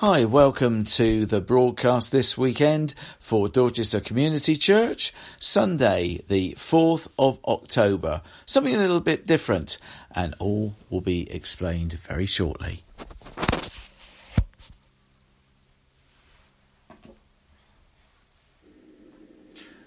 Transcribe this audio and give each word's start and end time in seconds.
Hi, 0.00 0.26
welcome 0.26 0.84
to 0.84 1.24
the 1.24 1.40
broadcast 1.40 2.12
this 2.12 2.36
weekend 2.36 2.94
for 3.18 3.48
Dorchester 3.48 3.98
Community 3.98 4.54
Church, 4.54 5.14
Sunday, 5.40 6.20
the 6.28 6.52
4th 6.58 7.08
of 7.18 7.38
October. 7.46 8.20
Something 8.44 8.74
a 8.74 8.78
little 8.78 9.00
bit 9.00 9.26
different, 9.26 9.78
and 10.14 10.34
all 10.38 10.74
will 10.90 11.00
be 11.00 11.32
explained 11.32 11.94
very 11.94 12.26
shortly. 12.26 12.82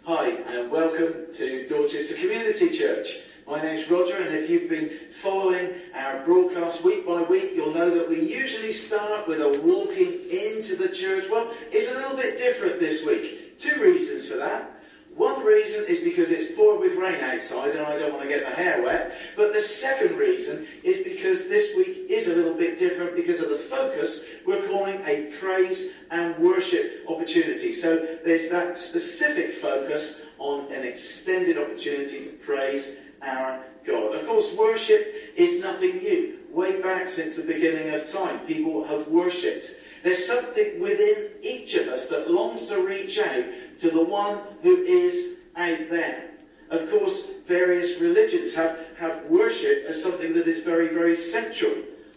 Hi, 0.06 0.30
and 0.30 0.72
welcome 0.72 1.32
to 1.36 1.68
Dorchester 1.68 2.16
Community 2.16 2.72
Church. 2.72 3.20
My 3.50 3.60
name's 3.60 3.90
Roger, 3.90 4.16
and 4.16 4.36
if 4.36 4.48
you've 4.48 4.70
been 4.70 4.92
following 5.10 5.72
our 5.96 6.24
broadcast 6.24 6.84
week 6.84 7.04
by 7.04 7.24
week, 7.24 7.54
you'll 7.56 7.74
know 7.74 7.90
that 7.90 8.08
we 8.08 8.22
usually 8.22 8.72
start 8.72 9.28
with 9.28 9.42
a 9.42 9.60
walking 9.64 10.30
into 10.30 10.76
the 10.76 10.88
church. 10.88 11.24
Well, 11.32 11.52
it's 11.72 11.90
a 11.90 11.96
little 11.96 12.16
bit 12.16 12.38
different 12.38 12.80
this 12.80 13.04
week. 13.04 13.58
Two 13.58 13.82
reasons 13.82 14.28
for 14.28 14.38
that. 14.38 14.80
One 15.16 15.44
reason 15.44 15.84
is 15.88 16.04
because 16.04 16.30
it's 16.30 16.56
poured 16.56 16.80
with 16.80 16.94
rain 16.94 17.22
outside 17.22 17.76
and 17.76 17.86
I 17.86 17.98
don't 17.98 18.14
want 18.14 18.22
to 18.22 18.30
get 18.30 18.44
my 18.44 18.52
hair 18.52 18.84
wet. 18.84 19.18
But 19.36 19.52
the 19.52 19.60
second 19.60 20.16
reason 20.16 20.68
is 20.84 21.04
because 21.04 21.50
this 21.50 21.76
week 21.76 22.06
is 22.08 22.28
a 22.28 22.36
little 22.36 22.54
bit 22.54 22.78
different 22.78 23.16
because 23.16 23.40
of 23.40 23.50
the 23.50 23.58
focus 23.58 24.26
we're 24.46 24.66
calling 24.68 25.02
a 25.06 25.30
praise 25.40 25.92
and 26.12 26.38
worship 26.38 27.04
opportunity. 27.10 27.74
So 27.74 28.18
there's 28.24 28.48
that 28.50 28.78
specific 28.78 29.52
focus 29.52 30.22
on 30.38 30.72
an 30.72 30.86
extended 30.86 31.58
opportunity 31.58 32.26
to 32.26 32.32
praise 32.34 32.96
our 33.22 33.64
God. 33.86 34.16
Of 34.16 34.26
course, 34.26 34.54
worship 34.54 35.34
is 35.36 35.62
nothing 35.62 35.98
new. 35.98 36.40
Way 36.52 36.82
back 36.82 37.08
since 37.08 37.36
the 37.36 37.44
beginning 37.44 37.94
of 37.94 38.10
time, 38.10 38.40
people 38.40 38.84
have 38.86 39.08
worshipped. 39.08 39.82
There's 40.04 40.26
something 40.26 40.80
within 40.80 41.30
each 41.42 41.76
of 41.76 41.88
us 41.88 42.08
that 42.08 42.32
longs 42.32 42.66
to 42.66 42.82
reach 42.82 43.20
out 43.20 43.46
to 43.80 43.92
the 43.92 44.04
one 44.04 44.40
who 44.62 44.78
is 44.78 45.38
out 45.56 45.90
there. 45.90 46.32
Of 46.70 46.90
course, 46.90 47.28
various 47.46 48.00
religions 48.00 48.54
have, 48.56 48.80
have 48.98 49.26
worship 49.26 49.86
as 49.88 50.02
something 50.02 50.34
that 50.34 50.48
is 50.48 50.64
very, 50.64 50.90
very 50.90 51.16
central. 51.16 51.74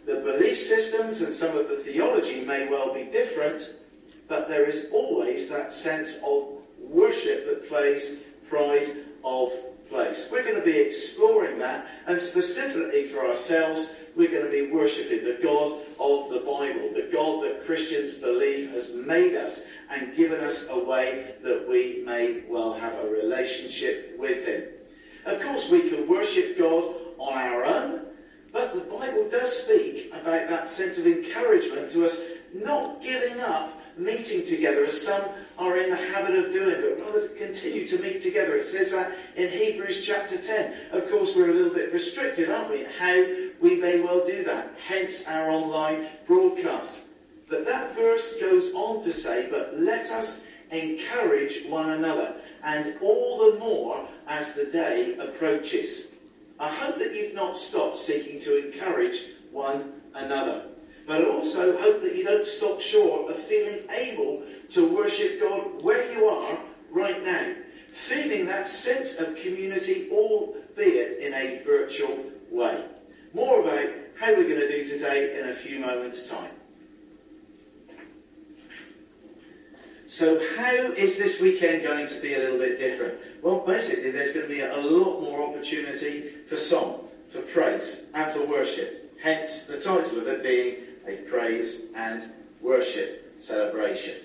The 0.07 0.17
belief 0.17 0.59
systems 0.59 1.23
and 1.23 1.33
some 1.33 1.57
of 1.57 1.69
the 1.69 1.77
theology 1.77 2.45
may 2.45 2.69
well 2.69 2.93
be 2.93 3.05
different, 3.05 3.77
but 4.29 4.49
there 4.49 4.67
is 4.67 4.89
always 4.93 5.49
that 5.49 5.73
sense 5.73 6.19
of 6.25 6.49
worship 6.79 7.47
that 7.47 7.69
plays 7.69 8.21
pride 8.49 8.89
of 9.25 9.53
place. 9.93 10.29
We're 10.33 10.43
going 10.43 10.57
to 10.57 10.65
be 10.65 10.79
exploring 10.79 11.59
that, 11.59 11.87
and 12.07 12.21
specifically 12.21 13.05
for 13.05 13.27
ourselves, 13.27 13.95
we're 14.17 14.31
going 14.31 14.45
to 14.45 14.51
be 14.51 14.73
worshipping 14.73 15.25
the 15.25 15.39
God 15.43 15.81
of 16.01 16.31
the 16.31 16.41
Bible, 16.41 16.91
the 16.93 17.09
God 17.13 17.45
that 17.45 17.65
Christians 17.65 18.15
believe 18.15 18.71
has 18.71 18.95
made 18.95 19.37
us 19.37 19.65
and 19.91 20.17
given 20.17 20.41
us 20.41 20.69
a 20.71 20.79
way 20.85 21.35
that 21.43 21.69
we 21.69 22.03
may 22.05 22.43
well 22.49 22.73
have 22.73 22.95
a 22.95 23.09
relationship 23.09 24.17
with 24.19 24.47
Him. 24.47 24.65
Of 25.27 25.41
course, 25.41 25.71
we 25.71 25.89
can 25.89 26.09
worship 26.09 26.59
God 26.59 26.95
on 27.19 27.35
our 27.35 27.65
own, 27.65 28.07
but 28.53 28.75
the 28.75 28.81
Bible 28.81 29.29
does 29.31 29.63
speak 29.63 30.09
about 30.13 30.49
that 30.49 30.67
sense 30.67 30.99
of 30.99 31.07
encouragement 31.07 31.91
to 31.91 32.05
us 32.05 32.21
not 32.53 33.03
giving 33.03 33.41
up 33.41 33.82
meeting 33.97 34.45
together 34.45 34.85
as 34.85 35.01
some 35.01 35.23
are 35.59 35.77
in 35.77 35.91
the 35.91 35.97
habit 35.97 36.37
of 36.37 36.53
doing, 36.53 36.81
but 36.81 37.05
rather 37.05 37.29
continue 37.29 37.87
to 37.87 37.99
meet 37.99 38.21
together. 38.21 38.57
It 38.57 38.65
says 38.65 38.91
that 38.93 39.17
in 39.37 39.49
Hebrews 39.49 40.05
chapter 40.05 40.41
10. 40.41 40.75
Of 40.93 41.11
course, 41.11 41.35
we're 41.37 41.51
a 41.51 41.55
little 41.55 41.75
bit 41.75 41.93
restricted, 41.93 42.51
aren't 42.51 42.71
we? 42.71 42.85
How 42.99 43.25
we 43.61 43.77
may 43.77 44.01
well 44.01 44.25
do 44.27 44.43
that. 44.45 44.75
Hence 44.87 45.27
our 45.27 45.51
online 45.51 46.09
broadcast. 46.27 47.05
But 47.49 47.67
that 47.67 47.95
verse 47.95 48.41
goes 48.41 48.73
on 48.75 49.03
to 49.05 49.13
say, 49.13 49.49
but 49.51 49.79
let 49.79 50.11
us 50.11 50.47
encourage 50.71 51.65
one 51.67 51.91
another, 51.91 52.35
and 52.65 52.95
all 53.03 53.53
the 53.53 53.59
more 53.59 54.09
as 54.27 54.55
the 54.55 54.65
day 54.65 55.17
approaches. 55.19 56.15
I 56.59 56.69
hope 56.69 56.99
that 56.99 57.15
you've 57.15 57.35
not 57.35 57.57
stopped 57.57 57.97
seeking 57.97 58.39
to 58.41 58.67
encourage 58.67 59.25
one 59.51 59.93
another. 60.15 60.65
But 61.07 61.25
also 61.25 61.77
hope 61.79 62.01
that 62.03 62.15
you 62.15 62.25
don't 62.25 62.47
stop 62.47 62.81
short 62.81 63.31
of 63.31 63.37
feeling 63.37 63.83
able 63.91 64.43
to 64.71 64.95
worship 64.95 65.41
God 65.41 65.83
where 65.83 66.11
you 66.13 66.27
are 66.27 66.59
right 66.91 67.23
now. 67.25 67.55
Feeling 67.89 68.47
that 68.47 68.67
sense 68.67 69.19
of 69.19 69.37
community, 69.37 70.09
albeit 70.11 71.19
in 71.19 71.35
a 71.35 71.63
virtual 71.65 72.19
way. 72.51 72.85
More 73.35 73.61
about 73.61 73.89
how 74.19 74.35
we're 74.35 74.49
going 74.49 74.61
to 74.61 74.69
do 74.69 74.85
today 74.85 75.39
in 75.39 75.49
a 75.49 75.53
few 75.53 75.81
moments' 75.81 76.29
time. 76.29 76.51
So, 80.07 80.39
how 80.57 80.93
is 80.93 81.17
this 81.17 81.41
weekend 81.41 81.83
going 81.83 82.07
to 82.07 82.21
be 82.21 82.35
a 82.35 82.39
little 82.39 82.59
bit 82.59 82.79
different? 82.79 83.15
Well, 83.43 83.61
basically, 83.61 84.11
there's 84.11 84.33
going 84.33 84.47
to 84.47 84.53
be 84.53 84.61
a 84.61 84.77
lot 84.77 85.23
more 85.23 85.43
opportunity 85.49 86.29
for 86.47 86.59
song, 86.59 87.09
for 87.31 87.41
praise, 87.41 88.05
and 88.13 88.31
for 88.31 88.47
worship. 88.47 89.19
Hence, 89.23 89.65
the 89.65 89.81
title 89.81 90.19
of 90.19 90.29
it 90.29 90.43
being 90.43 90.77
a 91.07 91.17
praise 91.29 91.87
and 91.95 92.23
worship 92.61 93.35
celebration. 93.39 94.17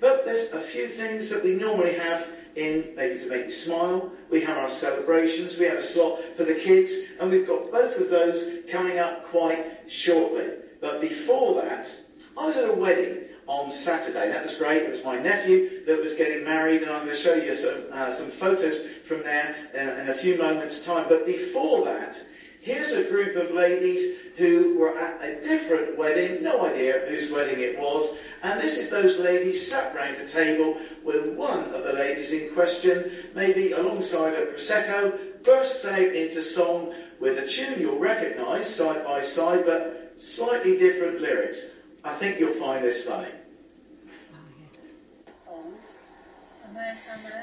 But 0.00 0.24
there's 0.24 0.52
a 0.52 0.60
few 0.60 0.88
things 0.88 1.30
that 1.30 1.44
we 1.44 1.54
normally 1.54 1.94
have 1.94 2.26
in 2.56 2.92
maybe 2.96 3.18
to 3.20 3.28
make 3.28 3.46
you 3.46 3.50
smile. 3.50 4.12
We 4.30 4.40
have 4.42 4.58
our 4.58 4.68
celebrations, 4.68 5.58
we 5.58 5.66
have 5.66 5.78
a 5.78 5.82
slot 5.82 6.20
for 6.36 6.44
the 6.44 6.54
kids, 6.54 6.92
and 7.20 7.30
we've 7.30 7.46
got 7.46 7.70
both 7.70 7.98
of 7.98 8.10
those 8.10 8.58
coming 8.70 8.98
up 8.98 9.24
quite 9.26 9.90
shortly. 9.90 10.48
But 10.80 11.00
before 11.00 11.62
that, 11.62 11.88
I 12.36 12.46
was 12.46 12.56
at 12.56 12.68
a 12.68 12.72
wedding 12.72 13.28
on 13.46 13.70
Saturday. 13.70 14.28
That 14.28 14.42
was 14.42 14.56
great. 14.56 14.82
It 14.82 14.90
was 14.90 15.04
my 15.04 15.18
nephew 15.18 15.84
that 15.84 16.00
was 16.00 16.14
getting 16.14 16.44
married, 16.44 16.82
and 16.82 16.90
I'm 16.90 17.04
going 17.04 17.16
to 17.16 17.22
show 17.22 17.34
you 17.34 17.54
some, 17.54 17.84
uh, 17.92 18.10
some 18.10 18.30
photos 18.30 18.86
from 19.04 19.22
there 19.22 19.68
in, 19.74 19.88
in 19.88 20.08
a 20.08 20.14
few 20.14 20.38
moments' 20.38 20.84
time. 20.84 21.06
But 21.08 21.26
before 21.26 21.84
that, 21.84 22.22
Here's 22.62 22.92
a 22.92 23.10
group 23.10 23.34
of 23.34 23.50
ladies 23.50 24.18
who 24.36 24.78
were 24.78 24.96
at 24.96 25.20
a 25.20 25.42
different 25.42 25.98
wedding, 25.98 26.44
no 26.44 26.64
idea 26.64 27.04
whose 27.08 27.28
wedding 27.28 27.58
it 27.58 27.76
was, 27.76 28.16
and 28.44 28.60
this 28.60 28.78
is 28.78 28.88
those 28.88 29.18
ladies 29.18 29.68
sat 29.68 29.92
round 29.96 30.16
the 30.16 30.28
table 30.28 30.78
with 31.02 31.34
one 31.36 31.74
of 31.74 31.82
the 31.82 31.92
ladies 31.92 32.32
in 32.32 32.54
question, 32.54 33.10
maybe 33.34 33.72
alongside 33.72 34.34
a 34.34 34.46
Prosecco, 34.46 35.42
bursts 35.42 35.84
out 35.84 35.98
into 35.98 36.40
song 36.40 36.94
with 37.18 37.36
a 37.36 37.48
tune 37.48 37.80
you'll 37.80 37.98
recognise 37.98 38.72
side 38.72 39.04
by 39.04 39.22
side, 39.22 39.66
but 39.66 40.12
slightly 40.14 40.78
different 40.78 41.20
lyrics. 41.20 41.66
I 42.04 42.14
think 42.14 42.38
you'll 42.38 42.52
find 42.52 42.84
this 42.84 43.04
funny. 43.04 43.32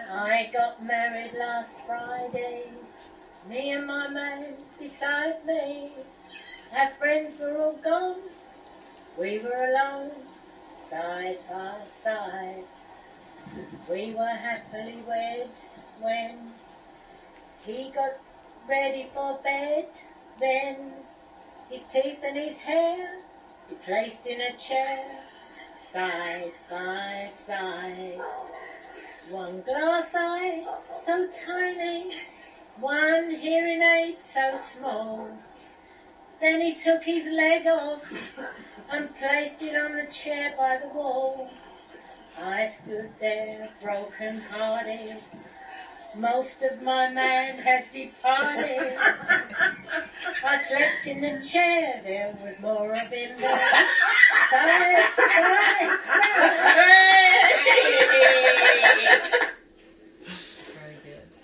I 0.09 0.49
got 0.53 0.81
married 0.81 1.33
last 1.37 1.75
Friday. 1.85 2.63
Me 3.47 3.71
and 3.71 3.87
my 3.87 4.07
man 4.07 4.55
beside 4.77 5.45
me, 5.45 5.93
our 6.75 6.89
friends 6.89 7.39
were 7.39 7.57
all 7.57 7.73
gone. 7.73 8.21
We 9.17 9.39
were 9.39 9.69
alone, 9.69 10.11
side 10.89 11.39
by 11.49 11.77
side. 12.03 12.63
We 13.89 14.13
were 14.13 14.25
happily 14.25 15.03
wed 15.07 15.49
when 15.99 16.53
he 17.63 17.91
got 17.91 18.17
ready 18.67 19.09
for 19.13 19.39
bed. 19.43 19.87
Then 20.39 20.93
his 21.69 21.81
teeth 21.91 22.19
and 22.23 22.37
his 22.37 22.57
hair 22.57 23.19
he 23.67 23.75
placed 23.75 24.25
in 24.25 24.41
a 24.41 24.57
chair, 24.57 25.05
side 25.91 26.51
by 26.69 27.29
side. 27.45 28.19
One 29.29 29.61
glass 29.61 30.09
eye, 30.15 30.65
so 31.05 31.27
tiny, 31.45 32.15
one 32.79 33.29
hearing 33.29 33.81
aid 33.81 34.17
so 34.33 34.59
small. 34.77 35.27
Then 36.39 36.61
he 36.61 36.73
took 36.73 37.03
his 37.03 37.25
leg 37.25 37.67
off 37.67 38.01
and 38.91 39.15
placed 39.17 39.61
it 39.61 39.75
on 39.75 39.95
the 39.95 40.05
chair 40.05 40.53
by 40.57 40.77
the 40.77 40.87
wall. 40.87 41.49
I 42.41 42.69
stood 42.69 43.11
there 43.19 43.69
broken 43.81 44.39
hearted. 44.39 45.17
Most 46.15 46.61
of 46.61 46.81
my 46.81 47.09
man 47.09 47.57
has 47.57 47.83
departed. 47.91 48.97
I 50.43 50.61
slept 50.61 51.05
in 51.05 51.21
the 51.21 51.45
chair, 51.45 52.01
there 52.03 52.33
was 52.41 52.57
more 52.59 52.91
of 52.91 53.09
him 53.09 53.39
there. 53.39 53.87
Side 54.49 55.13
by 55.17 55.37
side. 59.37 59.49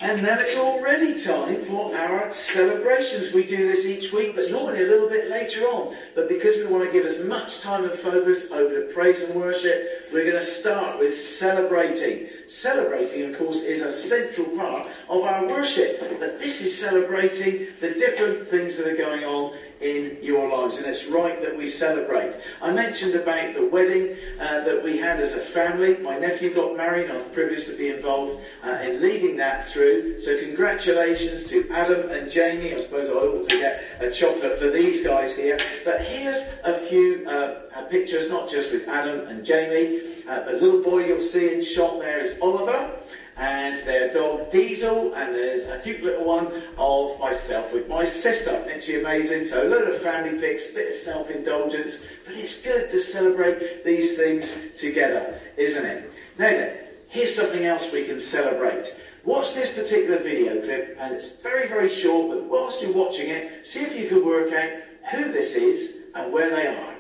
And 0.06 0.22
now 0.22 0.38
it's 0.40 0.56
already 0.56 1.18
time 1.20 1.62
for 1.62 1.92
our 1.96 2.32
celebrations. 2.32 3.34
We 3.34 3.44
do 3.44 3.58
this 3.58 3.88
each 3.88 4.14
week, 4.14 4.36
but 4.36 4.52
normally 4.52 4.84
a 4.84 4.88
little 4.88 5.10
bit 5.10 5.32
later 5.32 5.62
on. 5.64 5.96
But 6.14 6.30
because 6.30 6.58
we 6.58 6.68
want 6.68 6.86
to 6.86 6.92
give 6.92 7.08
as 7.08 7.26
much 7.28 7.62
time 7.62 7.86
and 7.86 7.92
focus 7.92 8.52
over 8.52 8.82
to 8.82 8.94
praise 8.94 9.24
and 9.24 9.34
worship, 9.34 10.08
we're 10.14 10.22
going 10.22 10.36
to 10.36 10.42
start 10.42 11.00
with 11.00 11.12
celebrating. 11.12 12.30
Celebrating, 12.46 13.34
of 13.34 13.40
course, 13.40 13.64
is 13.64 13.82
a 13.82 13.92
central 13.92 14.46
part 14.56 14.88
of 15.10 15.24
our 15.24 15.48
worship. 15.48 16.00
But 16.20 16.38
this 16.38 16.62
is 16.62 16.80
celebrating 16.80 17.66
the 17.80 17.96
different 17.96 18.48
things 18.48 18.78
that 18.78 18.86
are 18.86 18.96
going 18.96 19.24
on 19.24 19.58
in 19.86 20.18
your 20.24 20.50
lives, 20.50 20.78
and 20.78 20.86
it's 20.88 21.06
right 21.06 21.40
that 21.42 21.56
we 21.56 21.68
celebrate. 21.68 22.34
I 22.62 22.72
mentioned 22.72 23.14
about 23.14 23.54
the 23.54 23.68
wedding 23.68 24.18
uh, 24.40 24.62
that 24.62 24.84
we 24.84 24.98
had 24.98 25.20
as 25.20 25.34
a 25.34 25.40
family. 25.40 25.98
My 25.98 26.18
nephew 26.18 26.54
got 26.54 26.76
married, 26.76 27.12
I 27.12 27.16
was 27.16 27.24
privileged 27.34 27.68
to 27.68 27.78
be 27.78 27.90
involved 27.90 28.44
uh, 28.64 28.80
in 28.82 29.02
leading 29.02 29.38
that 29.38 29.68
through. 29.68 30.18
So, 30.18 30.40
congratulations 30.40 31.50
to 31.50 31.70
Adam 31.70 32.10
and 32.10 32.32
Jamie. 32.32 32.74
I 32.74 32.80
suppose 32.80 33.10
I 33.10 33.14
ought 33.14 33.48
to 33.48 33.58
get 33.58 33.84
a 34.00 34.10
chocolate 34.10 34.58
for 34.58 34.70
these 34.70 35.04
guys 35.04 35.36
here. 35.36 35.60
But 35.84 36.02
here's 36.02 36.52
a 36.64 36.74
few 36.74 37.28
uh, 37.28 37.84
pictures, 37.90 38.30
not 38.30 38.50
just 38.50 38.72
with 38.72 38.88
Adam 38.88 39.28
and 39.28 39.46
Jamie. 39.46 40.02
Uh, 40.28 40.44
the 40.44 40.54
little 40.54 40.82
boy 40.82 41.06
you'll 41.06 41.22
see 41.22 41.54
in 41.54 41.64
shot 41.64 42.00
there 42.00 42.20
is 42.20 42.36
Oliver 42.42 42.92
and 43.38 43.76
their 43.86 44.12
dog 44.14 44.50
Diesel, 44.50 45.14
and 45.14 45.36
there's 45.36 45.64
a 45.64 45.80
cute 45.80 46.04
little 46.04 46.26
one 46.26 46.64
of 46.78 47.20
myself 47.20 47.74
with 47.74 47.88
my 47.88 48.04
sister. 48.04 48.64
She 48.80 49.00
amazing? 49.00 49.44
So 49.44 49.68
a 49.68 49.70
lot 49.70 49.88
of 49.88 50.02
family 50.02 50.40
pics, 50.40 50.72
a 50.72 50.74
bit 50.74 50.90
of 50.90 50.94
self-indulgence, 50.94 52.08
but 52.26 52.36
it's 52.36 52.62
good 52.62 52.90
to 52.92 53.00
celebrate 53.00 53.84
these 53.84 54.16
things 54.16 54.56
together, 54.76 55.40
isn't 55.58 55.86
it? 55.86 56.12
Now 56.38 56.50
then, 56.50 56.78
here's 57.10 57.34
something 57.36 57.66
else 57.66 57.92
we 57.92 58.06
can 58.06 58.20
celebrate. 58.20 58.96
Watch 59.24 59.54
this 59.56 59.74
particular 59.74 60.20
video 60.20 60.62
clip, 60.62 60.96
and 61.00 61.14
it's 61.14 61.42
very, 61.42 61.68
very 61.68 61.90
short, 61.90 62.30
but 62.30 62.44
whilst 62.44 62.82
you're 62.82 62.94
watching 62.94 63.30
it, 63.30 63.66
see 63.66 63.82
if 63.82 63.96
you 63.98 64.08
can 64.08 64.24
work 64.24 64.52
out 64.54 64.70
who 65.12 65.32
this 65.32 65.56
is 65.56 66.04
and 66.14 66.32
where 66.32 66.50
they 66.50 66.68
are. 66.68 66.96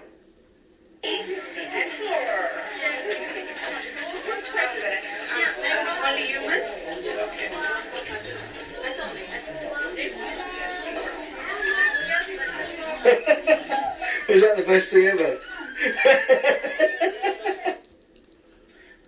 Is 14.27 14.41
that 14.41 14.57
the 14.57 14.63
best 14.63 14.91
thing 14.91 15.07
ever? 15.07 15.39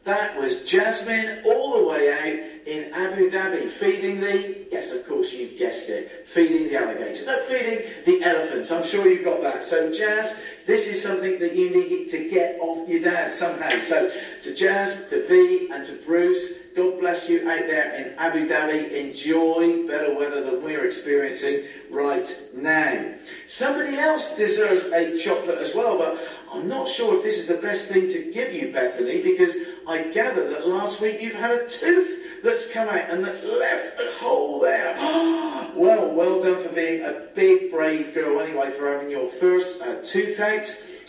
that 0.04 0.38
was 0.38 0.64
Jasmine 0.64 1.44
all 1.46 1.78
the 1.78 1.84
way 1.90 2.12
out 2.12 2.57
in 2.68 2.94
Abu 2.94 3.32
Dhabi, 3.32 3.70
feeding 3.70 4.20
the, 4.20 4.68
yes, 4.70 4.92
of 4.92 5.08
course, 5.08 5.32
you 5.32 5.58
guessed 5.58 5.88
it, 5.88 6.28
feeding 6.28 6.68
the 6.68 6.76
alligators. 6.76 7.26
No, 7.26 7.40
feeding 7.44 7.90
the 8.06 8.22
elephants. 8.24 8.72
I'm 8.72 8.86
sure 8.86 9.08
you've 9.08 9.24
got 9.24 9.42
that. 9.42 9.64
So, 9.64 9.90
Jazz, 9.92 10.42
this 10.66 10.86
is 10.86 11.02
something 11.02 11.40
that 11.40 11.56
you 11.56 11.70
need 11.70 12.10
to 12.10 12.30
get 12.30 12.60
off 12.60 12.88
your 12.90 13.00
dad 13.00 13.32
somehow. 13.32 13.80
So, 13.80 14.12
to 14.42 14.54
Jazz, 14.54 15.06
to 15.10 15.26
V, 15.28 15.70
and 15.72 15.86
to 15.86 15.94
Bruce, 16.06 16.58
God 16.76 17.00
bless 17.00 17.30
you 17.30 17.50
out 17.50 17.68
there 17.68 17.96
in 17.96 18.14
Abu 18.20 18.46
Dhabi. 18.46 18.92
Enjoy 18.92 19.88
better 19.88 20.14
weather 20.14 20.44
than 20.44 20.62
we're 20.62 20.86
experiencing 20.86 21.64
right 21.90 22.30
now. 22.54 23.14
Somebody 23.48 23.96
else 23.96 24.36
deserves 24.36 24.84
a 24.94 25.16
chocolate 25.16 25.58
as 25.58 25.74
well, 25.74 25.98
but 25.98 26.20
I'm 26.54 26.68
not 26.68 26.90
sure 26.90 27.16
if 27.16 27.24
this 27.24 27.38
is 27.38 27.48
the 27.48 27.62
best 27.62 27.88
thing 27.88 28.08
to 28.10 28.32
give 28.34 28.54
you, 28.54 28.74
Bethany, 28.74 29.22
because 29.22 29.56
I 29.88 30.04
gather 30.12 30.50
that 30.50 30.68
last 30.68 31.00
week 31.00 31.22
you've 31.22 31.34
had 31.34 31.52
a 31.52 31.68
tooth 31.68 32.26
that's 32.44 32.72
come 32.72 32.88
out 32.90 33.10
and 33.10 33.24
that's 33.24 33.44
left 33.44 34.00
a 34.00 34.12
hole 34.20 34.60
there. 34.60 34.96
well, 35.76 36.12
well 36.12 36.42
done 36.42 36.62
for 36.62 36.70
being 36.70 37.04
a 37.04 37.28
big, 37.36 37.72
brave 37.72 38.14
girl 38.14 38.40
anyway, 38.40 38.72
for 38.72 38.92
having 38.92 39.10
your 39.10 39.28
first 39.28 39.82
uh, 39.82 40.02
tooth 40.04 40.40
out. 40.40 40.66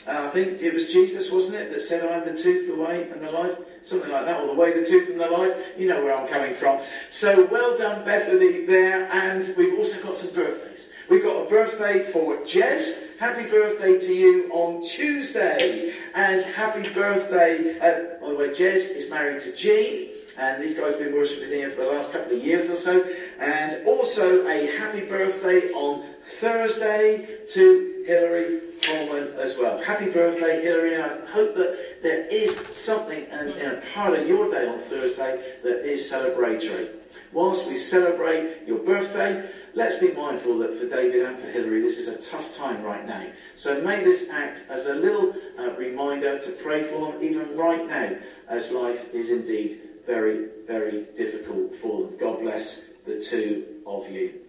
Uh, 0.07 0.27
I 0.27 0.29
think 0.31 0.63
it 0.63 0.73
was 0.73 0.91
Jesus, 0.91 1.31
wasn't 1.31 1.57
it, 1.57 1.71
that 1.71 1.81
said, 1.81 2.03
I 2.03 2.19
am 2.19 2.25
the 2.25 2.41
tooth, 2.41 2.67
the 2.67 2.83
way, 2.83 3.11
and 3.11 3.21
the 3.21 3.31
life? 3.31 3.59
Something 3.83 4.11
like 4.11 4.25
that, 4.25 4.41
or 4.41 4.47
the 4.47 4.55
way, 4.55 4.79
the 4.79 4.87
tooth, 4.87 5.11
and 5.11 5.21
the 5.21 5.29
life. 5.29 5.55
You 5.77 5.87
know 5.89 6.03
where 6.03 6.17
I'm 6.17 6.27
coming 6.29 6.55
from. 6.55 6.81
So 7.11 7.45
well 7.47 7.77
done, 7.77 8.05
Bethany, 8.05 8.65
there. 8.65 9.07
And 9.13 9.55
we've 9.57 9.79
also 9.79 10.03
got 10.03 10.17
some 10.17 10.35
birthdays. 10.35 10.93
We've 11.11 11.23
got 11.23 11.47
a 11.47 11.49
birthday 11.49 12.05
for 12.05 12.39
Jez. 12.39 13.19
Happy 13.19 13.49
birthday 13.49 13.99
to 13.99 14.13
you 14.13 14.51
on 14.51 14.83
Tuesday. 14.83 15.95
And 16.15 16.43
happy 16.43 16.89
birthday, 16.89 17.79
uh, 17.79 18.21
by 18.21 18.31
the 18.31 18.35
way, 18.35 18.49
Jez 18.49 18.91
is 18.91 19.11
married 19.11 19.41
to 19.41 19.55
Jean 19.55 20.09
and 20.39 20.63
these 20.63 20.77
guys 20.77 20.93
have 20.93 21.01
been 21.01 21.15
worshipping 21.15 21.49
here 21.49 21.69
for 21.71 21.83
the 21.83 21.91
last 21.91 22.13
couple 22.13 22.37
of 22.37 22.43
years 22.43 22.71
or 22.71 22.77
so. 22.77 23.05
And 23.41 23.87
also 23.87 24.47
a 24.47 24.67
happy 24.79 25.01
birthday 25.01 25.71
on 25.73 26.05
Thursday 26.21 27.39
to 27.55 28.05
Hillary 28.07 28.61
Coleman 28.81 29.35
as 29.41 29.59
well. 29.59 29.79
Happy 29.79 30.07
birthday, 30.07 30.63
Hillary, 30.63 30.97
I 30.97 31.27
hope 31.27 31.57
that 31.57 32.03
there 32.03 32.27
is 32.27 32.57
something 32.69 33.25
in, 33.25 33.49
in 33.49 33.71
a 33.73 33.83
part 33.93 34.17
of 34.17 34.29
your 34.29 34.49
day 34.49 34.69
on 34.69 34.79
Thursday 34.79 35.57
that 35.65 35.85
is 35.85 36.11
celebratory. 36.11 36.91
Whilst 37.33 37.67
we 37.67 37.77
celebrate 37.77 38.67
your 38.67 38.79
birthday, 38.79 39.51
let's 39.75 39.97
be 39.97 40.13
mindful 40.13 40.59
that 40.59 40.79
for 40.79 40.87
David 40.89 41.25
and 41.27 41.37
for 41.37 41.47
Hillary, 41.49 41.83
this 41.83 41.99
is 41.99 42.07
a 42.07 42.31
tough 42.31 42.57
time 42.57 42.81
right 42.83 43.05
now. 43.07 43.27
So 43.57 43.81
may 43.83 44.05
this 44.05 44.31
act 44.31 44.63
as 44.71 44.87
a 44.87 44.95
little 44.95 45.35
uh, 45.59 45.71
reminder 45.73 46.39
to 46.39 46.51
pray 46.53 46.85
for 46.85 47.13
them, 47.13 47.23
even 47.23 47.57
right 47.57 47.87
now, 47.87 48.17
as 48.49 48.71
life 48.71 49.13
is 49.13 49.31
indeed 49.31 49.88
very, 50.09 50.47
very 50.67 51.05
difficult 51.15 51.75
for 51.75 52.01
them. 52.01 52.17
God 52.17 52.41
bless 52.41 52.81
the 53.05 53.21
two 53.21 53.83
of 53.87 54.11
you. 54.11 54.41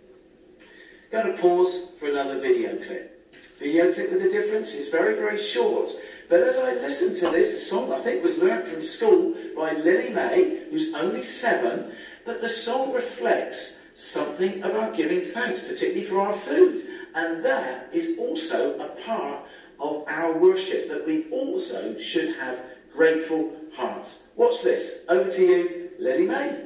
Going 1.11 1.35
to 1.35 1.41
pause 1.41 1.95
for 1.99 2.09
another 2.09 2.39
video 2.39 2.77
clip. 2.77 3.35
Video 3.59 3.93
clip 3.93 4.09
with 4.09 4.21
a 4.21 4.29
difference 4.29 4.73
is 4.73 4.87
very, 4.87 5.15
very 5.15 5.37
short. 5.37 5.89
But 6.29 6.39
as 6.39 6.57
I 6.57 6.75
listened 6.75 7.17
to 7.17 7.29
this, 7.29 7.69
song 7.69 7.91
I 7.91 7.99
think 7.99 8.23
was 8.23 8.37
learnt 8.37 8.67
from 8.67 8.81
school 8.81 9.35
by 9.53 9.73
Lily 9.73 10.11
May, 10.11 10.63
who's 10.69 10.93
only 10.93 11.21
seven, 11.21 11.91
but 12.25 12.39
the 12.39 12.47
song 12.47 12.93
reflects 12.93 13.81
something 13.93 14.63
of 14.63 14.75
our 14.75 14.91
giving 14.93 15.21
thanks, 15.21 15.59
particularly 15.59 16.05
for 16.05 16.21
our 16.21 16.33
food. 16.33 16.85
And 17.15 17.43
that 17.43 17.93
is 17.93 18.17
also 18.17 18.79
a 18.79 18.87
part 19.03 19.45
of 19.77 20.05
our 20.07 20.37
worship, 20.37 20.87
that 20.87 21.05
we 21.05 21.29
also 21.31 21.97
should 21.97 22.37
have 22.37 22.63
grateful 22.93 23.58
hearts. 23.75 24.27
What's 24.35 24.61
this? 24.63 25.05
Over 25.09 25.29
to 25.29 25.41
you, 25.41 25.89
Lily 25.99 26.25
May. 26.25 26.65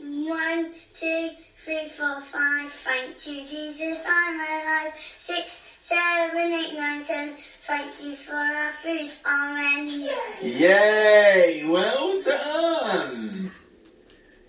One, 0.00 0.72
two, 0.94 1.30
three, 1.56 1.88
four, 1.88 2.20
five. 2.20 2.70
Thank 2.70 3.26
you, 3.26 3.44
Jesus, 3.44 4.02
I'm 4.06 4.40
alive. 4.40 4.92
Six, 5.16 5.62
seven, 5.78 6.52
eight, 6.52 6.74
nine, 6.74 7.02
ten. 7.02 7.34
Thank 7.62 8.02
you 8.02 8.14
for 8.14 8.34
our 8.34 8.72
food. 8.72 9.10
Amen. 9.26 10.08
Yay! 10.42 11.64
Well 11.66 12.20
done. 12.22 13.50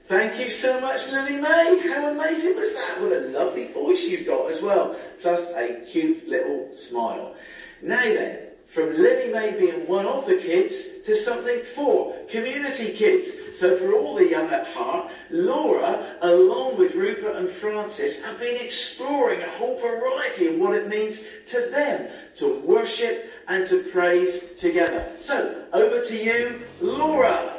Thank 0.05 0.39
you 0.39 0.49
so 0.49 0.81
much, 0.81 1.07
Lily 1.11 1.37
May. 1.37 1.81
How 1.87 2.09
amazing 2.09 2.55
was 2.55 2.73
that? 2.73 2.99
What 2.99 3.11
a 3.11 3.19
lovely 3.19 3.67
voice 3.67 4.03
you've 4.03 4.25
got 4.25 4.51
as 4.51 4.61
well, 4.61 4.95
plus 5.21 5.51
a 5.53 5.85
cute 5.91 6.27
little 6.27 6.73
smile. 6.73 7.35
Now 7.81 8.01
then, 8.01 8.48
from 8.69 8.95
Lily 8.95 9.33
May 9.33 9.57
being 9.57 9.87
one 9.87 10.05
of 10.05 10.27
the 10.27 10.35
kids 10.35 10.99
to 10.99 11.15
something 11.15 11.63
for 11.63 12.15
community 12.29 12.93
kids. 12.93 13.57
So 13.57 13.75
for 13.75 13.93
all 13.93 14.13
the 14.13 14.29
young 14.29 14.47
at 14.49 14.67
heart, 14.67 15.11
Laura, 15.31 16.15
along 16.21 16.77
with 16.77 16.93
Rupert 16.93 17.35
and 17.35 17.49
Francis, 17.49 18.23
have 18.23 18.39
been 18.39 18.63
exploring 18.63 19.41
a 19.41 19.49
whole 19.49 19.75
variety 19.81 20.47
of 20.49 20.59
what 20.59 20.75
it 20.75 20.87
means 20.87 21.23
to 21.47 21.67
them 21.71 22.09
to 22.35 22.59
worship 22.59 23.31
and 23.47 23.65
to 23.65 23.81
praise 23.85 24.53
together. 24.59 25.03
So 25.17 25.65
over 25.73 26.03
to 26.03 26.15
you, 26.15 26.61
Laura. 26.79 27.55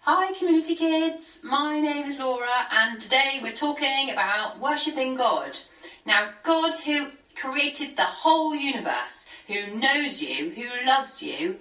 Hi 0.00 0.32
community 0.32 0.74
kids, 0.74 1.38
my 1.44 1.78
name 1.78 2.10
is 2.10 2.18
Laura 2.18 2.66
and 2.72 3.00
today 3.00 3.38
we're 3.42 3.52
talking 3.52 4.10
about 4.10 4.58
worshipping 4.58 5.14
God. 5.14 5.56
Now 6.04 6.30
God 6.42 6.74
who 6.84 7.10
created 7.34 7.96
the 7.96 8.04
whole 8.04 8.54
universe, 8.54 9.24
who 9.46 9.76
knows 9.76 10.20
you, 10.20 10.50
who 10.50 10.68
loves 10.86 11.22
you, 11.22 11.56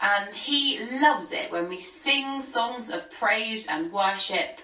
and 0.00 0.34
He 0.34 0.78
loves 1.00 1.32
it 1.32 1.50
when 1.50 1.68
we 1.68 1.80
sing 1.80 2.42
songs 2.42 2.88
of 2.90 3.10
praise 3.12 3.66
and 3.66 3.92
worship 3.92 4.60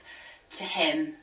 to 0.52 0.64
Him. 0.64 1.14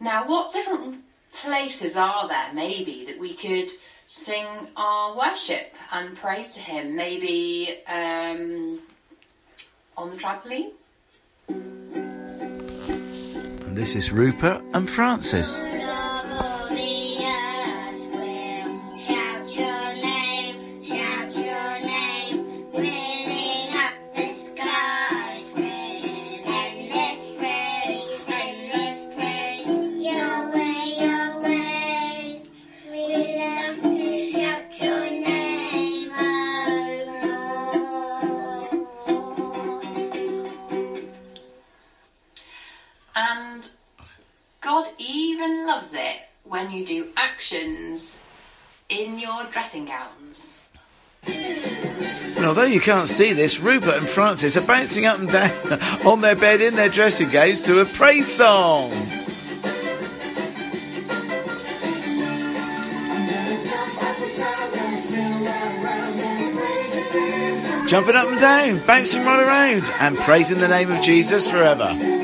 Now, 0.00 0.28
what 0.28 0.52
different 0.52 1.02
places 1.42 1.96
are 1.96 2.28
there, 2.28 2.52
maybe, 2.52 3.04
that 3.06 3.18
we 3.18 3.34
could 3.34 3.70
sing 4.06 4.46
our 4.76 5.16
worship 5.16 5.72
and 5.90 6.16
praise 6.16 6.54
to 6.54 6.60
Him? 6.60 6.94
Maybe 6.94 7.80
um, 7.86 8.80
on 9.96 10.10
the 10.10 10.16
trampoline? 10.16 10.72
And 13.66 13.76
this 13.76 13.94
is 13.96 14.12
Rupert 14.12 14.62
and 14.74 14.88
Francis. 14.88 15.58
Reactions 47.42 48.16
in 48.88 49.18
your 49.18 49.44
dressing 49.50 49.86
gowns. 49.86 50.52
And 51.26 52.46
although 52.46 52.64
you 52.64 52.80
can't 52.80 53.08
see 53.08 53.32
this, 53.32 53.60
Rupert 53.60 53.96
and 53.96 54.08
Francis 54.08 54.56
are 54.56 54.62
bouncing 54.62 55.06
up 55.06 55.18
and 55.18 55.30
down 55.30 55.80
on 56.06 56.20
their 56.20 56.36
bed 56.36 56.60
in 56.60 56.76
their 56.76 56.88
dressing 56.88 57.30
gowns 57.30 57.62
to 57.62 57.80
a 57.80 57.84
praise 57.84 58.28
song. 58.28 58.90
Jumping 67.86 68.16
up 68.16 68.26
and 68.28 68.40
down, 68.40 68.86
bouncing 68.86 69.24
right 69.24 69.46
around, 69.46 69.84
and 70.00 70.16
praising 70.18 70.58
the 70.58 70.68
name 70.68 70.90
of 70.90 71.02
Jesus 71.02 71.50
forever. 71.50 72.21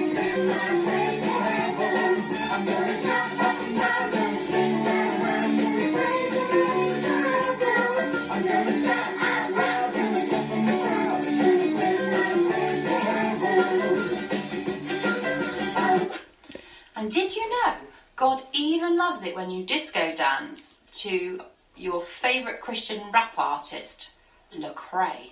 To 20.98 21.40
your 21.76 22.02
favourite 22.02 22.60
Christian 22.60 23.00
rap 23.12 23.32
artist, 23.36 24.10
Lecrae? 24.56 25.30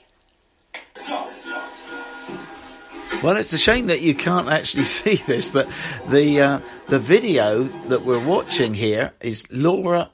Well, 3.22 3.36
it's 3.36 3.52
a 3.52 3.58
shame 3.58 3.88
that 3.88 4.00
you 4.00 4.14
can't 4.14 4.48
actually 4.48 4.84
see 5.00 5.16
this, 5.26 5.48
but 5.48 5.68
the 6.08 6.40
uh, 6.40 6.60
the 6.86 6.98
video 6.98 7.64
that 7.88 8.02
we're 8.02 8.24
watching 8.24 8.74
here 8.74 9.12
is 9.20 9.44
Laura. 9.50 10.10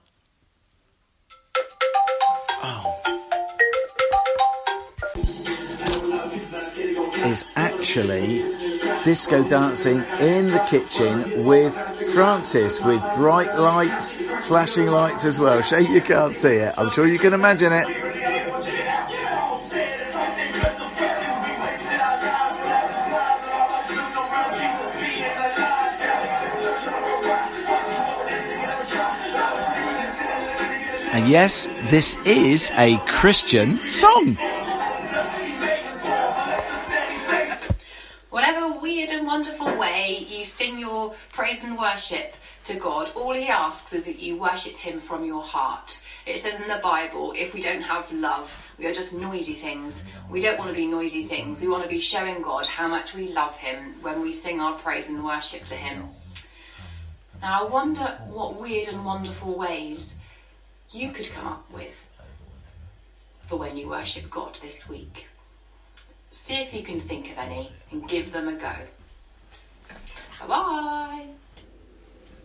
Oh. 2.62 2.99
Is 7.26 7.44
actually 7.56 8.42
disco 9.04 9.42
dancing 9.42 9.99
in 10.21 10.50
the 10.50 10.64
kitchen 10.71 11.44
with 11.44 11.91
Francis 12.14 12.81
with 12.81 13.00
bright 13.16 13.57
lights, 13.57 14.16
flashing 14.47 14.87
lights 14.87 15.25
as 15.25 15.40
well. 15.40 15.62
Shame 15.62 15.92
you 15.92 16.00
can't 16.00 16.35
see 16.35 16.57
it. 16.57 16.75
I'm 16.76 16.90
sure 16.90 17.07
you 17.07 17.19
can 17.19 17.33
imagine 17.33 17.73
it. 17.73 17.87
And 31.14 31.28
yes, 31.28 31.66
this 31.90 32.16
is 32.26 32.71
a 32.76 32.97
Christian 33.07 33.76
song. 33.76 34.37
Wonderful 39.62 39.81
way 39.81 40.26
you 40.28 40.45
sing 40.45 40.78
your 40.78 41.14
praise 41.33 41.62
and 41.62 41.78
worship 41.78 42.35
to 42.64 42.75
God, 42.75 43.12
all 43.14 43.33
He 43.33 43.47
asks 43.47 43.92
is 43.92 44.04
that 44.07 44.19
you 44.19 44.37
worship 44.37 44.75
Him 44.75 45.00
from 45.00 45.25
your 45.25 45.42
heart. 45.42 46.00
It 46.26 46.40
says 46.40 46.61
in 46.61 46.69
the 46.69 46.81
Bible, 46.83 47.33
if 47.37 47.54
we 47.54 47.61
don't 47.61 47.83
have 47.83 48.11
love, 48.12 48.52
we 48.78 48.87
are 48.87 48.95
just 48.95 49.12
noisy 49.12 49.54
things. 49.54 49.95
We 50.31 50.40
don't 50.40 50.59
want 50.59 50.71
to 50.71 50.76
be 50.76 50.87
noisy 50.87 51.25
things. 51.25 51.61
We 51.61 51.69
want 51.69 51.83
to 51.85 51.88
be 51.88 52.00
showing 52.00 52.42
God 52.42 52.66
how 52.66 52.88
much 52.88 53.14
we 53.14 53.33
love 53.33 53.54
Him 53.57 53.97
when 54.02 54.21
we 54.21 54.33
sing 54.33 54.61
our 54.61 54.78
praise 54.81 55.09
and 55.09 55.25
worship 55.25 55.64
to 55.66 55.75
Him. 55.75 56.09
Now, 57.40 57.64
I 57.64 57.69
wonder 57.69 58.19
what 58.28 58.61
weird 58.61 58.88
and 58.88 59.04
wonderful 59.04 59.57
ways 59.57 60.14
you 60.90 61.12
could 61.12 61.31
come 61.31 61.47
up 61.47 61.71
with 61.73 61.95
for 63.47 63.57
when 63.57 63.76
you 63.76 63.88
worship 63.88 64.31
God 64.31 64.59
this 64.62 64.88
week. 64.88 65.26
See 66.31 66.54
if 66.54 66.73
you 66.73 66.83
can 66.83 67.00
think 67.00 67.31
of 67.31 67.38
any 67.38 67.71
and 67.90 68.09
give 68.09 68.33
them 68.33 68.49
a 68.49 68.54
go. 68.54 68.75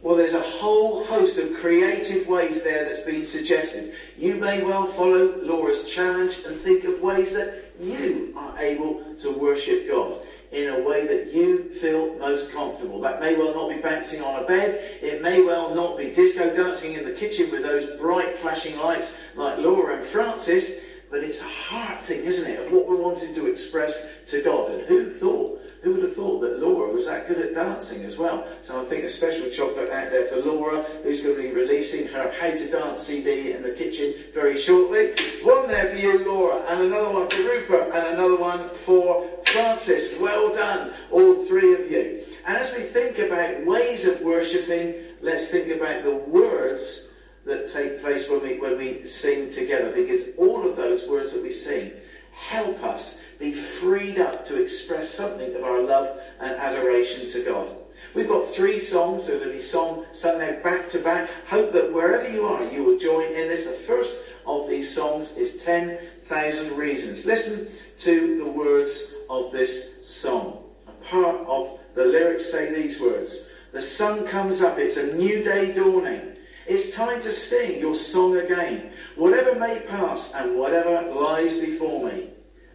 Well, 0.01 0.16
there's 0.16 0.36
a 0.36 0.42
whole 0.42 1.04
host 1.06 1.38
of 1.38 1.56
creative 1.56 2.27
ways 2.27 2.63
there 2.63 2.86
that's 2.86 3.01
been 3.01 3.25
suggested. 3.25 3.94
You 4.18 4.36
may 4.36 4.63
well 4.63 4.86
follow 4.86 5.36
Laura's 5.42 5.92
challenge 5.92 6.38
and 6.46 6.56
think 6.56 6.84
of 6.84 7.01
ways 7.01 7.34
that 7.34 7.74
you 7.80 8.34
are 8.38 8.58
able 8.60 9.04
to 9.16 9.32
worship 9.32 9.88
God 9.89 10.22
in 10.51 10.74
a 10.74 10.80
way 10.82 11.06
that 11.06 11.34
you 11.34 11.70
feel 11.70 12.16
most 12.20 12.51
comfortable. 12.51 13.01
That 13.01 13.20
may 13.20 13.36
well 13.36 13.54
not 13.54 13.70
be 13.70 13.82
bouncing 13.82 14.22
on 14.22 14.42
a 14.42 14.48
bed, 14.48 15.00
it 15.01 15.22
may 15.22 15.42
well 15.42 15.75
not 15.75 15.98
be 15.98 16.12
disco 16.12 16.56
dancing 16.56 16.94
in 16.94 17.04
the 17.04 17.12
kitchen 17.12 17.51
with 17.51 17.63
those 17.63 18.00
bright 18.00 18.38
flashing 18.38 18.77
lights 18.77 19.20
like 19.36 19.58
Laura 19.58 19.98
and 19.98 20.06
Francis, 20.06 20.80
but 21.10 21.24
it's 21.24 21.42
a 21.42 21.50
heart 21.50 22.01
thing, 22.01 22.20
isn't 22.20 22.50
it, 22.50 22.66
of 22.66 22.72
what 22.72 22.88
we're 22.88 22.96
wanting 22.96 23.34
to 23.34 23.48
express 23.48 24.08
to 24.27 24.42
God. 24.42 24.72
And 24.72 24.82
who 24.84 25.10
thought? 25.10 25.57
Who 25.81 25.93
would 25.93 26.03
have 26.03 26.15
thought 26.15 26.39
that 26.41 26.60
Laura 26.60 26.91
was 26.91 27.05
that 27.05 27.27
good 27.27 27.38
at 27.38 27.53
dancing 27.53 28.03
as 28.03 28.17
well? 28.17 28.48
So 28.62 28.81
I 28.81 28.86
think 28.86 29.03
a 29.03 29.10
special 29.10 29.50
chocolate 29.50 29.89
out 29.89 30.10
there 30.10 30.25
for 30.25 30.38
Laura, 30.38 30.81
who's 31.03 31.22
going 31.22 31.36
to 31.36 31.41
be 31.41 31.51
releasing 31.51 32.07
her 32.07 32.34
How 32.39 32.50
to 32.50 32.69
Dance 32.69 33.01
CD 33.01 33.51
in 33.51 33.62
the 33.62 33.72
kitchen 33.72 34.13
very 34.34 34.57
shortly. 34.57 35.13
One 35.43 35.67
there 35.67 35.89
for 35.89 35.98
you, 35.98 36.25
Laura, 36.25 36.63
and 36.67 36.81
another 36.81 37.12
one 37.12 37.29
for 37.29 37.38
Rupert, 37.38 37.93
and 37.93 38.15
another 38.15 38.38
one 38.38 38.69
for 38.69 39.27
Francis. 39.48 40.19
Well 40.19 40.51
done, 40.51 40.93
all 41.12 41.46
three 41.46 41.74
of 41.74 41.91
you. 41.91 42.24
And 42.48 42.57
as 42.57 42.74
we 42.74 42.84
think 42.84 43.19
about 43.19 43.65
ways 43.65 44.05
of 44.05 44.22
worshipping, 44.22 44.96
let's 45.22 45.50
think 45.50 45.74
about 45.74 46.03
the 46.03 46.15
words 46.15 47.13
that 47.46 47.72
take 47.72 48.01
place 48.01 48.29
when 48.29 48.41
we, 48.41 48.60
when 48.60 48.77
we 48.77 49.05
sing 49.05 49.51
together, 49.51 49.91
because 49.91 50.24
all 50.38 50.67
of 50.67 50.75
those 50.75 51.07
words 51.07 51.34
that 51.34 51.41
we 51.41 51.51
sing 51.51 51.91
help 52.31 52.84
us 52.84 53.22
be 53.39 53.53
freed 53.53 54.20
up 54.20 54.44
to 54.46 54.62
express 54.62 55.10
something 55.10 55.56
of 55.56 55.63
our 55.63 55.82
love 55.82 56.20
and 56.39 56.51
adoration 56.56 57.27
to 57.29 57.44
God. 57.44 57.70
We've 58.13 58.27
got 58.27 58.50
three 58.50 58.79
songs, 58.79 59.25
so 59.25 59.38
there'll 59.38 59.53
be 59.53 59.60
song 59.60 60.06
now 60.24 60.60
back 60.63 60.88
to 60.89 61.00
back. 61.00 61.29
Hope 61.46 61.72
that 61.74 61.94
wherever 61.94 62.27
you 62.27 62.46
are, 62.46 62.63
you 62.72 62.84
will 62.84 62.98
join 62.98 63.27
in 63.27 63.48
this. 63.48 63.65
The 63.65 63.72
first 63.72 64.17
of 64.46 64.67
these 64.67 64.94
songs 64.94 65.36
is 65.38 65.63
10,000 65.63 66.77
Reasons. 66.77 67.25
Listen 67.25 67.67
to 68.00 68.38
the 68.38 68.50
words 68.50 69.13
of 69.29 69.51
this 69.51 70.06
song. 70.06 70.63
A 70.88 70.91
part 71.06 71.36
of 71.48 71.79
the 71.96 72.06
lyrics 72.06 72.51
say 72.51 72.74
these 72.74 73.00
words 73.00 73.50
The 73.72 73.82
sun 73.82 74.25
comes 74.27 74.62
up, 74.62 74.79
it's 74.79 74.98
a 74.98 75.15
new 75.15 75.44
day 75.44 75.74
dawning. 75.74 76.38
It's 76.65 76.96
time 76.96 77.22
to 77.22 77.32
sing 77.32 77.79
your 77.79 77.96
song 77.96 78.38
again. 78.38 78.91
Whatever 79.15 79.56
may 79.56 79.79
pass 79.88 80.34
and 80.34 80.58
whatever 80.58 81.13
lies 81.13 81.58
before 81.58 82.03
me, 82.03 82.29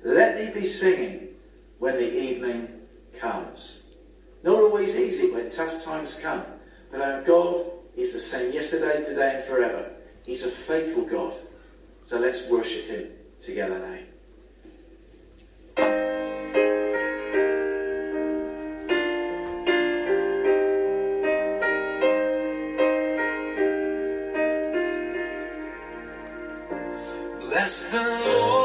let 0.04 0.37
me 0.37 0.61
be 0.61 0.66
singing 0.66 1.28
when 1.78 1.97
the 1.97 2.12
evening 2.12 2.68
comes. 3.18 3.85
Not 4.42 4.61
always 4.61 4.97
easy 4.97 5.30
when 5.30 5.49
tough 5.49 5.82
times 5.85 6.18
come, 6.18 6.44
but 6.90 7.00
our 7.00 7.23
God 7.23 7.66
is 7.97 8.12
the 8.12 8.21
same 8.21 8.52
yesterday, 8.52 9.04
today, 9.04 9.37
and 9.37 9.44
forever. 9.44 9.90
He's 10.26 10.44
a 10.44 10.49
faithful 10.50 11.04
God. 11.04 11.35
So 12.00 12.18
let's 12.18 12.49
worship 12.49 12.87
Him 12.87 13.11
together 13.40 13.78
now. 13.78 13.99
Bless 27.40 27.87
the 27.87 28.02
Lord, 28.02 28.62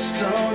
I 0.00 0.49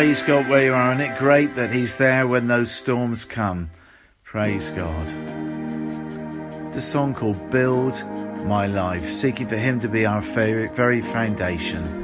Praise 0.00 0.22
God 0.22 0.48
where 0.48 0.64
you 0.64 0.72
are. 0.72 0.94
Isn't 0.94 1.12
it 1.12 1.18
great 1.18 1.56
that 1.56 1.74
He's 1.74 1.96
there 1.96 2.26
when 2.26 2.46
those 2.46 2.72
storms 2.72 3.26
come? 3.26 3.68
Praise 4.24 4.70
God. 4.70 5.06
It's 6.64 6.74
a 6.74 6.80
song 6.80 7.12
called 7.12 7.50
Build 7.50 8.02
My 8.46 8.66
Life, 8.66 9.10
seeking 9.10 9.46
for 9.46 9.58
Him 9.58 9.78
to 9.80 9.88
be 9.88 10.06
our 10.06 10.22
very 10.22 11.02
foundation. 11.02 11.99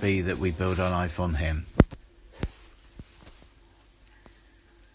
That 0.00 0.38
we 0.38 0.50
build 0.50 0.80
our 0.80 0.90
life 0.90 1.18
on 1.18 1.34
Him. 1.34 1.66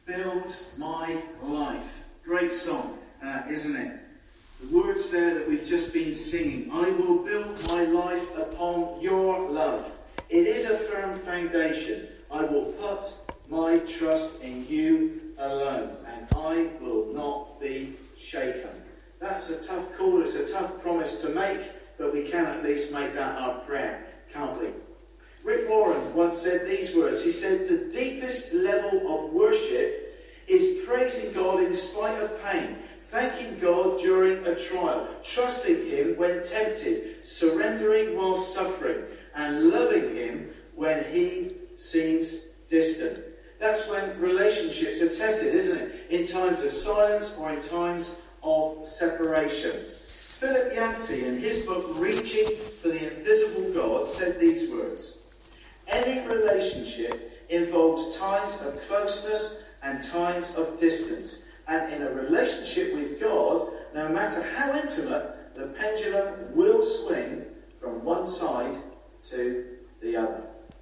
Build 0.06 0.56
my 0.78 1.22
life. 1.42 2.04
Great 2.24 2.54
song, 2.54 2.98
uh, 3.24 3.42
isn't 3.50 3.76
it? 3.76 4.00
The 4.62 4.68
words 4.78 5.10
there 5.10 5.34
that 5.34 5.48
we've 5.48 5.66
just 5.66 5.94
been 5.94 6.14
singing. 6.14 6.70
I 6.72 6.92
will 6.92 7.24
build 7.24 7.68
my 7.68 7.84
life 7.84 8.38
upon 8.38 9.02
your 9.02 9.50
love. 9.50 9.92
It 10.30 10.46
is 10.46 10.70
a 10.70 10.78
firm 10.78 11.16
foundation. 11.16 12.08
I 12.30 12.44
will 12.44 12.74
put 12.74 13.12
my 13.50 13.80
trust 13.80 14.42
in 14.44 14.68
you 14.68 15.22
alone, 15.40 15.96
and 16.06 16.28
I 16.36 16.70
will 16.82 17.12
not 17.14 17.60
be 17.60 17.96
shaken. 18.18 18.70
That's 19.20 19.50
a 19.50 19.66
tough 19.66 19.98
call, 19.98 20.22
it's 20.22 20.36
a 20.36 20.52
tough 20.52 20.82
promise 20.82 21.22
to 21.22 21.30
make, 21.30 21.62
but 21.98 22.14
we 22.14 22.30
can 22.30 22.46
at 22.46 22.64
least 22.64 22.92
make 22.92 23.14
that 23.16 23.38
our 23.38 23.60
prayer, 23.62 24.06
can't 24.32 24.62
we? 24.62 24.70
Rick 25.44 25.70
Warren 25.70 26.09
once 26.20 26.38
said 26.38 26.68
these 26.68 26.94
words. 26.94 27.24
He 27.24 27.32
said, 27.32 27.70
The 27.70 27.90
deepest 27.98 28.54
level 28.54 29.00
of 29.08 29.32
worship 29.32 30.22
is 30.48 30.86
praising 30.86 31.32
God 31.32 31.64
in 31.64 31.74
spite 31.74 32.22
of 32.22 32.44
pain, 32.44 32.76
thanking 33.06 33.58
God 33.58 34.00
during 34.00 34.46
a 34.46 34.54
trial, 34.54 35.08
trusting 35.24 35.90
Him 35.90 36.18
when 36.18 36.44
tempted, 36.44 37.24
surrendering 37.24 38.18
while 38.18 38.36
suffering, 38.36 39.06
and 39.34 39.70
loving 39.70 40.14
Him 40.14 40.50
when 40.76 41.06
He 41.06 41.54
seems 41.78 42.36
distant. 42.70 43.20
That's 43.58 43.88
when 43.88 44.20
relationships 44.20 45.02
are 45.02 45.08
tested, 45.08 45.56
isn't 45.56 45.78
it? 45.78 46.08
In 46.10 46.28
times 46.28 46.62
of 46.62 46.72
silence 46.72 47.34
or 47.38 47.50
in 47.52 47.62
times 47.62 48.20
of 48.44 48.86
separation. 48.86 49.72
Philip 50.08 50.74
Yancey, 50.74 51.26
in 51.26 51.40
his 51.40 51.66
book 51.66 51.86
Reaching 51.96 52.58
for 52.82 52.90
the 52.90 53.18
Invisible 53.18 53.74
God, 53.74 54.10
said 54.10 54.40
these 54.40 54.70
words 54.70 55.19
Any 55.90 56.28
relationship 56.28 57.46
involves 57.50 58.18
times 58.18 58.62
of 58.62 58.82
closeness 58.88 59.64
and 59.82 60.02
times 60.02 60.54
of 60.56 60.80
distance. 60.80 61.46
And 61.68 61.94
in 61.94 62.02
a 62.04 62.12
relationship 62.12 62.94
with 62.94 63.20
God, 63.20 63.70
no 63.94 64.10
matter 64.10 64.42
how 64.56 64.76
intimate, 64.78 65.56
the 65.56 65.68
pendulum 65.68 66.56
will 66.56 66.84
swing 66.84 67.46
from 67.80 68.04
one 68.04 68.28
side 68.28 68.76
to 69.30 69.66
the 70.02 70.16
other. 70.16 70.42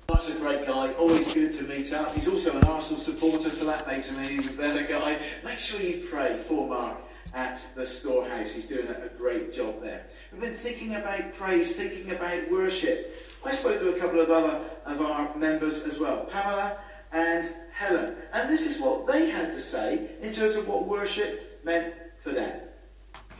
Mark's 0.10 0.30
a 0.30 0.34
great 0.34 0.66
guy, 0.66 0.94
always 0.94 1.34
good 1.34 1.54
to 1.54 1.64
meet 1.64 1.92
up. 1.94 2.14
He's 2.14 2.28
also 2.28 2.56
an 2.58 2.64
Arsenal 2.66 3.00
supporter, 3.00 3.52
so 3.52 3.66
that 3.66 3.88
makes 3.88 4.10
him 4.10 4.24
an 4.24 4.32
even 4.32 4.56
better 4.56 4.84
guy. 4.84 5.20
Make 5.44 5.60
sure 5.60 5.80
you 5.82 6.08
pray 6.10 6.38
for 6.48 6.68
Mark 6.68 6.98
at 7.34 7.66
the 7.76 7.86
storehouse. 7.86 8.52
He's 8.52 8.66
doing 8.66 8.88
a, 8.88 9.06
a 9.06 9.10
great 9.18 9.54
job 9.54 9.82
there. 9.82 10.06
We've 10.32 10.42
been 10.42 10.54
thinking 10.54 10.96
about 10.96 11.34
praise, 11.36 11.76
thinking 11.76 12.12
about 12.12 12.50
worship. 12.50 13.27
I 13.46 13.52
spoke 13.52 13.80
to 13.80 13.96
a 13.96 14.00
couple 14.00 14.20
of 14.20 14.30
other 14.30 14.62
of 14.86 15.02
our 15.02 15.36
members 15.36 15.84
as 15.84 16.00
well, 16.00 16.26
Pamela 16.26 16.78
and 17.12 17.50
Helen, 17.74 18.16
and 18.34 18.50
this 18.50 18.66
is 18.66 18.82
what 18.82 19.08
they 19.08 19.30
had 19.30 19.52
to 19.52 19.60
say 19.60 20.10
in 20.22 20.32
terms 20.32 20.56
of 20.56 20.68
what 20.68 20.86
worship 20.86 21.62
meant 21.64 21.94
for 22.22 22.32
them. 22.32 22.60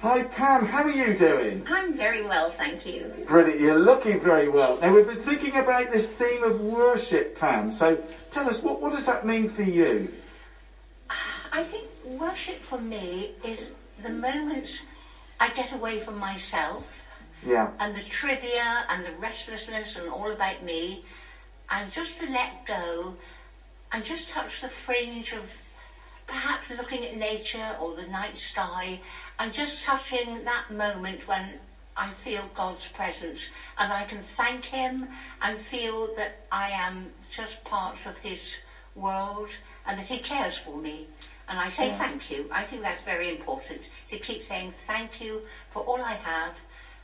Hi 0.02 0.22
Pam, 0.24 0.66
how 0.66 0.84
are 0.84 0.92
you 0.92 1.16
doing? 1.16 1.66
I'm 1.68 1.98
very 1.98 2.22
well, 2.22 2.50
thank 2.52 2.86
you. 2.86 3.26
Brilliant, 3.26 3.60
you're 3.60 3.80
looking 3.80 4.20
very 4.20 4.48
well. 4.48 4.78
Now 4.80 4.94
we've 4.94 5.08
been 5.08 5.22
thinking 5.22 5.56
about 5.56 5.92
this 5.92 6.08
theme 6.08 6.44
of 6.44 6.62
worship, 6.62 7.38
Pam. 7.40 7.72
So 7.72 7.98
tell 8.30 8.48
us, 8.48 8.62
what, 8.62 8.80
what 8.80 8.92
does 8.92 9.08
that 9.08 9.26
mean 9.26 9.50
for 9.50 9.64
you? 9.64 10.14
I 11.52 11.64
think 11.64 11.88
worship 12.06 12.60
for 12.60 12.78
me 12.78 13.32
is 13.44 13.72
the 14.04 14.10
moment 14.10 14.82
I 15.40 15.50
get 15.50 15.74
away 15.74 16.00
from 16.00 16.20
myself 16.20 17.02
Yeah. 17.42 17.70
and 17.80 17.94
the 17.96 18.02
trivia 18.02 18.86
and 18.90 19.04
the 19.04 19.12
restlessness 19.12 19.96
and 19.96 20.10
all 20.10 20.30
about 20.30 20.62
me, 20.62 21.02
and 21.70 21.90
just 21.92 22.18
to 22.18 22.26
let 22.26 22.66
go 22.66 23.14
and 23.92 24.04
just 24.04 24.30
touch 24.30 24.62
the 24.62 24.68
fringe 24.68 25.32
of 25.32 25.56
perhaps 26.28 26.70
looking 26.70 27.04
at 27.04 27.14
nature 27.14 27.76
or 27.80 27.94
the 27.94 28.04
night 28.06 28.36
sky 28.36 29.00
and 29.40 29.52
just 29.52 29.82
touching 29.82 30.44
that 30.44 30.70
moment 30.70 31.28
when 31.28 31.58
I 31.96 32.12
feel 32.12 32.48
God's 32.54 32.86
presence 32.88 33.48
and 33.78 33.92
I 33.92 34.04
can 34.04 34.22
thank 34.22 34.66
Him 34.66 35.08
and 35.42 35.58
feel 35.58 36.08
that 36.16 36.32
I 36.52 36.68
am 36.70 37.12
just 37.30 37.64
part 37.64 37.98
of 38.06 38.18
His 38.18 38.58
world 38.96 39.50
and 39.86 39.98
that 39.98 40.08
He 40.08 40.18
cares 40.18 40.56
for 40.56 40.78
me. 40.78 41.08
And 41.48 41.58
I 41.58 41.70
say 41.70 41.90
thank 41.90 42.30
you. 42.30 42.46
I 42.52 42.64
think 42.64 42.82
that's 42.82 43.00
very 43.02 43.30
important 43.30 43.88
to 44.10 44.18
keep 44.18 44.42
saying 44.42 44.72
thank 44.86 45.22
you 45.22 45.42
for 45.70 45.82
all 45.84 46.02
I 46.02 46.14
have 46.14 46.54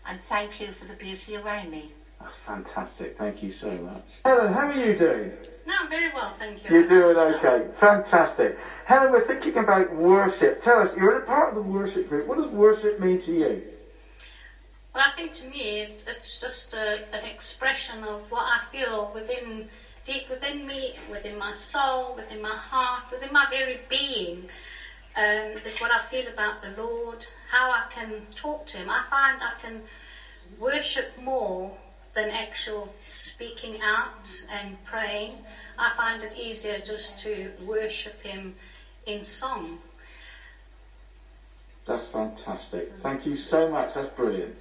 and 0.07 0.19
thank 0.19 0.59
you 0.59 0.71
for 0.71 0.85
the 0.85 0.93
beauty 0.93 1.35
around 1.35 1.71
me. 1.71 1.91
That's 2.19 2.35
fantastic. 2.35 3.17
Thank 3.17 3.41
you 3.41 3.51
so 3.51 3.69
much. 3.71 4.03
Helen, 4.23 4.53
how 4.53 4.67
are 4.67 4.73
you 4.73 4.95
doing? 4.95 5.31
No, 5.65 5.73
I'm 5.81 5.89
very 5.89 6.13
well, 6.13 6.29
thank 6.31 6.63
you. 6.63 6.71
You're 6.71 6.87
doing 6.87 7.15
So- 7.15 7.37
okay. 7.37 7.67
Fantastic. 7.75 8.57
Helen, 8.85 9.11
we're 9.11 9.25
thinking 9.25 9.57
about 9.57 9.93
worship. 9.93 10.61
Tell 10.61 10.79
us, 10.79 10.95
you're 10.95 11.17
a 11.17 11.25
part 11.25 11.49
of 11.49 11.55
the 11.55 11.61
worship 11.61 12.07
group. 12.07 12.27
What 12.27 12.35
does 12.35 12.47
worship 12.47 12.99
mean 12.99 13.19
to 13.19 13.31
you? 13.31 13.61
Well, 14.93 15.03
I 15.05 15.15
think 15.15 15.33
to 15.33 15.43
me, 15.45 15.87
it's 16.05 16.39
just 16.39 16.73
a, 16.73 17.03
an 17.15 17.25
expression 17.25 18.03
of 18.03 18.29
what 18.29 18.43
I 18.43 18.59
feel 18.71 19.11
within, 19.13 19.67
deep 20.05 20.29
within 20.29 20.67
me, 20.67 20.99
within 21.09 21.37
my 21.37 21.51
soul, 21.51 22.13
within 22.15 22.41
my 22.41 22.55
heart, 22.55 23.03
within 23.11 23.33
my 23.33 23.47
very 23.49 23.79
being. 23.89 24.45
Um, 25.15 25.53
is 25.63 25.79
what 25.79 25.91
I 25.91 25.99
feel 25.99 26.27
about 26.27 26.61
the 26.61 26.69
Lord, 26.81 27.25
how 27.53 27.69
I 27.69 27.83
can 27.93 28.25
talk 28.33 28.65
to 28.65 28.77
Him. 28.77 28.89
I 28.89 29.03
find 29.11 29.37
I 29.43 29.53
can 29.61 29.83
worship 30.57 31.15
more 31.15 31.77
than 32.15 32.31
actual 32.31 32.91
speaking 33.07 33.79
out 33.79 34.27
and 34.49 34.83
praying. 34.83 35.43
I 35.77 35.91
find 35.91 36.23
it 36.23 36.31
easier 36.35 36.79
just 36.79 37.15
to 37.19 37.51
worship 37.63 38.19
Him 38.23 38.55
in 39.05 39.23
song. 39.23 39.77
That's 41.85 42.07
fantastic. 42.07 42.91
Thank 43.03 43.23
you 43.27 43.35
so 43.35 43.69
much. 43.69 43.93
That's 43.93 44.13
brilliant. 44.15 44.55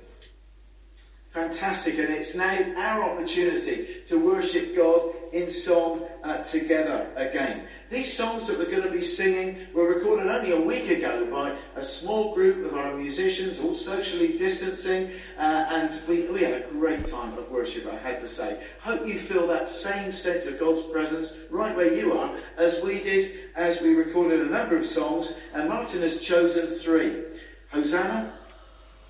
Fantastic, 1.33 1.99
and 1.99 2.11
it's 2.11 2.35
now 2.35 2.62
our 2.77 3.11
opportunity 3.11 4.03
to 4.05 4.23
worship 4.23 4.77
God 4.77 5.14
in 5.33 5.49
song 5.49 6.07
uh, 6.23 6.42
together 6.42 7.11
again. 7.16 7.62
These 7.88 8.14
songs 8.14 8.49
that 8.49 8.59
we're 8.59 8.71
going 8.71 8.83
to 8.83 8.90
be 8.90 9.03
singing 9.03 9.66
were 9.73 9.95
recorded 9.95 10.27
only 10.27 10.51
a 10.53 10.61
week 10.61 10.90
ago 10.90 11.25
by 11.31 11.57
a 11.75 11.83
small 11.83 12.35
group 12.35 12.66
of 12.66 12.77
our 12.77 12.95
musicians, 12.95 13.61
all 13.61 13.75
socially 13.75 14.37
distancing, 14.37 15.11
uh, 15.38 15.64
and 15.71 15.99
we, 16.07 16.29
we 16.29 16.42
had 16.42 16.53
a 16.53 16.66
great 16.68 17.07
time 17.07 17.38
of 17.38 17.51
worship, 17.51 17.87
I 17.90 17.97
had 17.97 18.21
to 18.21 18.29
say. 18.29 18.62
Hope 18.81 19.07
you 19.07 19.18
feel 19.18 19.47
that 19.47 19.68
same 19.68 20.12
sense 20.12 20.45
of 20.45 20.61
God's 20.61 20.83
presence 20.83 21.38
right 21.49 21.75
where 21.75 21.95
you 21.95 22.12
are, 22.12 22.37
as 22.59 22.83
we 22.83 23.01
did 23.01 23.49
as 23.57 23.81
we 23.81 23.95
recorded 23.95 24.40
a 24.40 24.51
number 24.51 24.77
of 24.77 24.85
songs, 24.85 25.40
and 25.55 25.66
Martin 25.66 26.03
has 26.03 26.23
chosen 26.23 26.66
three 26.66 27.23
Hosanna, 27.71 28.35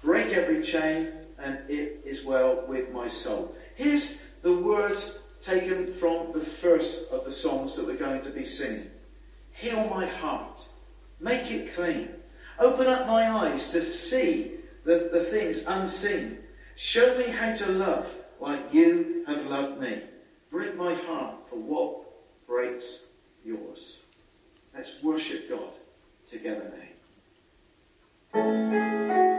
Break 0.05 0.29
Every 0.29 0.63
Chain, 0.63 1.09
and 1.43 1.59
It 1.69 2.03
Is 2.05 2.25
Well 2.25 2.65
With 2.67 2.93
My 2.93 3.07
Soul. 3.07 3.55
Here's 3.75 4.23
the 4.43 4.57
words 4.57 5.23
taken 5.41 5.87
from 5.87 6.33
the 6.33 6.41
first 6.41 7.11
of 7.11 7.25
the 7.25 7.31
songs 7.31 7.77
that 7.77 7.87
we're 7.87 7.97
going 7.97 8.21
to 8.23 8.31
be 8.31 8.45
singing. 8.45 8.91
Heal 9.53 9.89
my 9.89 10.07
heart, 10.07 10.65
make 11.21 11.51
it 11.51 11.75
clean, 11.75 12.09
open 12.59 12.87
up 12.87 13.07
my 13.07 13.29
eyes 13.29 13.73
to 13.73 13.83
see 13.83 14.53
the, 14.85 15.11
the 15.13 15.21
things 15.21 15.59
unseen. 15.67 16.39
Show 16.77 17.17
me 17.19 17.29
how 17.29 17.53
to 17.55 17.73
love 17.73 18.15
like 18.41 18.73
you 18.73 19.25
have 19.27 19.47
loved 19.47 19.81
me. 19.81 20.01
Break 20.51 20.77
my 20.77 20.95
heart 20.95 21.49
for 21.49 21.57
what 21.57 22.03
breaks 22.47 23.03
yours. 23.45 24.05
Let's 24.75 25.03
worship 25.03 25.49
God 25.49 25.75
together 26.25 26.73
now. 28.35 29.32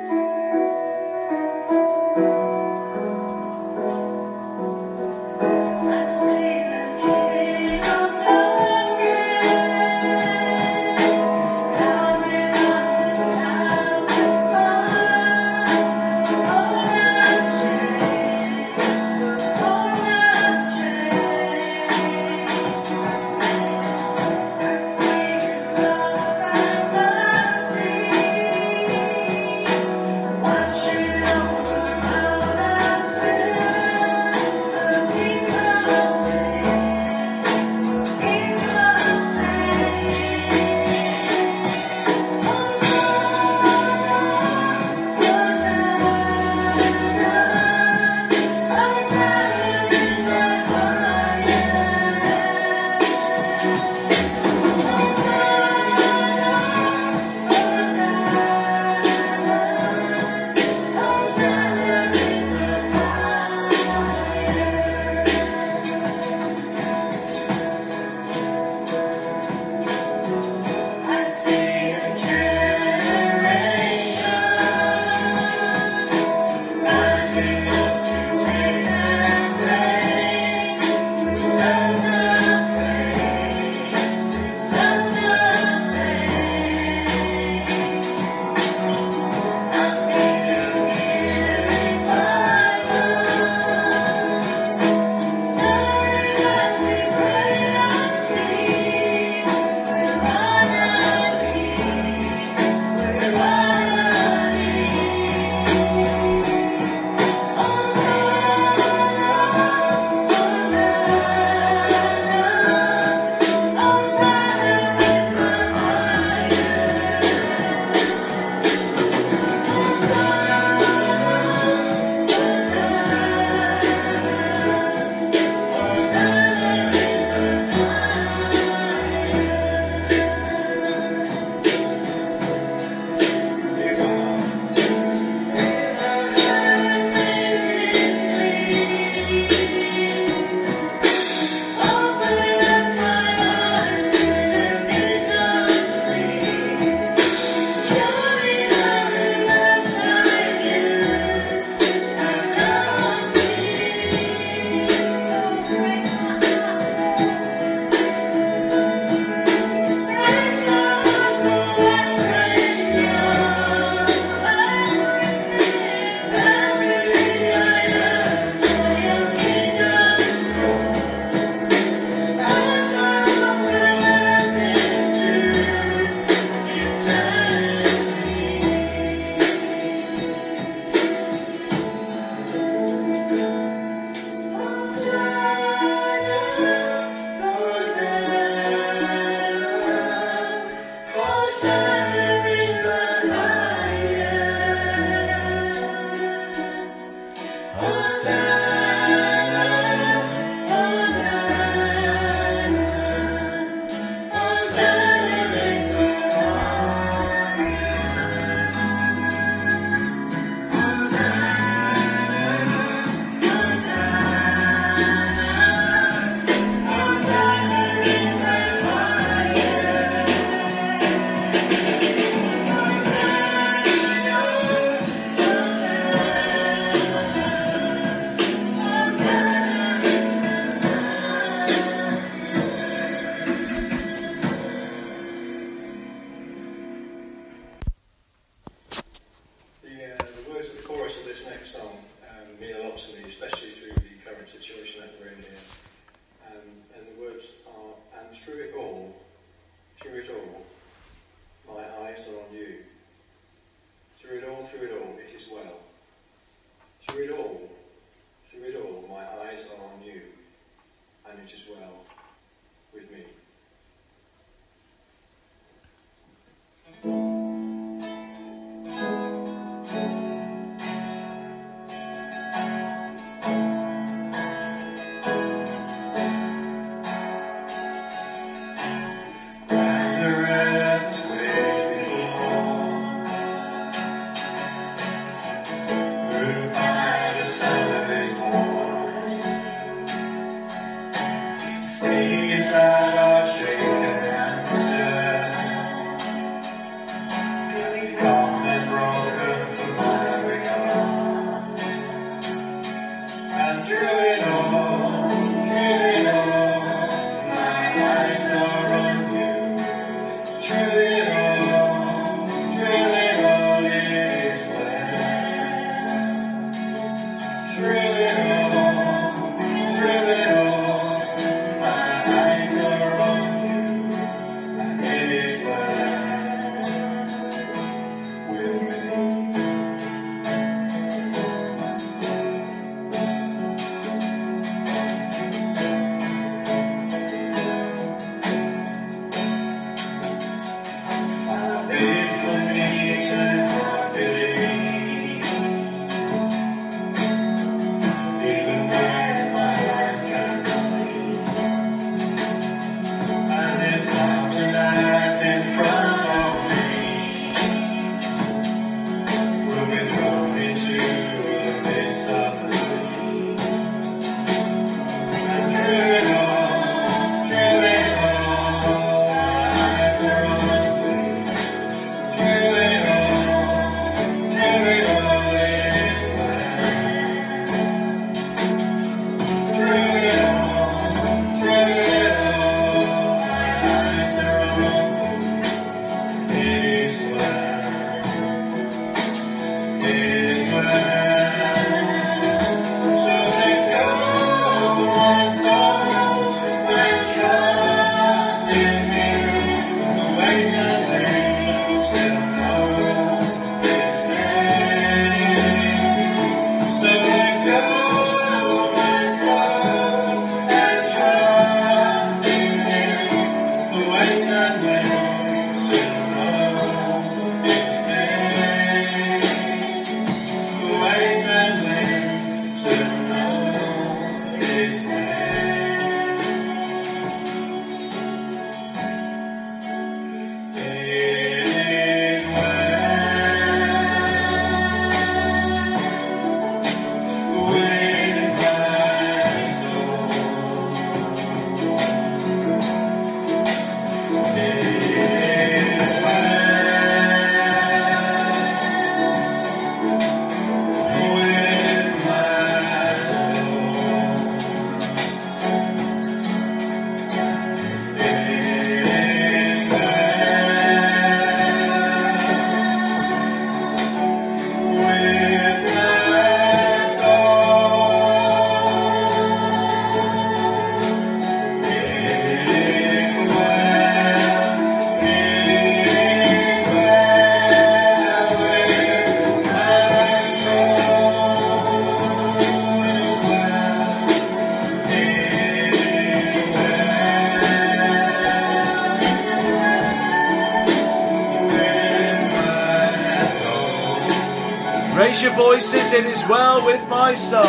It 496.14 496.26
is 496.26 496.44
well 496.48 496.86
with 496.86 497.08
my 497.10 497.34
soul. 497.34 497.64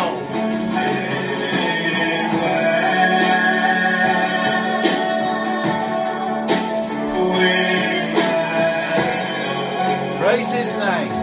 Praise 10.21 10.51
his 10.51 10.75
name. 10.77 11.14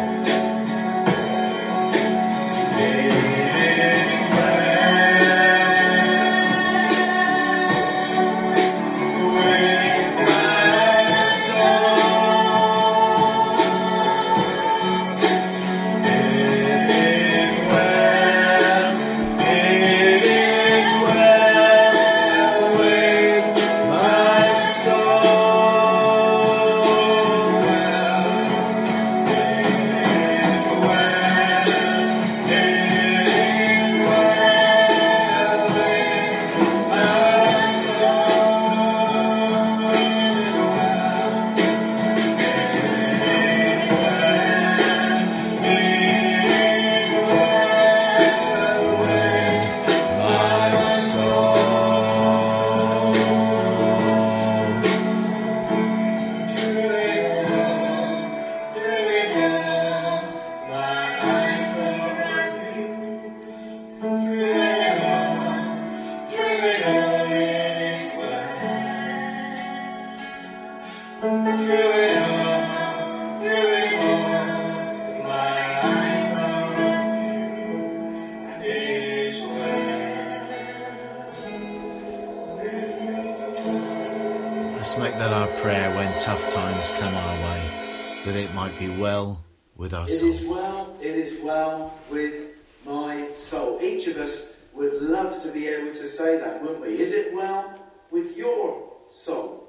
Things 86.27 86.91
come 87.01 87.15
our 87.15 87.37
way, 87.37 88.23
that 88.25 88.37
it 88.37 88.55
might 88.55 88.79
be 88.79 88.89
well 88.89 89.45
with 89.77 89.93
our 89.93 90.05
It 90.05 90.11
soul. 90.11 90.29
is 90.29 90.45
well, 90.45 90.97
it 91.01 91.17
is 91.17 91.41
well 91.43 91.99
with 92.11 92.51
my 92.87 93.29
soul. 93.35 93.81
Each 93.83 94.07
of 94.07 94.17
us 94.19 94.53
would 94.73 95.03
love 95.03 95.43
to 95.43 95.51
be 95.51 95.67
able 95.67 95.93
to 95.93 96.07
say 96.07 96.39
that, 96.39 96.63
wouldn't 96.63 96.81
we? 96.81 97.01
Is 97.01 97.13
it 97.13 97.35
well 97.35 97.75
with 98.13 98.37
your 98.37 98.89
soul? 99.09 99.69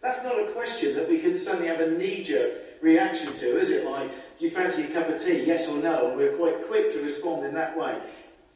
That's 0.00 0.22
not 0.24 0.38
a 0.40 0.50
question 0.52 0.94
that 0.94 1.08
we 1.08 1.18
can 1.18 1.34
suddenly 1.34 1.68
have 1.68 1.80
a 1.80 1.90
knee 1.90 2.22
jerk 2.24 2.54
reaction 2.80 3.32
to, 3.34 3.58
is 3.58 3.68
it? 3.70 3.84
Like, 3.86 4.10
do 4.38 4.44
you 4.46 4.50
fancy 4.50 4.84
a 4.84 4.86
cup 4.88 5.08
of 5.10 5.22
tea, 5.22 5.44
yes 5.44 5.68
or 5.68 5.80
no? 5.82 6.08
And 6.08 6.16
we're 6.16 6.36
quite 6.36 6.66
quick 6.68 6.90
to 6.92 7.02
respond 7.02 7.44
in 7.44 7.52
that 7.54 7.76
way. 7.78 8.00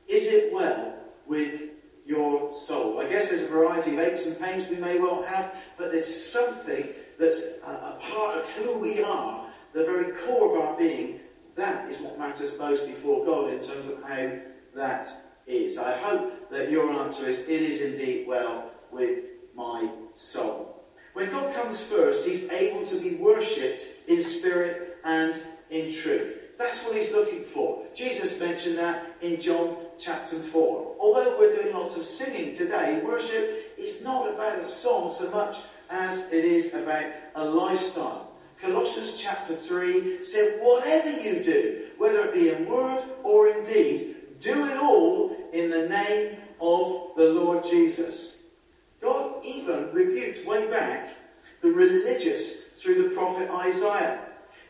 Is 0.09 0.27
it 0.29 0.53
well 0.55 0.95
with 1.27 1.61
your 2.07 2.51
soul? 2.51 2.99
I 2.99 3.09
guess 3.09 3.29
there's 3.29 3.43
a 3.43 3.47
variety 3.47 3.93
of 3.93 3.99
aches 4.01 4.27
and 4.27 4.41
pains 4.41 4.67
we 4.69 4.77
may 4.77 4.99
well 4.99 5.23
have, 5.25 5.55
but 5.77 5.91
there's 5.93 6.07
something 6.33 6.89
that's 7.19 7.43
a, 7.67 7.71
a 7.71 7.99
part 8.01 8.37
of 8.37 8.49
who 8.51 8.79
we 8.79 9.03
are, 9.03 9.47
the 9.73 9.85
very 9.85 10.13
core 10.13 10.57
of 10.57 10.65
our 10.65 10.77
being. 10.77 11.21
That 11.55 11.89
is 11.89 11.99
what 11.99 12.19
matters 12.19 12.59
most 12.59 12.87
before 12.87 13.25
God 13.25 13.53
in 13.53 13.61
terms 13.61 13.87
of 13.87 14.03
how 14.03 14.31
that 14.75 15.07
is. 15.47 15.79
I 15.79 15.97
hope 15.97 16.51
that 16.51 16.71
your 16.71 16.93
answer 16.93 17.27
is 17.29 17.41
it 17.41 17.63
is 17.63 17.81
indeed 17.81 18.27
well 18.27 18.71
with 18.91 19.25
my 19.55 19.91
soul. 20.13 20.85
When 21.15 21.31
God 21.31 21.55
comes 21.55 21.81
first, 21.81 22.27
He's 22.27 22.51
able 22.51 22.85
to 22.85 23.01
be 23.01 23.17
worshipped 23.17 23.87
in 24.07 24.21
spirit 24.21 24.99
and 25.05 25.43
in 25.71 25.91
truth. 25.91 26.59
That's 26.59 26.85
what 26.85 26.95
He's 26.95 27.11
looking 27.13 27.43
for. 27.43 27.85
Jesus 27.95 28.39
mentioned 28.39 28.77
that 28.77 29.17
in 29.23 29.41
John 29.41 29.77
chapter 29.99 30.37
4. 30.39 30.97
Although 31.01 31.39
we're 31.39 31.57
doing 31.57 31.75
lots 31.75 31.97
of 31.97 32.03
singing 32.03 32.55
today, 32.55 33.01
worship 33.03 33.73
is 33.79 34.03
not 34.03 34.31
about 34.31 34.59
a 34.59 34.63
song 34.63 35.11
so 35.11 35.31
much 35.31 35.57
as 35.91 36.33
it 36.33 36.45
is 36.45 36.75
about 36.75 37.05
a 37.35 37.45
lifestyle. 37.45 38.33
Colossians 38.61 39.21
chapter 39.21 39.55
3 39.55 40.23
said, 40.23 40.59
Whatever 40.61 41.11
you 41.21 41.43
do, 41.43 41.87
whether 41.99 42.25
it 42.25 42.35
be 42.35 42.49
in 42.51 42.67
word 42.67 43.03
or 43.23 43.49
in 43.49 43.65
deed, 43.65 44.17
do 44.41 44.67
it 44.67 44.77
all 44.77 45.37
in 45.53 45.71
the 45.71 45.89
name 45.89 46.39
of 46.61 47.17
the 47.17 47.25
Lord 47.25 47.65
Jesus. 47.65 48.43
God 49.01 49.45
even 49.45 49.93
rebuked 49.93 50.47
way 50.47 50.69
back 50.71 51.11
the 51.63 51.71
religious 51.71 52.63
through 52.77 53.09
the 53.09 53.15
prophet 53.15 53.51
Isaiah. 53.51 54.21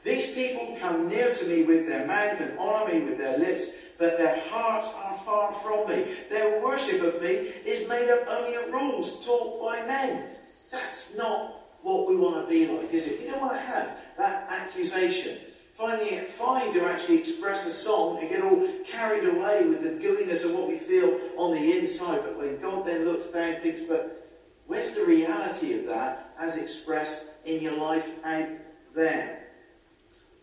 These 0.04 0.32
people 0.32 0.76
come 0.80 1.08
near 1.08 1.32
to 1.32 1.46
me 1.46 1.64
with 1.64 1.86
their 1.86 2.06
mouth 2.06 2.40
and 2.40 2.58
honour 2.58 2.92
me 2.92 3.00
with 3.00 3.18
their 3.18 3.38
lips, 3.38 3.70
but 3.98 4.16
their 4.16 4.40
hearts 4.48 4.92
are 4.94 5.18
far 5.18 5.50
from 5.52 5.88
me. 5.88 6.16
Their 6.30 6.62
worship 6.62 7.02
of 7.02 7.20
me 7.20 7.28
is 7.66 7.88
made 7.88 8.08
up 8.08 8.28
only 8.28 8.54
of 8.54 8.72
rules 8.72 9.24
taught 9.24 9.64
by 9.64 9.84
men. 9.86 10.28
That's 10.70 11.16
not 11.16 11.62
what 11.82 12.08
we 12.08 12.16
want 12.16 12.44
to 12.44 12.50
be 12.50 12.66
like, 12.66 12.92
is 12.92 13.06
it? 13.06 13.20
We 13.20 13.26
don't 13.26 13.40
want 13.40 13.52
to 13.52 13.60
have 13.60 13.96
that 14.18 14.50
accusation. 14.50 15.38
Finding 15.72 16.08
it 16.14 16.26
fine 16.26 16.72
to 16.72 16.84
actually 16.86 17.18
express 17.18 17.66
a 17.66 17.70
song 17.70 18.18
and 18.18 18.28
get 18.28 18.42
all 18.42 18.66
carried 18.84 19.28
away 19.28 19.66
with 19.66 19.82
the 19.82 19.90
gooiness 19.90 20.44
of 20.44 20.52
what 20.52 20.66
we 20.66 20.76
feel 20.76 21.20
on 21.36 21.52
the 21.52 21.78
inside, 21.78 22.20
but 22.24 22.38
when 22.38 22.58
God 22.58 22.86
then 22.86 23.04
looks 23.04 23.26
down 23.26 23.54
and 23.54 23.62
thinks, 23.62 23.82
but 23.82 24.26
where's 24.66 24.92
the 24.92 25.04
reality 25.04 25.78
of 25.78 25.86
that 25.86 26.32
as 26.38 26.56
expressed 26.56 27.26
in 27.44 27.60
your 27.60 27.76
life 27.76 28.10
out 28.24 28.48
there? 28.94 29.48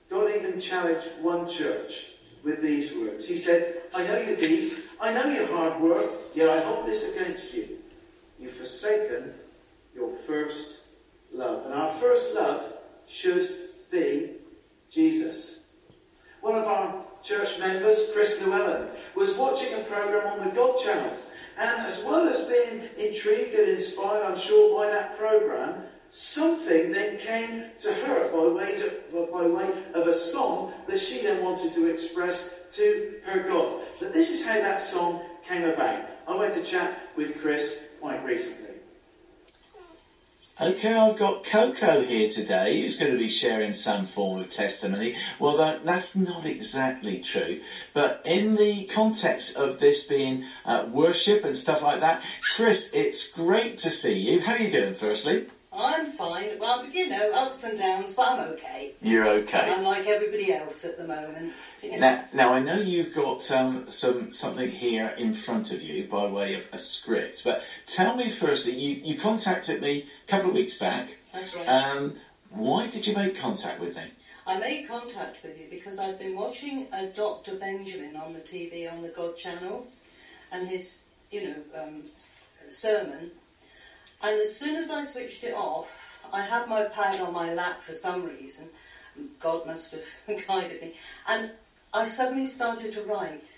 God 0.10 0.30
even 0.36 0.60
challenged 0.60 1.10
one 1.20 1.48
church 1.48 2.12
with 2.44 2.62
these 2.62 2.96
words. 2.96 3.28
He 3.28 3.36
said, 3.36 3.82
I 3.96 4.06
know 4.06 4.20
your 4.20 4.36
deeds, 4.36 4.82
I 5.02 5.12
know 5.12 5.26
your 5.26 5.48
hard 5.48 5.82
work, 5.82 6.12
yet 6.36 6.50
I 6.50 6.62
hold 6.62 6.86
this 6.86 7.12
against 7.16 7.54
you. 7.54 7.80
You've 8.40 8.52
forsaken 8.52 9.34
your 9.96 10.14
first 10.14 10.88
love. 11.32 11.66
And 11.66 11.74
our 11.74 11.90
first 11.90 12.36
love 12.36 12.74
should 13.08 13.50
be 13.92 14.32
Jesus. 14.90 15.66
One 16.42 16.56
of 16.56 16.66
our 16.66 17.04
church 17.22 17.58
members, 17.60 18.12
Chris 18.14 18.42
Llewellyn, 18.42 18.88
was 19.16 19.38
watching 19.38 19.74
a 19.74 19.84
program 19.84 20.28
on 20.28 20.46
the 20.46 20.54
God 20.54 20.78
channel. 20.78 21.18
And 21.58 21.86
as 21.86 22.04
well 22.04 22.28
as 22.28 22.42
being 22.46 22.90
intrigued 22.98 23.54
and 23.56 23.70
inspired, 23.70 24.24
I'm 24.24 24.38
sure, 24.38 24.78
by 24.78 24.90
that 24.90 25.18
program, 25.18 25.84
something 26.10 26.92
then 26.92 27.18
came 27.18 27.66
to 27.80 27.94
her 27.94 28.32
by 28.32 28.48
way, 28.54 28.76
to, 28.76 28.92
by 29.32 29.46
way 29.46 29.72
of 29.94 30.08
a 30.08 30.14
song 30.14 30.74
that 30.88 31.00
she 31.00 31.22
then 31.22 31.44
wanted 31.44 31.74
to 31.74 31.88
express 31.88 32.54
to 32.72 33.16
her 33.24 33.48
God. 33.48 33.82
But 34.00 34.14
this 34.14 34.32
is 34.32 34.46
how 34.46 34.56
that 34.56 34.82
song 34.82 35.22
came 35.48 35.64
about. 35.64 36.10
I 36.28 36.36
went 36.36 36.54
to 36.56 36.64
chat 36.64 37.10
with 37.16 37.40
Chris 37.40 37.92
quite 38.00 38.24
recently. 38.24 38.73
Okay, 40.62 40.94
I've 40.94 41.18
got 41.18 41.44
Coco 41.44 42.02
here 42.02 42.30
today 42.30 42.80
who's 42.80 43.00
going 43.00 43.12
to 43.12 43.18
be 43.18 43.28
sharing 43.28 43.74
some 43.74 44.06
form 44.06 44.40
of 44.40 44.52
testimony. 44.52 45.16
Well, 45.40 45.58
that, 45.58 45.84
that's 45.84 46.16
not 46.16 46.46
exactly 46.46 47.22
true, 47.22 47.62
but 47.96 48.22
in 48.24 48.54
the 48.54 48.84
context 48.86 49.58
of 49.58 49.80
this 49.80 50.04
being 50.04 50.46
uh, 50.64 50.86
worship 50.88 51.44
and 51.44 51.58
stuff 51.58 51.82
like 51.82 52.02
that, 52.02 52.24
Chris, 52.56 52.94
it's 52.94 53.32
great 53.32 53.80
to 53.80 53.90
see 53.90 54.14
you. 54.14 54.42
How 54.42 54.54
are 54.54 54.60
you 54.60 54.70
doing, 54.70 54.94
firstly? 54.94 55.48
I'm 55.76 56.06
fine. 56.06 56.60
Well, 56.60 56.86
you 56.86 57.10
know, 57.10 57.32
ups 57.32 57.64
and 57.64 57.78
downs, 57.78 58.14
but 58.14 58.32
I'm 58.32 58.40
okay. 58.52 58.94
You're 59.02 59.28
okay. 59.28 59.72
I'm 59.72 59.84
like 59.84 60.06
everybody 60.06 60.54
else 60.54 60.86
at 60.86 60.98
the 60.98 61.08
moment. 61.08 61.54
You 61.82 61.92
know. 61.92 61.98
Now, 61.98 62.26
now 62.32 62.54
I 62.54 62.60
know 62.60 62.78
you've 62.78 63.14
got 63.14 63.50
um, 63.52 63.90
some 63.90 64.32
something 64.32 64.70
here 64.70 65.14
in 65.18 65.34
front 65.34 65.72
of 65.72 65.82
you 65.82 66.08
by 66.08 66.26
way 66.28 66.56
of 66.56 66.62
a 66.72 66.78
script, 66.78 67.44
but 67.44 67.64
tell 67.88 68.16
me 68.16 68.30
firstly, 68.30 68.74
you, 68.74 69.02
you 69.04 69.20
contacted 69.20 69.82
me 69.82 70.06
a 70.28 70.32
couple 70.32 70.50
of 70.50 70.56
weeks 70.56 70.78
back. 70.78 71.18
That's 71.34 71.56
right. 71.56 71.68
Um, 71.68 72.14
why 72.52 72.88
did 72.88 73.08
you 73.08 73.16
make 73.16 73.36
contact 73.36 73.80
with 73.80 73.96
me? 73.96 74.12
I 74.46 74.58
made 74.58 74.88
contact 74.88 75.42
with 75.42 75.58
you 75.60 75.68
because 75.70 76.00
I've 76.00 76.20
been 76.20 76.36
watching 76.36 76.88
a 76.94 77.08
Dr. 77.08 77.56
Benjamin 77.56 78.16
on 78.16 78.34
the 78.34 78.40
TV 78.40 78.92
on 78.92 79.02
the 79.02 79.08
God 79.08 79.36
channel 79.38 79.88
and 80.52 80.68
his, 80.68 81.04
you 81.32 81.50
know, 81.50 81.82
um, 81.82 82.04
sermon. 82.68 83.32
And 84.24 84.40
as 84.40 84.56
soon 84.56 84.76
as 84.76 84.90
I 84.90 85.04
switched 85.04 85.44
it 85.44 85.54
off, 85.54 85.90
I 86.32 86.42
had 86.42 86.68
my 86.68 86.84
pad 86.84 87.20
on 87.22 87.34
my 87.34 87.54
lap 87.54 87.82
for 87.82 87.92
some 87.92 88.24
reason. 88.24 88.70
God 89.40 89.68
must 89.68 89.92
have 89.92 90.06
guided 90.48 90.82
me. 90.82 90.96
And 91.28 91.52
I 91.94 92.06
suddenly 92.06 92.46
started 92.46 92.94
to 92.94 93.04
write. 93.04 93.58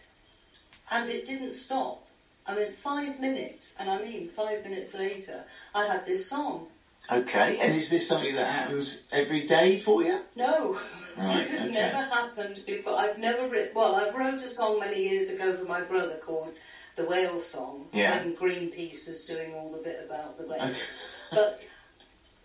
And 0.91 1.09
it 1.09 1.25
didn't 1.25 1.51
stop. 1.51 2.05
I 2.47 2.55
mean, 2.55 2.71
five 2.71 3.19
minutes, 3.19 3.75
and 3.79 3.89
I 3.89 3.99
mean 4.01 4.27
five 4.27 4.63
minutes 4.63 4.93
later, 4.93 5.43
I 5.73 5.87
had 5.87 6.05
this 6.05 6.27
song. 6.29 6.67
Okay, 7.11 7.59
and 7.59 7.73
is 7.75 7.89
this 7.89 8.07
something 8.07 8.35
that 8.35 8.51
happens 8.51 9.07
every 9.11 9.47
day 9.47 9.79
for 9.79 10.03
you? 10.03 10.19
No, 10.35 10.79
Right, 11.17 11.37
this 11.37 11.51
has 11.51 11.65
okay. 11.69 11.73
never 11.75 11.97
happened 11.97 12.61
before. 12.65 12.97
I've 12.97 13.17
never 13.17 13.47
written. 13.47 13.73
Well, 13.73 13.95
I've 13.95 14.13
wrote 14.13 14.41
a 14.41 14.49
song 14.49 14.79
many 14.79 15.07
years 15.07 15.29
ago 15.29 15.53
for 15.55 15.63
my 15.63 15.81
brother 15.81 16.15
called 16.17 16.53
the 16.95 17.03
Whale 17.03 17.39
Song 17.39 17.87
Yeah. 17.93 18.17
when 18.17 18.35
Greenpeace 18.35 19.07
was 19.07 19.25
doing 19.25 19.53
all 19.53 19.69
the 19.69 19.77
bit 19.77 20.03
about 20.05 20.37
the 20.37 20.45
whale. 20.45 20.61
Okay. 20.61 20.79
But 21.31 21.67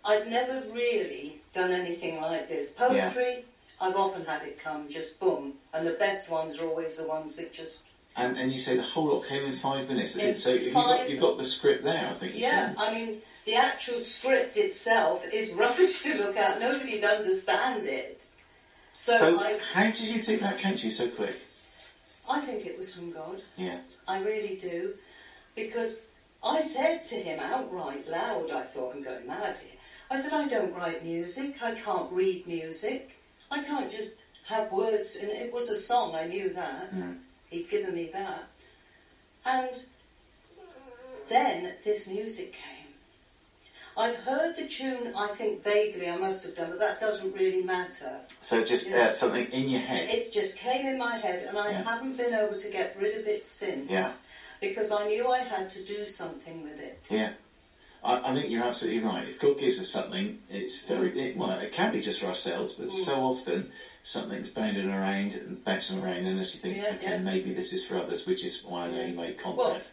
I've 0.03 0.27
never 0.27 0.63
really 0.73 1.39
done 1.53 1.71
anything 1.71 2.19
like 2.19 2.49
this. 2.49 2.71
Poetry, 2.71 3.45
I've 3.79 3.95
often 3.95 4.25
had 4.25 4.41
it 4.41 4.59
come 4.61 4.89
just 4.89 5.19
boom, 5.19 5.53
and 5.73 5.85
the 5.85 5.91
best 5.91 6.29
ones 6.29 6.59
are 6.59 6.67
always 6.67 6.95
the 6.95 7.07
ones 7.07 7.35
that 7.35 7.53
just 7.53 7.83
And, 8.17 8.37
and 8.37 8.51
you 8.51 8.57
say 8.57 8.75
the 8.75 8.81
whole 8.81 9.05
lot 9.05 9.27
came 9.27 9.43
in 9.45 9.53
five 9.53 9.87
minutes. 9.87 10.15
In 10.15 10.35
so 10.35 10.51
you've 10.53 10.73
got, 10.73 11.09
you've 11.09 11.21
got 11.21 11.37
the 11.37 11.43
script 11.43 11.83
there, 11.83 12.07
I 12.09 12.13
think 12.13 12.33
you 12.33 12.41
Yeah. 12.41 12.73
I 12.77 12.93
mean, 12.93 13.21
the 13.45 13.55
actual 13.55 13.99
script 13.99 14.57
itself 14.57 15.23
is 15.31 15.51
rubbish 15.63 16.01
to 16.03 16.17
look 16.17 16.35
at. 16.35 16.59
Nobody'd 16.59 17.03
understand 17.03 17.85
it. 17.85 18.19
So, 18.95 19.17
So 19.17 19.39
I, 19.39 19.59
how 19.73 19.83
did 19.83 19.99
you 19.99 20.19
think 20.19 20.41
that 20.41 20.57
came 20.57 20.75
to 20.75 20.83
you 20.83 20.91
so 20.91 21.07
quick? 21.07 21.35
I 22.29 22.39
think 22.41 22.65
it 22.65 22.77
was 22.77 22.93
from 22.93 23.11
God. 23.11 23.41
Yeah. 23.57 23.79
I 24.11 24.19
really 24.19 24.57
do. 24.57 24.93
Because 25.55 26.05
I 26.43 26.59
said 26.59 27.03
to 27.05 27.15
him 27.15 27.39
outright 27.39 28.07
loud, 28.09 28.51
I 28.51 28.63
thought 28.63 28.93
I'm 28.93 29.03
going 29.03 29.25
mad 29.25 29.57
here. 29.57 29.79
I 30.09 30.17
said, 30.17 30.33
I 30.33 30.47
don't 30.47 30.75
write 30.75 31.05
music. 31.05 31.63
I 31.63 31.71
can't 31.71 32.11
read 32.11 32.45
music. 32.45 33.17
I 33.49 33.63
can't 33.63 33.89
just 33.89 34.15
have 34.47 34.71
words. 34.71 35.15
And 35.15 35.31
it 35.31 35.53
was 35.53 35.69
a 35.69 35.77
song, 35.77 36.13
I 36.13 36.25
knew 36.27 36.49
that. 36.49 36.89
Hmm. 36.89 37.13
He'd 37.49 37.69
given 37.69 37.95
me 37.95 38.09
that. 38.11 38.51
And 39.45 39.81
then 41.29 41.73
this 41.85 42.07
music 42.07 42.51
came. 42.51 42.80
I've 44.01 44.15
heard 44.15 44.55
the 44.55 44.65
tune, 44.65 45.13
I 45.15 45.27
think 45.27 45.63
vaguely 45.63 46.09
I 46.09 46.15
must 46.17 46.43
have 46.43 46.55
done, 46.55 46.71
but 46.71 46.79
that 46.79 46.99
doesn't 46.99 47.33
really 47.33 47.61
matter. 47.61 48.19
So 48.41 48.63
just 48.63 48.87
Yeah. 48.87 49.09
uh, 49.09 49.11
something 49.11 49.45
in 49.51 49.69
your 49.69 49.81
head. 49.81 50.09
It 50.09 50.31
just 50.33 50.57
came 50.57 50.87
in 50.87 50.97
my 50.97 51.17
head, 51.17 51.45
and 51.47 51.57
I 51.57 51.69
Yeah. 51.69 51.83
haven't 51.83 52.17
been 52.17 52.33
able 52.33 52.57
to 52.57 52.69
get 52.69 52.97
rid 52.97 53.15
of 53.19 53.27
it 53.27 53.45
since. 53.45 53.89
Yeah. 53.89 54.11
Because 54.59 54.91
I 54.91 55.05
knew 55.07 55.27
I 55.29 55.39
had 55.39 55.69
to 55.71 55.83
do 55.83 56.03
something 56.05 56.63
with 56.63 56.79
it. 56.79 56.99
Yeah. 57.09 57.33
I, 58.03 58.31
I 58.31 58.33
think 58.33 58.49
you're 58.49 58.63
absolutely 58.63 59.01
right. 59.01 59.23
If 59.27 59.39
God 59.39 59.59
gives 59.59 59.79
us 59.79 59.89
something, 59.89 60.39
it's 60.49 60.81
very, 60.81 61.09
it, 61.19 61.37
well, 61.37 61.51
it 61.51 61.71
can 61.71 61.91
be 61.91 62.01
just 62.01 62.19
for 62.21 62.25
ourselves, 62.27 62.73
but 62.73 62.87
Mm. 62.87 63.05
so 63.05 63.21
often 63.21 63.71
something's 64.01 64.49
bounding 64.49 64.89
around 64.89 65.35
and 65.35 65.63
bouncing 65.63 66.01
around, 66.01 66.25
and 66.25 66.39
as 66.39 66.55
you 66.55 66.59
think, 66.59 66.77
Yeah, 66.77 66.95
okay, 66.95 67.19
maybe 67.19 67.53
this 67.53 67.71
is 67.71 67.85
for 67.85 67.97
others, 67.97 68.25
which 68.25 68.43
is 68.43 68.63
why 68.63 68.85
I 68.87 68.91
know 68.91 69.03
you 69.05 69.13
make 69.13 69.45
Well, 69.45 69.57
contact. 69.57 69.89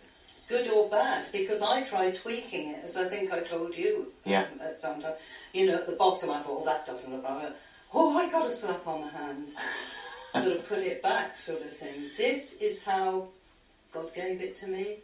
Good 0.48 0.68
or 0.68 0.88
bad, 0.88 1.26
because 1.30 1.60
I 1.60 1.82
tried 1.82 2.14
tweaking 2.16 2.70
it, 2.70 2.80
as 2.84 2.96
I 2.96 3.06
think 3.06 3.32
I 3.32 3.40
told 3.40 3.76
you 3.76 4.12
Yeah. 4.24 4.46
um, 4.52 4.60
at 4.62 4.80
some 4.80 5.00
time. 5.02 5.14
You 5.52 5.66
know, 5.66 5.74
at 5.74 5.86
the 5.86 5.92
bottom 5.92 6.30
I 6.30 6.40
thought, 6.40 6.60
oh, 6.62 6.64
that 6.64 6.86
doesn't 6.86 7.12
look 7.12 7.24
right. 7.24 7.52
Oh, 7.92 8.16
I 8.16 8.30
got 8.30 8.46
a 8.46 8.50
slap 8.50 8.86
on 8.86 9.02
the 9.02 9.08
hands. 9.08 9.56
sort 10.34 10.56
of 10.56 10.68
put 10.68 10.78
it 10.78 11.02
back, 11.02 11.36
sort 11.36 11.62
of 11.62 11.72
thing. 11.72 12.10
This 12.16 12.54
is 12.60 12.82
how 12.82 13.28
God 13.92 14.14
gave 14.14 14.40
it 14.40 14.56
to 14.56 14.66
me. 14.66 14.96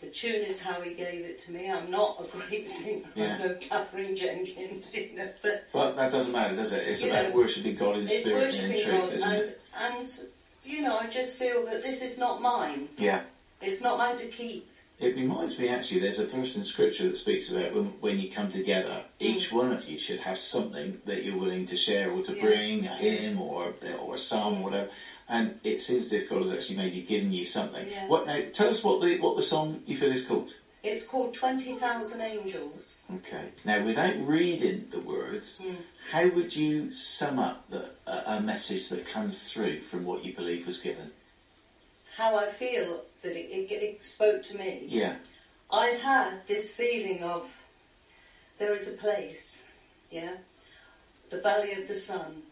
The 0.00 0.08
tune 0.08 0.42
is 0.44 0.60
how 0.60 0.80
He 0.82 0.92
gave 0.94 1.24
it 1.24 1.38
to 1.40 1.52
me. 1.52 1.70
I'm 1.70 1.90
not 1.90 2.22
a 2.22 2.24
great 2.36 2.68
singer. 2.78 3.08
Yeah. 3.14 3.38
No 3.38 3.54
Katherine 3.54 4.14
Jenkins, 4.16 4.94
you 4.94 5.16
know, 5.16 5.28
but 5.42 5.64
But 5.72 5.96
that 5.96 6.12
doesn't 6.12 6.32
matter, 6.32 6.54
does 6.56 6.72
it? 6.72 6.86
It's 6.86 7.02
about 7.04 7.30
know, 7.30 7.36
worshipping 7.36 7.76
God 7.76 7.96
in 7.96 8.08
spirit 8.08 8.54
and 8.54 8.72
in 8.72 8.82
truth, 8.82 9.00
God, 9.02 9.12
isn't 9.12 9.32
and 9.32 9.42
it? 9.48 9.60
and 9.78 10.20
you 10.64 10.82
know, 10.82 10.96
I 10.98 11.06
just 11.06 11.36
feel 11.36 11.64
that 11.66 11.82
this 11.82 12.02
is 12.02 12.18
not 12.18 12.42
mine. 12.42 12.88
Yeah. 12.98 13.22
It's 13.60 13.80
not 13.80 13.98
mine 13.98 14.16
to 14.16 14.26
keep. 14.26 14.68
It 14.98 15.14
reminds 15.14 15.58
me 15.58 15.68
actually, 15.68 16.00
there's 16.00 16.18
a 16.18 16.26
verse 16.26 16.56
in 16.56 16.64
scripture 16.64 17.04
that 17.08 17.16
speaks 17.18 17.50
about 17.50 17.74
when, 17.74 17.84
when 18.00 18.18
you 18.18 18.30
come 18.30 18.50
together, 18.50 19.02
each 19.18 19.52
one 19.52 19.70
of 19.70 19.86
you 19.86 19.98
should 19.98 20.20
have 20.20 20.38
something 20.38 21.00
that 21.04 21.22
you're 21.22 21.36
willing 21.36 21.66
to 21.66 21.76
share 21.76 22.10
or 22.10 22.22
to 22.22 22.34
Yeah. 22.34 22.42
bring, 22.42 22.86
a 22.86 22.94
hymn 22.96 23.38
or, 23.40 23.74
or 24.00 24.14
a 24.14 24.18
psalm 24.18 24.60
or 24.60 24.64
whatever. 24.64 24.88
And 25.28 25.58
it 25.64 25.82
seems 25.82 26.06
as 26.06 26.12
if 26.14 26.30
God 26.30 26.40
has 26.42 26.52
actually 26.52 26.76
maybe 26.76 27.02
given 27.02 27.30
you 27.32 27.44
something. 27.44 27.86
Yeah. 27.90 28.06
What 28.06 28.26
now? 28.26 28.40
Tell 28.54 28.68
us 28.68 28.82
what 28.82 29.02
the 29.02 29.18
what 29.18 29.36
the 29.36 29.42
song 29.42 29.82
you 29.84 29.96
feel 29.96 30.12
is 30.12 30.24
called. 30.24 30.54
It's 30.84 31.04
called 31.04 31.34
Twenty 31.34 31.74
Thousand 31.74 32.20
Angels. 32.20 33.02
Okay. 33.16 33.50
Now, 33.64 33.82
without 33.84 34.14
reading 34.20 34.86
the 34.92 35.00
words, 35.00 35.60
Mm. 35.62 35.76
how 36.12 36.28
would 36.28 36.54
you 36.54 36.92
sum 36.92 37.40
up 37.40 37.68
the, 37.68 37.90
a, 38.06 38.36
a 38.36 38.40
message 38.40 38.88
that 38.90 39.04
comes 39.08 39.50
through 39.50 39.80
from 39.80 40.04
what 40.04 40.24
you 40.24 40.32
believe 40.32 40.64
was 40.64 40.78
given? 40.78 41.10
How 42.16 42.36
I 42.36 42.46
feel 42.46 43.02
that 43.22 43.32
it, 43.36 43.50
it, 43.50 43.72
it 43.72 44.04
spoke 44.04 44.42
to 44.44 44.56
me. 44.56 44.84
Yeah. 44.88 45.16
I 45.72 45.88
had 45.88 46.46
this 46.46 46.72
feeling 46.72 47.22
of 47.22 47.54
there 48.58 48.72
is 48.72 48.88
a 48.88 48.92
place, 48.92 49.64
yeah, 50.10 50.32
the 51.28 51.40
Valley 51.40 51.72
of 51.74 51.88
the 51.88 51.94
Sun, 51.94 52.42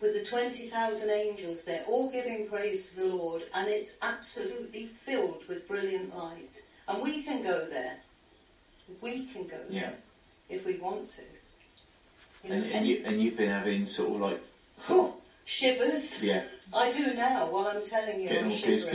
with 0.00 0.14
the 0.14 0.24
20,000 0.28 1.10
angels 1.10 1.62
there, 1.62 1.84
all 1.86 2.10
giving 2.10 2.48
praise 2.48 2.88
to 2.90 2.96
the 2.96 3.04
Lord, 3.06 3.44
and 3.54 3.68
it's 3.68 3.96
absolutely 4.02 4.86
filled 4.86 5.44
with 5.48 5.68
brilliant 5.68 6.16
light. 6.16 6.60
And 6.88 7.02
we 7.02 7.22
can 7.22 7.42
go 7.42 7.66
there. 7.66 7.96
We 9.00 9.26
can 9.26 9.46
go 9.46 9.58
Yeah. 9.68 9.80
there 9.90 9.94
if 10.48 10.64
we 10.66 10.74
want 10.74 11.10
to. 11.14 11.22
You 12.44 12.50
know, 12.50 12.56
And, 12.56 12.72
and 12.72 12.86
you 12.86 13.02
and 13.04 13.20
you've 13.20 13.36
been 13.36 13.48
having 13.50 13.86
sort 13.86 14.10
of 14.16 14.20
like 14.20 14.40
Oh, 14.90 15.14
shivers. 15.44 16.22
yeah, 16.22 16.44
I 16.74 16.90
do 16.92 17.14
now 17.14 17.46
while 17.50 17.66
I'm 17.68 17.82
telling 17.84 18.20
you. 18.20 18.28
getting 18.28 18.50
all 18.50 18.58
goose. 18.60 18.86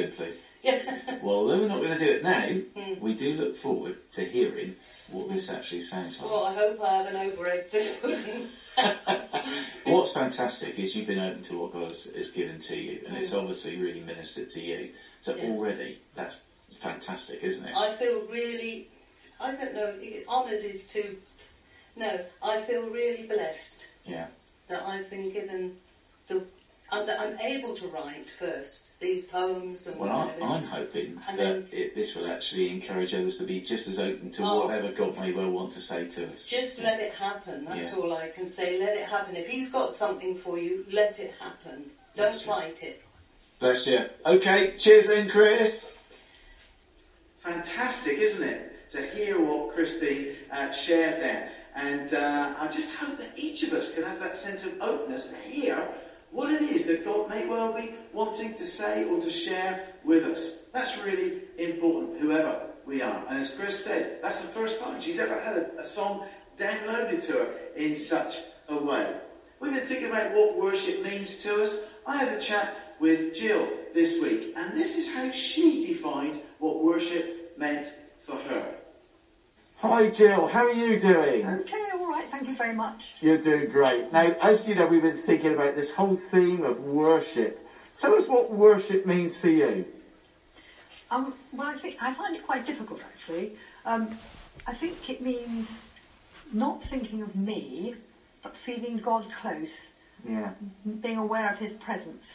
Yeah. 0.64 1.00
Well, 1.24 1.36
although 1.38 1.60
we're 1.60 1.68
not 1.68 1.82
going 1.82 1.98
to 1.98 2.00
do 2.00 2.12
it 2.12 2.24
now, 2.24 2.42
Mm. 2.46 3.00
we 3.00 3.16
do 3.16 3.34
look 3.34 3.56
forward 3.56 3.98
to 4.14 4.24
hearing 4.24 4.76
what 5.10 5.28
this 5.30 5.50
actually 5.50 5.82
sounds 5.82 6.20
like. 6.20 6.30
Well, 6.30 6.44
I 6.46 6.54
hope 6.54 6.80
I 6.82 6.98
haven't 6.98 7.16
over-egged 7.16 7.72
this 7.72 7.96
pudding. 7.98 8.48
What's 9.86 10.14
fantastic 10.14 10.78
is 10.78 10.96
you've 10.96 11.08
been 11.08 11.20
open 11.20 11.42
to 11.44 11.58
what 11.58 11.74
God 11.74 11.84
has, 11.90 12.04
has 12.16 12.30
given 12.32 12.60
to 12.62 12.76
you, 12.76 13.02
and 13.08 13.18
it's 13.18 13.34
Mm. 13.34 13.40
obviously 13.40 13.78
really 13.78 14.02
ministered 14.02 14.50
to 14.52 14.62
you. 14.62 14.92
So 15.22 15.36
Yeah. 15.36 15.46
already, 15.50 16.00
that's 16.16 16.38
fantastic, 16.80 17.44
isn't 17.44 17.66
it? 17.66 17.76
I 17.76 17.94
feel 17.96 18.22
really, 18.22 18.88
I 19.40 19.52
don't 19.52 19.74
know, 19.74 19.94
honoured 20.28 20.64
is 20.64 20.86
too, 20.88 21.18
no, 21.96 22.20
I 22.44 22.62
feel 22.62 22.84
really 22.84 23.24
blessed 23.24 23.88
Yeah. 24.06 24.28
that 24.68 24.84
I've 24.84 25.10
been 25.10 25.32
given 25.32 25.76
the, 26.28 26.44
and 26.94 27.08
that 27.08 27.20
I'm 27.22 27.40
able 27.40 27.74
to 27.76 27.88
write 27.88 28.30
first 28.30 29.00
these 29.00 29.24
poems 29.24 29.88
and 29.88 29.98
Well, 30.00 30.10
I, 30.12 30.26
whatever. 30.26 30.44
I'm 30.46 30.64
hoping 30.66 31.22
And 31.30 31.40
that 31.40 31.74
it, 31.74 31.96
this 31.96 32.16
will 32.16 32.30
actually 32.30 32.70
encourage 32.70 33.14
others 33.14 33.38
to 33.38 33.44
be 33.46 33.62
just 33.62 33.88
as 33.88 34.00
open 34.00 34.30
to 34.32 34.44
Oh. 34.44 34.66
whatever 34.66 34.92
God 34.92 35.18
may 35.18 35.32
well 35.32 35.50
want 35.50 35.72
to 35.74 35.80
say 35.82 36.08
to 36.10 36.28
us. 36.34 36.46
Just 36.46 36.82
let 36.84 37.00
it 37.00 37.14
happen, 37.14 37.66
that's 37.66 37.92
Yeah. 37.92 37.98
all 37.98 38.14
I 38.18 38.28
can 38.30 38.46
say. 38.46 38.78
Let 38.80 38.98
it 38.98 39.06
happen. 39.06 39.36
If 39.36 39.48
he's 39.48 39.70
got 39.72 39.92
something 39.94 40.36
for 40.36 40.58
you, 40.58 40.86
let 40.92 41.20
it 41.20 41.34
happen. 41.40 41.90
Don't 42.16 42.32
That's 42.32 42.42
it. 42.42 42.46
fight 42.46 42.84
it. 42.84 43.04
Bless 43.60 43.88
you. 43.88 44.10
Okay, 44.26 44.76
cheers 44.78 45.08
then, 45.08 45.30
Chris. 45.30 45.96
Fantastic, 47.38 48.18
isn't 48.18 48.44
it, 48.44 48.90
to 48.90 49.02
hear 49.02 49.40
what 49.40 49.74
Christy 49.74 50.36
uh, 50.52 50.72
shared 50.72 51.22
there. 51.22 51.52
And 51.76 52.14
uh, 52.14 52.54
I 52.60 52.68
just 52.68 52.94
hope 52.96 53.18
that 53.20 53.32
each 53.38 53.64
of 53.64 53.72
us 53.74 53.94
can 53.94 54.04
have 54.04 54.20
that 54.20 54.36
sense 54.36 54.66
of 54.66 54.80
openness 54.82 55.30
to 55.30 55.36
hear 55.38 55.88
what 56.32 56.52
it 56.52 56.62
is 56.62 56.88
that 56.88 57.06
God 57.06 57.30
may 57.30 57.46
well 57.46 57.74
be 57.74 57.94
wanting 58.14 58.54
to 58.56 58.64
say 58.64 59.04
or 59.06 59.20
to 59.20 59.30
share 59.30 59.88
with 60.04 60.24
us. 60.24 60.64
That's 60.74 60.98
really 61.04 61.42
important, 61.58 62.20
whoever 62.20 62.68
we 62.86 63.02
are. 63.02 63.24
And 63.28 63.38
as 63.38 63.52
Chris 63.52 63.84
said, 63.84 64.20
that's 64.22 64.42
the 64.42 64.48
first 64.48 64.80
time 64.82 65.00
she's 65.02 65.20
ever 65.20 65.40
had 65.42 65.58
a, 65.58 65.80
a 65.80 65.84
song 65.84 66.26
downloaded 66.58 67.26
to 67.28 67.34
her 67.34 67.56
in 67.76 67.96
such 67.96 68.40
a 68.70 68.76
way. 68.76 69.14
We've 69.60 69.74
been 69.74 69.82
thinking 69.82 70.10
about 70.10 70.32
what 70.34 70.58
worship 70.58 71.04
means 71.04 71.38
to 71.44 71.62
us. 71.62 71.86
I 72.08 72.18
had 72.18 72.30
a 72.30 72.40
chat 72.40 72.96
with 73.00 73.36
Jill 73.36 73.68
this 73.94 74.22
week, 74.22 74.54
and 74.56 74.74
this 74.74 74.98
is 74.98 75.14
how 75.14 75.32
she 75.32 75.86
defined 75.86 76.40
what 76.60 76.84
worship 76.84 77.58
meant 77.58 77.94
for 78.20 78.36
her. 78.38 78.76
Hi, 79.82 80.10
Jill. 80.10 80.46
How 80.48 80.66
are 80.68 80.72
you 80.72 81.00
doing? 81.00 81.44
Okay, 81.44 81.88
all 81.96 82.08
right. 82.08 82.30
Thank 82.30 82.48
you 82.48 82.56
very 82.56 82.76
much. 82.76 83.14
You're 83.20 83.40
doing 83.40 83.68
great. 83.70 84.12
Now, 84.14 84.36
as 84.40 84.68
you 84.68 84.76
know, 84.76 84.86
we've 84.86 85.02
been 85.02 85.18
thinking 85.18 85.54
about 85.54 85.76
this 85.76 85.90
whole 85.90 86.16
theme 86.16 86.64
of 86.64 86.80
worship. 86.82 87.68
Tell 87.98 88.14
us 88.14 88.28
what 88.28 88.52
worship 88.52 89.08
means 89.08 89.36
for 89.36 89.50
you. 89.50 89.86
Um, 91.10 91.34
well, 91.52 91.68
I 91.68 91.76
think 91.76 91.98
I 92.00 92.14
find 92.14 92.36
it 92.36 92.46
quite 92.46 92.64
difficult 92.66 93.04
actually. 93.04 93.54
Um, 93.84 94.20
I 94.68 94.74
think 94.74 95.10
it 95.10 95.20
means 95.22 95.68
not 96.54 96.84
thinking 96.84 97.24
of 97.24 97.36
me, 97.36 97.96
but 98.44 98.56
feeling 98.56 98.98
God 98.98 99.26
close, 99.32 99.88
Yeah. 100.24 100.52
being 101.02 101.18
aware 101.18 101.50
of 101.50 101.58
His 101.58 101.74
presence 101.74 102.28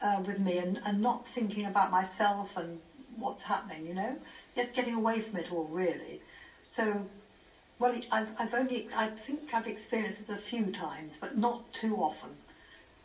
uh, 0.00 0.22
with 0.26 0.38
me, 0.38 0.56
and, 0.56 0.80
and 0.86 1.02
not 1.02 1.28
thinking 1.28 1.66
about 1.66 1.90
myself 1.90 2.56
and 2.56 2.80
what's 3.16 3.42
happening. 3.42 3.86
You 3.86 3.94
know, 3.94 4.16
just 4.56 4.72
getting 4.72 4.94
away 4.94 5.20
from 5.20 5.36
it 5.36 5.52
all, 5.52 5.64
really. 5.64 6.22
So, 6.78 7.04
well, 7.80 8.00
I've, 8.12 8.28
I've 8.38 8.54
only 8.54 8.86
I 8.94 9.08
think 9.08 9.52
I've 9.52 9.66
experienced 9.66 10.20
it 10.28 10.32
a 10.32 10.36
few 10.36 10.66
times, 10.66 11.16
but 11.20 11.36
not 11.36 11.72
too 11.72 11.96
often. 11.96 12.30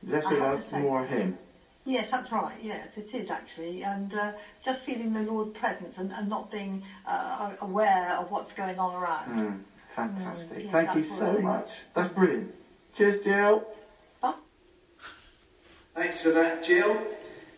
Less 0.03 0.27
I 0.27 0.35
of 0.35 0.41
us, 0.43 0.71
more 0.73 1.03
him. 1.03 1.39
Yes, 1.83 2.11
that's 2.11 2.31
right. 2.31 2.55
Yes, 2.61 2.97
it 2.97 3.11
is 3.15 3.31
actually, 3.31 3.83
and 3.83 4.13
uh, 4.13 4.33
just 4.63 4.83
feeling 4.83 5.11
the 5.11 5.21
Lord's 5.23 5.57
presence 5.57 5.97
and, 5.97 6.11
and 6.11 6.29
not 6.29 6.51
being 6.51 6.83
uh, 7.07 7.53
aware 7.61 8.11
of 8.11 8.29
what's 8.29 8.51
going 8.51 8.77
on 8.77 8.93
around. 8.93 9.39
Mm, 9.39 9.59
fantastic. 9.95 10.59
Mm, 10.59 10.65
yeah, 10.65 10.71
Thank 10.71 10.95
you 10.95 11.03
so 11.03 11.39
much. 11.39 11.69
That's 11.95 12.13
brilliant. 12.13 12.53
Cheers, 12.93 13.23
Jill. 13.23 13.65
Thanks 15.95 16.21
for 16.21 16.29
that, 16.29 16.63
Jill. 16.63 16.95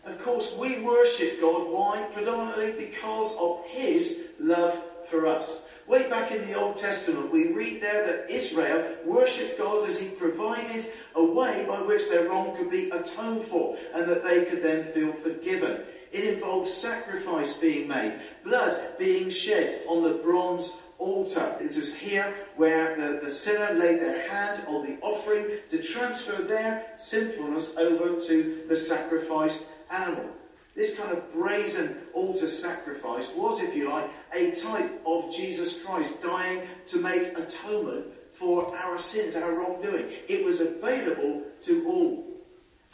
Of 0.05 0.21
course, 0.21 0.53
we 0.57 0.79
worship 0.79 1.41
God. 1.41 1.67
Why? 1.71 2.07
Predominantly 2.13 2.71
because 2.85 3.35
of 3.37 3.65
His 3.65 4.29
love 4.39 4.81
for 5.05 5.27
us. 5.27 5.65
Way 5.87 6.09
back 6.09 6.31
in 6.31 6.41
the 6.41 6.55
Old 6.55 6.77
Testament, 6.77 7.31
we 7.31 7.53
read 7.53 7.79
there 7.79 8.05
that 8.07 8.29
Israel 8.29 8.97
worshipped 9.05 9.59
God 9.59 9.87
as 9.87 9.99
He 9.99 10.07
provided 10.07 10.87
a 11.13 11.23
way 11.23 11.63
by 11.67 11.79
which 11.79 12.09
their 12.09 12.27
wrong 12.27 12.55
could 12.55 12.71
be 12.71 12.89
atoned 12.89 13.43
for 13.43 13.77
and 13.93 14.09
that 14.09 14.23
they 14.23 14.45
could 14.45 14.63
then 14.63 14.83
feel 14.83 15.11
forgiven. 15.11 15.81
It 16.11 16.23
involved 16.23 16.67
sacrifice 16.67 17.53
being 17.53 17.87
made, 17.87 18.13
blood 18.43 18.97
being 18.97 19.29
shed 19.29 19.81
on 19.87 20.01
the 20.01 20.17
bronze 20.23 20.81
altar. 20.97 21.55
It 21.59 21.75
was 21.75 21.93
here 21.93 22.33
where 22.55 22.95
the, 22.95 23.19
the 23.19 23.29
sinner 23.29 23.77
laid 23.77 23.99
their 24.01 24.27
hand 24.27 24.63
on 24.67 24.83
the 24.85 24.97
offering 25.01 25.45
to 25.69 25.83
transfer 25.83 26.41
their 26.41 26.85
sinfulness 26.95 27.75
over 27.77 28.19
to 28.19 28.63
the 28.67 28.75
sacrificed 28.75 29.67
animal. 29.91 30.29
This 30.75 30.97
kind 30.97 31.11
of 31.11 31.31
brazen 31.31 31.97
altar 32.13 32.49
sacrifice 32.49 33.31
was, 33.33 33.61
if 33.61 33.73
you 33.73 33.89
like, 33.89 34.09
a 34.33 34.51
type 34.51 35.01
of 35.05 35.33
Jesus 35.33 35.81
Christ 35.81 36.21
dying 36.21 36.63
to 36.87 36.99
make 36.99 37.37
atonement 37.37 38.07
for 38.31 38.75
our 38.75 38.97
sins, 38.97 39.37
our 39.37 39.53
wrongdoing. 39.53 40.07
It 40.27 40.43
was 40.43 40.59
available 40.59 41.43
to 41.61 41.87
all. 41.87 42.25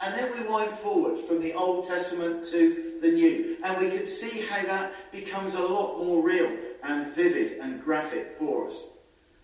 And 0.00 0.14
then 0.14 0.32
we 0.32 0.46
wind 0.46 0.70
forward 0.70 1.18
from 1.18 1.40
the 1.40 1.54
Old 1.54 1.84
Testament 1.84 2.44
to 2.46 2.98
the 3.00 3.10
New, 3.10 3.56
and 3.64 3.78
we 3.78 3.90
can 3.90 4.06
see 4.06 4.42
how 4.42 4.64
that 4.64 5.10
becomes 5.10 5.54
a 5.54 5.62
lot 5.62 5.98
more 5.98 6.22
real 6.22 6.56
and 6.84 7.06
vivid 7.08 7.58
and 7.58 7.82
graphic 7.82 8.30
for 8.30 8.66
us. 8.66 8.96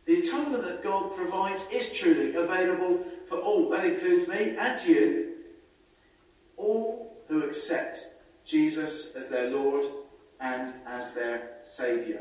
The 0.06 0.20
atonement 0.20 0.62
that 0.62 0.82
God 0.82 1.14
provides 1.16 1.66
is 1.72 1.92
truly 1.92 2.34
available 2.36 3.04
for 3.26 3.38
all. 3.38 3.68
That 3.68 3.84
includes 3.84 4.26
me 4.28 4.56
and 4.56 4.88
you, 4.88 5.34
all 6.56 7.16
who 7.28 7.42
accept 7.42 8.04
Jesus 8.48 9.14
as 9.14 9.28
their 9.28 9.50
Lord 9.50 9.84
and 10.40 10.72
as 10.86 11.12
their 11.12 11.58
Saviour. 11.62 12.20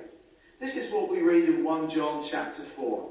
This 0.59 0.75
is 0.75 0.91
what 0.91 1.09
we 1.09 1.21
read 1.21 1.45
in 1.45 1.63
1 1.63 1.89
John 1.89 2.21
chapter 2.21 2.61
4. 2.61 3.09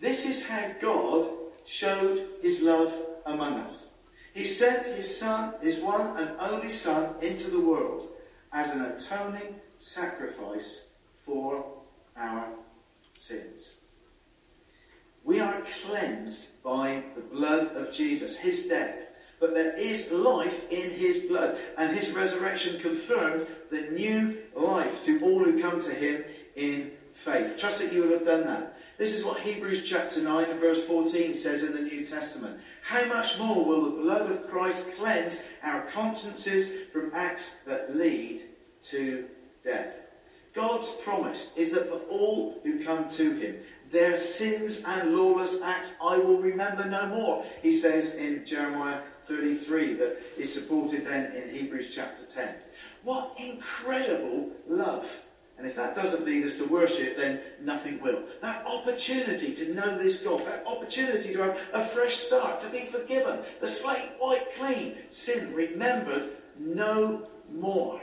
This 0.00 0.26
is 0.26 0.48
how 0.48 0.72
God 0.80 1.24
showed 1.64 2.26
his 2.42 2.60
love 2.60 2.92
among 3.24 3.54
us. 3.60 3.92
He 4.34 4.44
sent 4.44 4.84
his 4.84 5.16
Son, 5.16 5.54
his 5.62 5.78
one 5.78 6.16
and 6.16 6.30
only 6.40 6.70
Son, 6.70 7.14
into 7.22 7.50
the 7.50 7.60
world, 7.60 8.08
as 8.52 8.72
an 8.72 8.82
atoning 8.82 9.60
sacrifice 9.78 10.88
for 11.14 11.64
our 12.16 12.48
sins. 13.12 13.76
We 15.22 15.38
are 15.38 15.62
cleansed 15.82 16.62
by 16.64 17.04
the 17.14 17.22
blood 17.22 17.76
of 17.76 17.92
Jesus, 17.92 18.36
his 18.36 18.66
death. 18.66 19.13
But 19.44 19.52
there 19.52 19.76
is 19.76 20.10
life 20.10 20.72
in 20.72 20.88
his 20.92 21.24
blood, 21.24 21.58
and 21.76 21.94
his 21.94 22.12
resurrection 22.12 22.80
confirmed 22.80 23.46
the 23.70 23.82
new 23.82 24.38
life 24.56 25.04
to 25.04 25.20
all 25.20 25.44
who 25.44 25.60
come 25.60 25.80
to 25.80 25.92
him 25.92 26.24
in 26.56 26.92
faith. 27.12 27.58
Trust 27.58 27.80
that 27.80 27.92
you 27.92 28.04
will 28.04 28.16
have 28.16 28.24
done 28.24 28.46
that. 28.46 28.78
This 28.96 29.12
is 29.12 29.22
what 29.22 29.40
Hebrews 29.40 29.86
chapter 29.86 30.22
9 30.22 30.48
and 30.48 30.58
verse 30.58 30.82
14 30.84 31.34
says 31.34 31.62
in 31.62 31.74
the 31.74 31.82
New 31.82 32.06
Testament. 32.06 32.58
How 32.84 33.04
much 33.04 33.38
more 33.38 33.62
will 33.62 33.82
the 33.82 34.00
blood 34.00 34.30
of 34.30 34.46
Christ 34.46 34.94
cleanse 34.96 35.44
our 35.62 35.82
consciences 35.88 36.86
from 36.90 37.10
acts 37.12 37.64
that 37.64 37.94
lead 37.94 38.40
to 38.84 39.26
death? 39.62 40.06
God's 40.54 40.90
promise 41.02 41.52
is 41.54 41.72
that 41.72 41.90
for 41.90 41.98
all 42.08 42.60
who 42.62 42.82
come 42.82 43.08
to 43.08 43.34
him, 43.34 43.56
their 43.90 44.16
sins 44.16 44.82
and 44.86 45.14
lawless 45.14 45.60
acts 45.60 45.96
I 46.02 46.16
will 46.16 46.38
remember 46.38 46.86
no 46.86 47.06
more. 47.08 47.44
He 47.60 47.72
says 47.72 48.14
in 48.14 48.46
Jeremiah 48.46 49.00
33 49.26 49.94
that 49.94 50.22
is 50.36 50.52
supported 50.52 51.06
then 51.06 51.32
in 51.32 51.48
Hebrews 51.48 51.92
chapter 51.94 52.24
10. 52.24 52.54
What 53.02 53.36
incredible 53.38 54.50
love. 54.68 55.20
And 55.56 55.66
if 55.66 55.76
that 55.76 55.94
doesn't 55.94 56.24
lead 56.24 56.44
us 56.44 56.58
to 56.58 56.64
worship, 56.64 57.16
then 57.16 57.40
nothing 57.60 58.00
will. 58.00 58.24
That 58.40 58.66
opportunity 58.66 59.54
to 59.54 59.72
know 59.72 59.96
this 59.96 60.22
God, 60.22 60.44
that 60.46 60.66
opportunity 60.66 61.32
to 61.32 61.42
have 61.42 61.60
a 61.72 61.84
fresh 61.84 62.14
start, 62.14 62.60
to 62.60 62.68
be 62.68 62.86
forgiven, 62.86 63.38
the 63.60 63.68
slate 63.68 64.10
wiped 64.20 64.56
clean, 64.58 64.96
sin 65.08 65.54
remembered 65.54 66.30
no 66.58 67.28
more. 67.52 68.00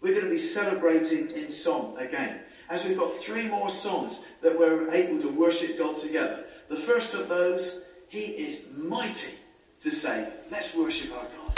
We're 0.00 0.14
going 0.14 0.24
to 0.24 0.30
be 0.30 0.38
celebrating 0.38 1.30
in 1.30 1.48
song 1.48 1.96
again, 1.98 2.40
as 2.68 2.84
we've 2.84 2.98
got 2.98 3.14
three 3.14 3.46
more 3.46 3.70
songs 3.70 4.26
that 4.42 4.58
we're 4.58 4.92
able 4.92 5.20
to 5.22 5.28
worship 5.28 5.78
God 5.78 5.96
together. 5.96 6.44
The 6.68 6.76
first 6.76 7.14
of 7.14 7.28
those, 7.28 7.84
He 8.08 8.22
is 8.22 8.66
mighty 8.76 9.34
to 9.82 9.90
save. 9.90 10.28
Let's 10.48 10.74
worship 10.76 11.10
our 11.12 11.24
God. 11.24 11.54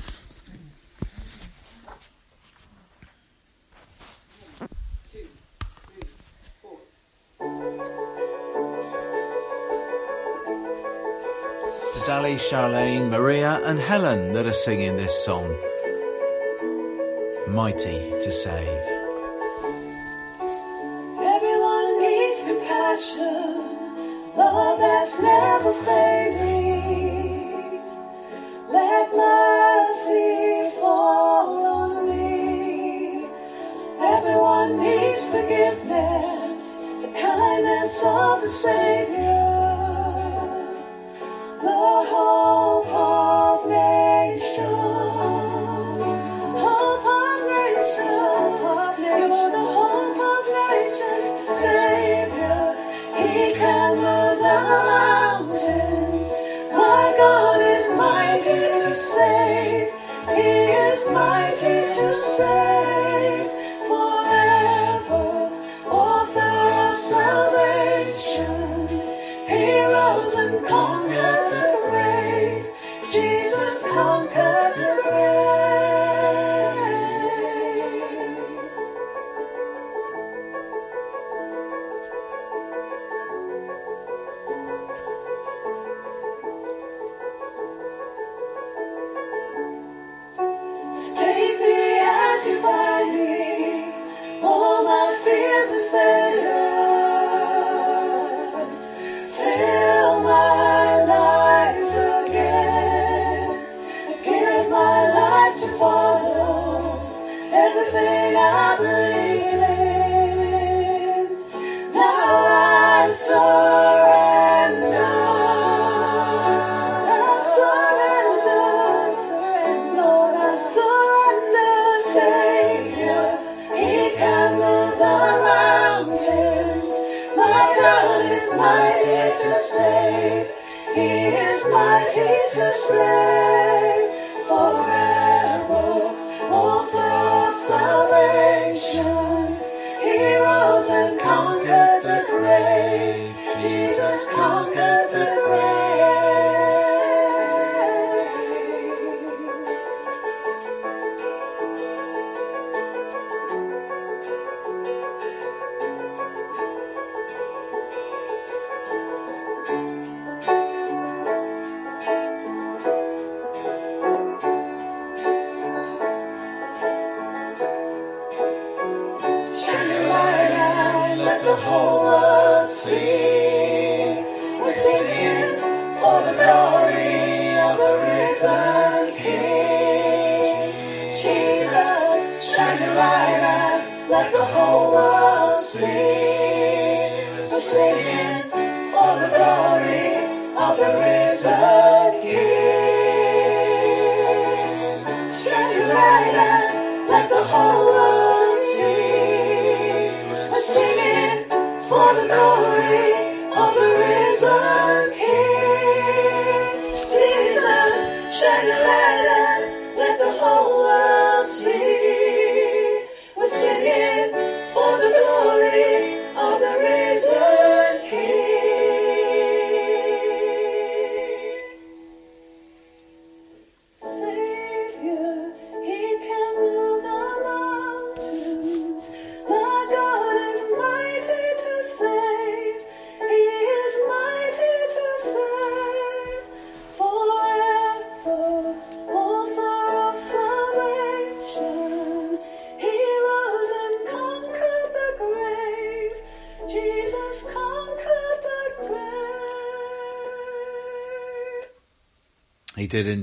Two, 5.13 5.27
three, 5.91 6.09
four. 6.63 6.79
It's 11.95 12.09
Ali, 12.09 12.37
Charlene, 12.37 13.11
Maria, 13.11 13.61
and 13.67 13.79
Helen 13.79 14.33
that 14.33 14.47
are 14.47 14.55
singing 14.55 14.97
this 14.97 15.23
song. 15.23 15.55
Mighty 17.47 18.11
to 18.21 18.33
save. 18.33 18.85
Everyone 21.35 22.01
needs 22.01 22.45
compassion, 22.47 24.35
love 24.35 24.79
that's 24.79 25.21
never 25.21 25.75
fading. 25.85 26.54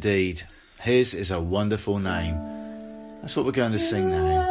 indeed. 0.04 0.42
His 0.82 1.14
is 1.14 1.30
a 1.30 1.40
wonderful 1.40 2.00
name. 2.00 2.34
That's 3.22 3.36
what 3.36 3.46
we're 3.46 3.52
going 3.52 3.74
to 3.74 3.78
sing 3.78 4.10
now. 4.10 4.51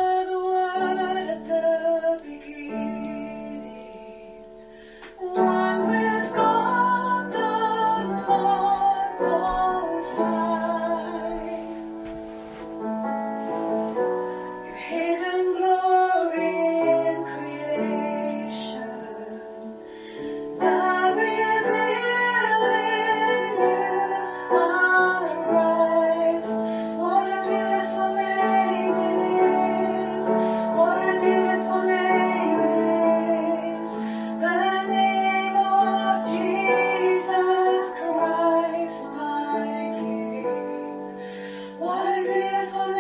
Oh. 42.73 43.00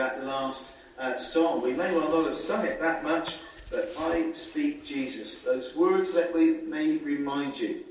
That 0.00 0.24
last 0.24 0.72
uh, 0.98 1.18
song. 1.18 1.60
We 1.60 1.74
may 1.74 1.94
well 1.94 2.08
not 2.08 2.24
have 2.24 2.34
sung 2.34 2.64
it 2.64 2.80
that 2.80 3.04
much, 3.04 3.34
but 3.70 3.92
I 3.98 4.32
speak 4.32 4.82
Jesus. 4.82 5.40
Those 5.40 5.76
words 5.76 6.14
let 6.14 6.34
me, 6.34 6.52
me 6.62 6.96
remind 6.96 7.58
you. 7.58 7.84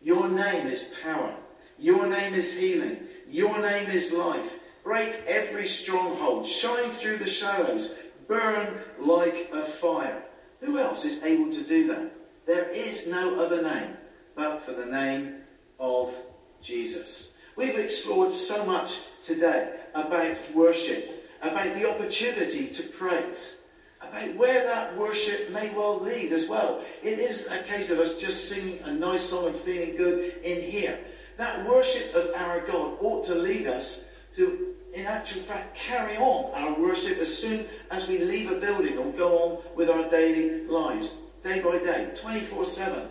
Your 0.00 0.28
name 0.28 0.68
is 0.68 0.94
power. 1.02 1.34
Your 1.76 2.06
name 2.06 2.34
is 2.34 2.56
healing. 2.56 2.98
Your 3.28 3.60
name 3.60 3.90
is 3.90 4.12
life. 4.12 4.60
Break 4.84 5.24
every 5.26 5.66
stronghold. 5.66 6.46
Shine 6.46 6.90
through 6.90 7.16
the 7.16 7.26
shadows. 7.26 7.96
Burn 8.28 8.78
like 9.00 9.50
a 9.52 9.60
fire. 9.60 10.22
Who 10.60 10.78
else 10.78 11.04
is 11.04 11.20
able 11.24 11.50
to 11.50 11.64
do 11.64 11.88
that? 11.88 12.12
There 12.46 12.70
is 12.70 13.08
no 13.08 13.44
other 13.44 13.60
name 13.60 13.96
but 14.36 14.60
for 14.60 14.70
the 14.70 14.86
name 14.86 15.38
of 15.80 16.14
Jesus. 16.62 17.34
We've 17.56 17.76
explored 17.76 18.30
so 18.30 18.64
much 18.64 19.00
today 19.20 19.80
about 19.96 20.36
worship, 20.54 21.19
about 21.42 21.74
the 21.74 21.88
opportunity 21.88 22.66
to 22.68 22.82
praise, 22.82 23.62
about 24.00 24.34
where 24.36 24.64
that 24.64 24.96
worship 24.96 25.50
may 25.50 25.72
well 25.74 25.98
lead 25.98 26.32
as 26.32 26.48
well. 26.48 26.82
It 27.02 27.18
isn't 27.18 27.52
a 27.52 27.62
case 27.62 27.90
of 27.90 27.98
us 27.98 28.20
just 28.20 28.48
singing 28.48 28.80
a 28.84 28.92
nice 28.92 29.28
song 29.28 29.46
and 29.46 29.56
feeling 29.56 29.96
good 29.96 30.34
in 30.42 30.60
here. 30.60 30.98
That 31.36 31.66
worship 31.66 32.14
of 32.14 32.32
our 32.36 32.60
God 32.60 32.98
ought 33.00 33.24
to 33.26 33.34
lead 33.34 33.66
us 33.66 34.04
to, 34.32 34.74
in 34.94 35.06
actual 35.06 35.40
fact, 35.40 35.76
carry 35.76 36.16
on 36.16 36.52
our 36.54 36.78
worship 36.78 37.18
as 37.18 37.36
soon 37.36 37.64
as 37.90 38.06
we 38.06 38.18
leave 38.18 38.50
a 38.50 38.56
building 38.56 38.98
or 38.98 39.10
go 39.12 39.38
on 39.38 39.62
with 39.74 39.88
our 39.88 40.08
daily 40.08 40.66
lives, 40.66 41.16
day 41.42 41.60
by 41.60 41.78
day, 41.78 42.10
24 42.14 42.64
7. 42.64 43.08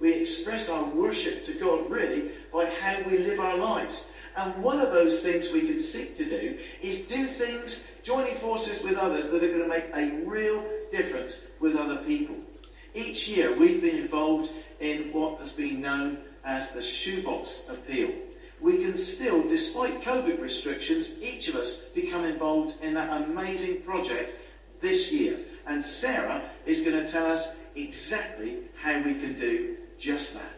We 0.00 0.14
express 0.14 0.68
our 0.68 0.84
worship 0.84 1.42
to 1.44 1.52
God 1.54 1.88
really 1.90 2.32
by 2.52 2.66
how 2.66 3.02
we 3.08 3.18
live 3.18 3.38
our 3.38 3.56
lives. 3.56 4.12
And 4.36 4.62
one 4.62 4.80
of 4.80 4.92
those 4.92 5.20
things 5.20 5.52
we 5.52 5.66
can 5.66 5.78
seek 5.78 6.14
to 6.16 6.24
do 6.24 6.58
is 6.80 7.06
do 7.06 7.26
things, 7.26 7.86
joining 8.02 8.34
forces 8.34 8.82
with 8.82 8.96
others 8.96 9.30
that 9.30 9.42
are 9.42 9.48
going 9.48 9.62
to 9.62 9.68
make 9.68 9.84
a 9.94 10.24
real 10.24 10.64
difference 10.90 11.40
with 11.60 11.76
other 11.76 11.98
people. 11.98 12.36
Each 12.94 13.28
year 13.28 13.56
we've 13.56 13.80
been 13.80 13.96
involved 13.96 14.50
in 14.80 15.12
what 15.12 15.38
has 15.38 15.50
been 15.50 15.80
known 15.80 16.18
as 16.44 16.72
the 16.72 16.82
shoebox 16.82 17.64
appeal. 17.68 18.10
We 18.60 18.78
can 18.78 18.96
still, 18.96 19.42
despite 19.42 20.02
COVID 20.02 20.40
restrictions, 20.40 21.10
each 21.20 21.48
of 21.48 21.56
us 21.56 21.76
become 21.94 22.24
involved 22.24 22.82
in 22.82 22.94
that 22.94 23.22
amazing 23.22 23.82
project 23.82 24.36
this 24.80 25.12
year. 25.12 25.38
And 25.66 25.82
Sarah 25.82 26.42
is 26.64 26.80
going 26.80 27.04
to 27.04 27.10
tell 27.10 27.26
us 27.26 27.56
exactly 27.74 28.58
how 28.80 29.00
we 29.02 29.14
can 29.14 29.34
do 29.34 29.76
just 29.98 30.34
that. 30.34 30.51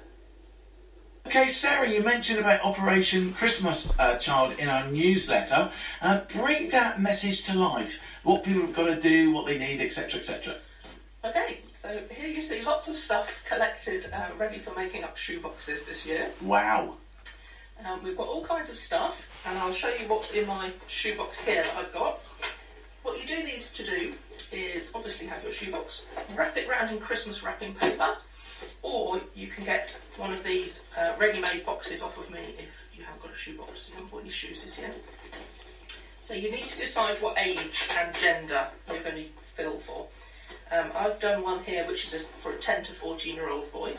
Okay, 1.26 1.48
Sarah, 1.48 1.88
you 1.88 2.02
mentioned 2.02 2.38
about 2.38 2.62
Operation 2.62 3.32
Christmas 3.32 3.92
uh, 3.98 4.18
Child 4.18 4.58
in 4.58 4.68
our 4.68 4.86
newsletter. 4.88 5.70
Uh, 6.02 6.20
bring 6.34 6.68
that 6.68 7.00
message 7.00 7.44
to 7.44 7.58
life. 7.58 7.98
What 8.24 8.44
people 8.44 8.60
have 8.60 8.74
got 8.74 8.86
to 8.86 9.00
do, 9.00 9.32
what 9.32 9.46
they 9.46 9.58
need, 9.58 9.80
etc., 9.80 10.20
etc. 10.20 10.56
Okay, 11.24 11.60
so 11.72 11.98
here 12.10 12.28
you 12.28 12.42
see 12.42 12.62
lots 12.62 12.88
of 12.88 12.96
stuff 12.96 13.42
collected, 13.48 14.12
uh, 14.12 14.28
ready 14.38 14.58
for 14.58 14.74
making 14.74 15.02
up 15.02 15.16
shoeboxes 15.16 15.86
this 15.86 16.04
year. 16.04 16.30
Wow. 16.42 16.96
Um, 17.84 18.02
we've 18.04 18.16
got 18.16 18.28
all 18.28 18.44
kinds 18.44 18.68
of 18.68 18.76
stuff, 18.76 19.28
and 19.46 19.58
I'll 19.58 19.72
show 19.72 19.88
you 19.88 20.06
what's 20.06 20.32
in 20.32 20.46
my 20.46 20.72
shoebox 20.88 21.40
here 21.40 21.62
that 21.62 21.76
I've 21.76 21.92
got. 21.92 22.20
What 23.02 23.18
you 23.18 23.26
do 23.26 23.42
need 23.42 23.60
to 23.60 23.84
do 23.84 24.12
is 24.52 24.92
obviously 24.94 25.26
have 25.28 25.42
your 25.42 25.52
shoebox, 25.52 26.06
wrap 26.36 26.56
it 26.58 26.68
round 26.68 26.90
in 26.90 27.00
Christmas 27.00 27.42
wrapping 27.42 27.74
paper, 27.74 28.18
or 28.82 29.20
you 29.34 29.48
can 29.48 29.64
get 29.64 30.00
one 30.16 30.32
of 30.32 30.44
these 30.44 30.84
uh, 30.98 31.12
ready-made 31.18 31.64
boxes 31.64 32.02
off 32.02 32.18
of 32.18 32.30
me 32.30 32.40
if 32.58 32.88
you 32.96 33.04
haven't 33.04 33.22
got 33.22 33.32
a 33.32 33.36
shoebox, 33.36 33.88
you 33.88 33.94
haven't 33.94 34.10
bought 34.10 34.22
any 34.22 34.30
shoes 34.30 34.62
this 34.62 34.78
year. 34.78 34.92
So 36.20 36.34
you 36.34 36.50
need 36.50 36.66
to 36.68 36.78
decide 36.78 37.20
what 37.20 37.38
age 37.38 37.88
and 37.98 38.14
gender 38.14 38.66
you're 38.88 39.02
going 39.02 39.16
to 39.16 39.28
fill 39.54 39.76
for. 39.76 40.06
Um, 40.72 40.90
I've 40.94 41.20
done 41.20 41.42
one 41.42 41.62
here 41.64 41.86
which 41.86 42.04
is 42.04 42.14
a, 42.14 42.18
for 42.18 42.52
a 42.52 42.58
10 42.58 42.84
to 42.84 42.92
14 42.92 43.34
year 43.34 43.50
old 43.50 43.70
boy. 43.72 43.94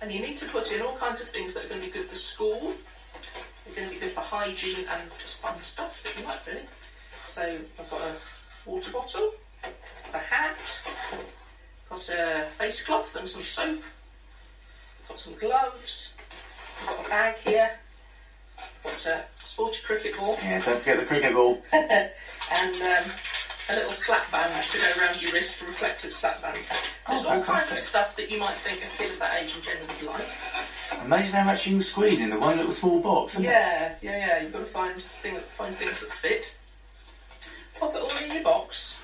And 0.00 0.10
you 0.12 0.20
need 0.20 0.36
to 0.38 0.46
put 0.46 0.70
in 0.72 0.82
all 0.82 0.96
kinds 0.96 1.20
of 1.20 1.28
things 1.28 1.54
that 1.54 1.64
are 1.64 1.68
going 1.68 1.80
to 1.80 1.86
be 1.86 1.92
good 1.92 2.06
for 2.06 2.14
school, 2.14 2.74
they're 3.64 3.74
going 3.74 3.88
to 3.88 3.94
be 3.94 4.00
good 4.00 4.12
for 4.12 4.20
hygiene 4.20 4.86
and 4.88 5.02
just 5.18 5.36
fun 5.38 5.60
stuff 5.60 6.02
that 6.02 6.18
you 6.18 6.26
like 6.26 6.46
really. 6.46 6.66
So 7.26 7.42
I've 7.78 7.90
got 7.90 8.02
a 8.02 8.14
water 8.64 8.90
bottle, 8.90 9.32
a 10.14 10.18
hat, 10.18 10.80
got 12.08 12.18
a 12.18 12.44
face 12.58 12.82
cloth 12.84 13.14
and 13.16 13.28
some 13.28 13.42
soap, 13.42 13.82
got 15.08 15.18
some 15.18 15.34
gloves, 15.34 16.12
got 16.86 17.04
a 17.06 17.08
bag 17.08 17.36
here, 17.38 17.70
got 18.84 19.06
a 19.06 19.24
sporty 19.38 19.78
cricket 19.84 20.16
ball. 20.16 20.36
Yeah, 20.42 20.62
don't 20.64 20.78
forget 20.78 20.98
the 20.98 21.06
cricket 21.06 21.34
ball. 21.34 21.62
and 21.72 22.82
um, 22.82 23.10
a 23.70 23.74
little 23.74 23.92
slap 23.92 24.30
band 24.30 24.64
to 24.70 24.78
go 24.78 24.84
around 25.00 25.20
your 25.20 25.32
wrist, 25.32 25.60
a 25.62 25.66
reflective 25.66 26.12
slap 26.12 26.40
band. 26.40 26.58
There's 27.06 27.24
Oh, 27.24 27.28
all 27.28 27.42
kinds 27.42 27.70
of 27.70 27.78
stuff 27.78 28.16
that 28.16 28.30
you 28.30 28.38
might 28.38 28.56
think 28.58 28.80
a 28.82 28.96
kid 28.96 29.12
of 29.12 29.18
that 29.18 29.42
age 29.42 29.52
and 29.54 29.62
gender 29.62 29.84
would 30.00 30.06
like. 30.06 30.26
Imagine 31.04 31.32
how 31.32 31.44
much 31.44 31.66
you 31.66 31.72
can 31.74 31.82
squeeze 31.82 32.20
into 32.20 32.38
one 32.38 32.56
little 32.56 32.72
small 32.72 33.00
box, 33.00 33.34
isn't 33.34 33.44
it? 33.44 33.48
Yeah, 33.48 33.94
yeah, 34.02 34.16
yeah. 34.16 34.42
You've 34.42 34.52
got 34.52 34.60
to 34.60 34.64
find 34.64 35.00
thing, 35.00 35.36
find 35.36 35.74
things 35.74 36.00
that 36.00 36.10
fit. 36.10 36.54
Pop 37.78 37.94
it 37.94 38.02
all 38.02 38.16
in 38.24 38.32
your 38.32 38.42
box. 38.42 38.98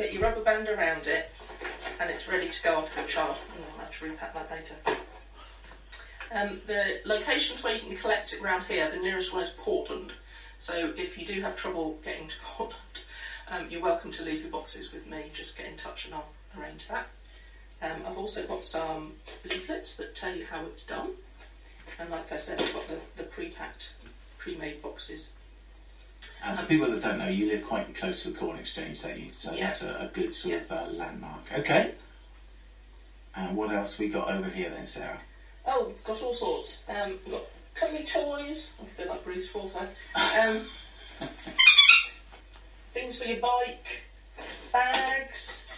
Get 0.00 0.14
your 0.14 0.22
rubber 0.22 0.40
band 0.40 0.66
around 0.66 1.06
it, 1.06 1.30
and 2.00 2.08
it's 2.08 2.26
ready 2.26 2.48
to 2.48 2.62
go 2.62 2.76
off 2.76 2.94
to 2.94 3.04
a 3.04 3.06
child. 3.06 3.36
And 3.54 3.64
I'll 3.72 3.84
have 3.84 3.98
to 3.98 4.06
repack 4.06 4.32
that 4.32 4.50
later. 4.50 4.74
Um, 6.32 6.62
the 6.66 7.00
locations 7.04 7.62
where 7.62 7.74
you 7.74 7.80
can 7.80 7.96
collect 7.96 8.32
it 8.32 8.40
around 8.40 8.62
here, 8.62 8.90
the 8.90 8.96
nearest 8.96 9.30
one 9.30 9.44
is 9.44 9.50
Portland. 9.58 10.12
So 10.58 10.94
if 10.96 11.18
you 11.18 11.26
do 11.26 11.42
have 11.42 11.54
trouble 11.54 11.98
getting 12.02 12.28
to 12.28 12.34
Portland, 12.42 12.80
um, 13.50 13.66
you're 13.68 13.82
welcome 13.82 14.10
to 14.12 14.22
leave 14.22 14.40
your 14.40 14.50
boxes 14.50 14.90
with 14.90 15.06
me. 15.06 15.24
Just 15.34 15.58
get 15.58 15.66
in 15.66 15.76
touch 15.76 16.06
and 16.06 16.14
I'll 16.14 16.32
arrange 16.58 16.88
that. 16.88 17.08
Um, 17.82 18.02
I've 18.06 18.16
also 18.16 18.46
got 18.46 18.64
some 18.64 19.12
leaflets 19.44 19.96
that 19.96 20.14
tell 20.14 20.34
you 20.34 20.46
how 20.46 20.64
it's 20.64 20.84
done. 20.84 21.10
And 21.98 22.08
like 22.08 22.32
I 22.32 22.36
said, 22.36 22.62
I've 22.62 22.72
got 22.72 22.88
the, 22.88 22.96
the 23.16 23.24
pre-packed, 23.24 23.92
pre-made 24.38 24.80
boxes. 24.80 25.32
And 26.44 26.58
for 26.58 26.64
people 26.66 26.90
that 26.90 27.02
don't 27.02 27.18
know, 27.18 27.28
you 27.28 27.46
live 27.48 27.64
quite 27.64 27.94
close 27.94 28.22
to 28.22 28.30
the 28.30 28.38
Corn 28.38 28.58
Exchange, 28.58 29.02
don't 29.02 29.18
you? 29.18 29.30
So 29.34 29.52
Yeah. 29.52 29.66
that's 29.66 29.82
a, 29.82 30.08
a 30.10 30.10
good 30.12 30.34
sort 30.34 30.54
of 30.62 30.72
uh, 30.72 30.86
landmark. 30.92 31.40
Okay. 31.58 31.92
And 33.36 33.56
what 33.56 33.70
else 33.70 33.98
we 33.98 34.08
got 34.08 34.30
over 34.30 34.48
here 34.48 34.70
then, 34.70 34.84
Sarah? 34.84 35.20
Oh, 35.66 35.92
got 36.04 36.20
all 36.22 36.34
sorts. 36.34 36.82
Um, 36.88 37.10
we've 37.24 37.32
got 37.34 37.42
cuddly 37.74 38.04
toys. 38.04 38.72
I 38.82 38.86
feel 38.86 39.08
like 39.08 39.22
Bruce 39.24 39.48
Forsyth. 39.50 39.94
Um, 40.14 40.66
things 42.92 43.16
for 43.16 43.24
your 43.24 43.38
bike, 43.40 44.02
bags, 44.72 45.68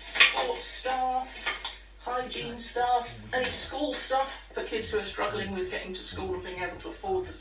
sports 0.00 0.64
stuff, 0.64 1.78
hygiene 2.02 2.58
stuff, 2.58 3.20
any 3.32 3.44
school 3.48 3.92
stuff 3.94 4.48
for 4.52 4.62
kids 4.64 4.90
who 4.90 4.98
are 4.98 5.02
struggling 5.02 5.52
with 5.52 5.70
getting 5.70 5.92
to 5.92 6.02
school 6.02 6.34
and 6.34 6.44
being 6.44 6.60
able 6.62 6.76
to 6.78 6.88
afford 6.88 7.26
the, 7.28 7.34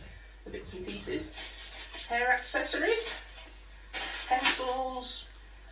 the 0.46 0.50
bits 0.52 0.74
and 0.76 0.86
pieces. 0.86 1.34
Hair 2.08 2.32
accessories, 2.34 3.14
pencils. 4.28 5.26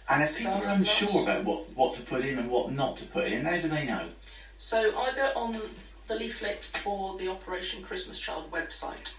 And 0.09 0.23
if 0.23 0.37
people 0.37 0.53
are 0.53 0.73
unsure 0.73 1.23
about 1.23 1.43
what, 1.43 1.69
what 1.75 1.95
to 1.95 2.01
put 2.01 2.23
in 2.23 2.37
and 2.37 2.49
what 2.49 2.71
not 2.71 2.97
to 2.97 3.05
put 3.05 3.25
in, 3.25 3.45
how 3.45 3.57
do 3.57 3.67
they 3.67 3.85
know? 3.85 4.07
So 4.57 4.97
either 4.99 5.31
on 5.35 5.59
the 6.07 6.15
leaflet 6.15 6.71
or 6.85 7.17
the 7.17 7.27
Operation 7.27 7.83
Christmas 7.83 8.19
Child 8.19 8.51
website, 8.51 9.13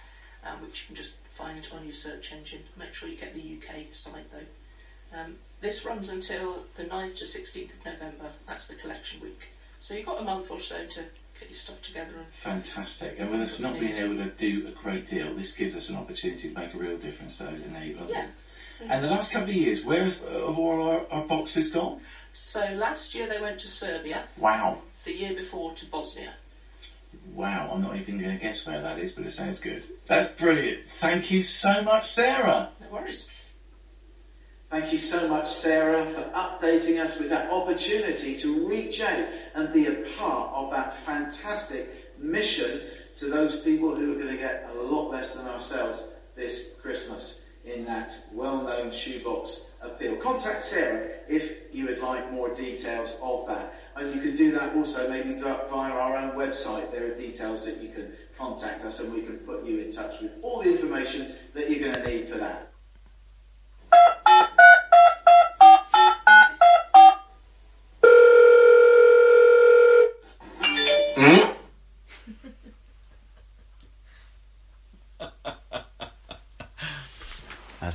um, 0.45 0.63
which 0.63 0.83
you 0.83 0.87
can 0.87 0.97
just 0.97 1.13
find 1.29 1.67
on 1.73 1.85
your 1.85 1.93
search 1.93 2.33
engine. 2.33 2.63
Make 2.77 2.95
sure 2.95 3.09
you 3.09 3.17
get 3.17 3.35
the 3.35 3.59
UK 3.59 3.93
site 3.93 4.27
though. 4.33 5.19
Um, 5.19 5.37
this 5.61 5.85
runs 5.85 6.09
until 6.09 6.65
the 6.77 6.85
9th 6.85 7.19
to 7.19 7.25
16th 7.25 7.71
of 7.79 7.85
November. 7.85 8.31
That's 8.47 8.67
the 8.67 8.75
collection 8.75 9.21
week. 9.21 9.41
So 9.81 9.95
you've 9.95 10.07
got 10.07 10.21
a 10.21 10.25
month 10.25 10.51
or 10.51 10.61
so 10.61 10.85
to 10.85 11.05
get 11.39 11.49
your 11.49 11.57
stuff 11.57 11.80
together. 11.82 12.12
And 12.16 12.26
Fantastic. 12.32 13.16
And 13.18 13.30
with 13.30 13.41
us 13.41 13.59
not 13.59 13.78
being 13.78 13.97
able 13.97 14.16
to 14.16 14.30
do 14.30 14.66
a 14.68 14.70
great 14.70 15.09
deal, 15.09 15.34
this 15.34 15.53
gives 15.53 15.74
us 15.74 15.89
an 15.89 15.97
opportunity 15.97 16.49
to 16.49 16.55
make 16.55 16.74
a 16.74 16.78
real 16.78 16.97
difference 16.97 17.39
to 17.39 17.45
those 17.45 17.62
in 17.62 17.72
need, 17.72 17.99
doesn't 17.99 18.14
Yeah. 18.14 18.24
it? 18.24 18.30
And 18.89 19.03
the 19.05 19.09
last 19.11 19.32
couple 19.32 19.51
of 19.51 19.57
years, 19.57 19.84
where 19.84 20.05
have, 20.05 20.18
have 20.20 20.59
all 20.59 20.82
our, 20.91 21.03
our 21.11 21.24
boxes 21.26 21.70
gone? 21.70 22.01
so 22.32 22.61
last 22.76 23.14
year 23.16 23.26
they 23.26 23.41
went 23.41 23.59
to 23.61 23.66
Serbia. 23.66 24.24
Wow. 24.36 24.78
The 25.05 25.12
year 25.12 25.34
before 25.34 25.72
to 25.74 25.86
Bosnia. 25.86 26.34
Wow, 27.34 27.70
I'm 27.72 27.82
not 27.82 27.97
even 27.97 28.18
going 28.18 28.36
to 28.36 28.43
guess 28.43 28.64
where 28.66 28.80
that 28.80 28.99
is, 28.99 29.12
but 29.12 29.24
it 29.26 29.32
sounds 29.32 29.59
good. 29.59 29.82
That's 30.07 30.28
brilliant. 30.32 30.80
Thank 31.01 31.30
you 31.30 31.43
so 31.43 31.82
much, 31.82 32.11
Sarah. 32.11 32.68
No 32.80 32.89
worries. 32.97 33.28
Thank 34.70 34.93
you 34.93 34.99
so 34.99 35.26
much, 35.28 35.49
Sarah, 35.49 36.05
for 36.05 36.20
updating 36.34 37.01
us 37.01 37.18
with 37.18 37.30
that 37.30 37.51
opportunity 37.51 38.36
to 38.36 38.68
reach 38.68 39.01
out 39.01 39.26
and 39.55 39.72
be 39.72 39.86
a 39.86 39.95
part 40.18 40.53
of 40.53 40.70
that 40.72 40.95
fantastic 41.29 42.16
mission 42.18 42.81
to 43.14 43.26
those 43.26 43.61
people 43.61 43.95
who 43.95 44.12
are 44.12 44.14
going 44.14 44.35
to 44.35 44.39
get 44.39 44.66
a 44.72 44.81
lot 44.81 45.11
less 45.11 45.33
than 45.35 45.47
ourselves 45.47 46.05
this 46.35 46.74
Christmas 46.81 47.45
in 47.66 47.85
that 47.85 48.16
well 48.33 48.62
known 48.62 48.91
shoebox 48.91 49.66
appeal. 49.83 50.16
Contact 50.16 50.62
Sarah 50.62 51.07
if 51.29 51.74
you 51.74 51.85
would 51.87 51.99
like 51.99 52.33
more 52.33 52.49
details 52.55 53.18
of 53.22 53.47
that. 53.47 53.74
And 53.95 54.14
you 54.14 54.22
can 54.22 54.37
do 54.37 54.53
that 54.53 54.74
also 54.74 55.11
maybe 55.11 55.35
via 55.35 55.61
our 55.70 56.16
own 56.16 56.31
website. 56.31 56.91
There 56.91 57.12
are 57.12 57.14
details 57.14 57.64
that 57.66 57.83
you 57.83 57.91
can 57.91 58.12
contact 58.39 58.85
us 58.85 59.01
and 59.01 59.12
we 59.12 59.20
can 59.20 59.37
put 59.39 59.66
you 59.66 59.81
in 59.81 59.91
touch 59.91 60.22
with 60.22 60.33
all 60.41 60.62
the 60.62 60.70
information 60.70 61.35
that 61.53 61.68
you're 61.68 61.81
going 61.81 62.03
to 62.03 62.09
need 62.09 62.26
for 62.26 62.39
that. 62.39 62.68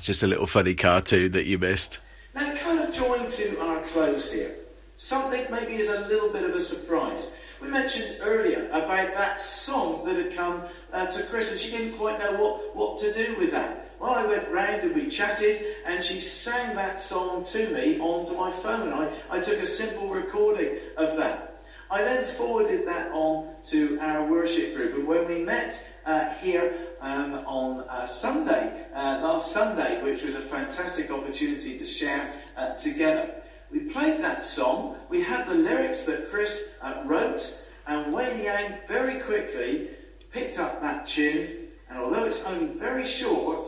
Just 0.04 0.22
a 0.22 0.28
little 0.28 0.46
funny 0.46 0.76
cartoon 0.76 1.32
that 1.32 1.46
you 1.46 1.58
missed. 1.58 2.00
Now, 2.36 2.56
kind 2.58 2.80
of 2.80 2.94
drawing 2.94 3.30
to 3.30 3.60
our 3.62 3.82
close 3.88 4.32
here, 4.32 4.54
something 4.96 5.46
maybe 5.50 5.76
is 5.76 5.90
a 5.90 6.02
little 6.08 6.30
bit 6.30 6.44
of 6.44 6.56
a 6.56 6.60
surprise. 6.60 7.34
We 7.62 7.70
mentioned 7.70 8.18
earlier 8.20 8.68
about 8.68 9.14
that 9.14 9.40
song 9.40 10.04
that 10.06 10.18
had 10.18 10.36
come 10.36 10.64
uh, 10.92 11.08
to 11.08 11.24
Chris, 11.24 11.52
and 11.52 11.60
she 11.60 11.72
didn't 11.72 11.98
quite 11.98 12.20
know 12.20 12.34
what, 12.34 12.76
what 12.76 13.00
to 13.00 13.14
do 13.14 13.36
with 13.38 13.52
that. 13.52 13.92
Well, 14.00 14.12
I 14.12 14.26
went 14.26 14.50
round 14.50 14.82
and 14.82 14.94
we 14.94 15.08
chatted, 15.08 15.64
and 15.86 16.04
she 16.04 16.20
sang 16.20 16.76
that 16.76 17.00
song 17.00 17.46
to 17.46 17.70
me 17.70 17.98
onto 18.00 18.36
my 18.36 18.52
phone. 18.52 18.92
and 18.92 18.94
I, 18.94 19.14
I 19.30 19.40
took 19.40 19.60
a 19.60 19.66
simple 19.66 20.10
recording 20.10 20.78
of 20.98 21.16
that. 21.16 21.53
I 21.94 22.02
then 22.02 22.24
forwarded 22.24 22.88
that 22.88 23.12
on 23.12 23.54
to 23.66 24.00
our 24.02 24.26
worship 24.26 24.74
group, 24.74 24.96
and 24.96 25.06
when 25.06 25.28
we 25.28 25.44
met 25.44 25.78
uh, 26.08 26.34
here 26.42 26.76
um, 27.00 27.36
on 27.46 27.82
uh, 27.82 28.04
Sunday, 28.04 28.88
uh, 28.96 29.20
last 29.22 29.52
Sunday, 29.52 30.02
which 30.02 30.24
was 30.24 30.34
a 30.34 30.40
fantastic 30.40 31.12
opportunity 31.12 31.78
to 31.78 31.86
share 31.86 32.34
uh, 32.58 32.74
together, 32.74 33.36
we 33.72 33.82
played 33.82 34.20
that 34.22 34.44
song. 34.44 34.98
We 35.08 35.22
had 35.22 35.46
the 35.46 35.54
lyrics 35.54 36.02
that 36.06 36.32
Chris 36.32 36.80
uh, 36.82 37.04
wrote, 37.06 37.56
and 37.86 38.12
Wayne 38.12 38.42
Yang 38.42 38.74
very 38.88 39.20
quickly 39.20 39.90
picked 40.32 40.58
up 40.58 40.82
that 40.82 41.06
tune. 41.06 41.68
And 41.90 42.00
although 42.00 42.26
it's 42.26 42.44
only 42.46 42.74
very 42.74 43.06
short, 43.06 43.68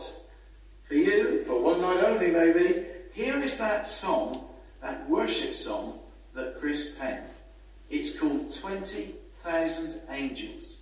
for 0.82 0.94
you, 0.94 1.44
for 1.44 1.62
one 1.62 1.80
night 1.80 2.02
only 2.02 2.32
maybe, 2.32 2.86
here 3.12 3.40
is 3.40 3.56
that 3.58 3.86
song, 3.86 4.48
that 4.82 5.08
worship 5.08 5.54
song 5.54 6.00
that 6.34 6.58
Chris 6.58 6.96
penned. 6.98 7.30
It's 7.88 8.18
called 8.18 8.52
20,000 8.52 10.00
Angels. 10.10 10.80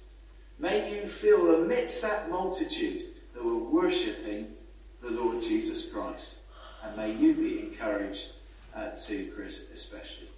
May 0.59 0.95
you 0.95 1.07
feel 1.07 1.63
amidst 1.63 2.03
that 2.03 2.31
multitude 2.31 3.03
that 3.35 3.45
were 3.45 3.59
worshipping 3.59 4.55
the 5.03 5.11
Lord 5.11 5.43
Jesus 5.43 5.91
Christ. 5.93 6.39
And 6.83 6.97
may 6.97 7.13
you 7.13 7.35
be 7.35 7.61
encouraged 7.61 8.33
uh, 8.75 8.91
too, 8.91 9.33
Chris, 9.35 9.71
especially. 9.73 10.29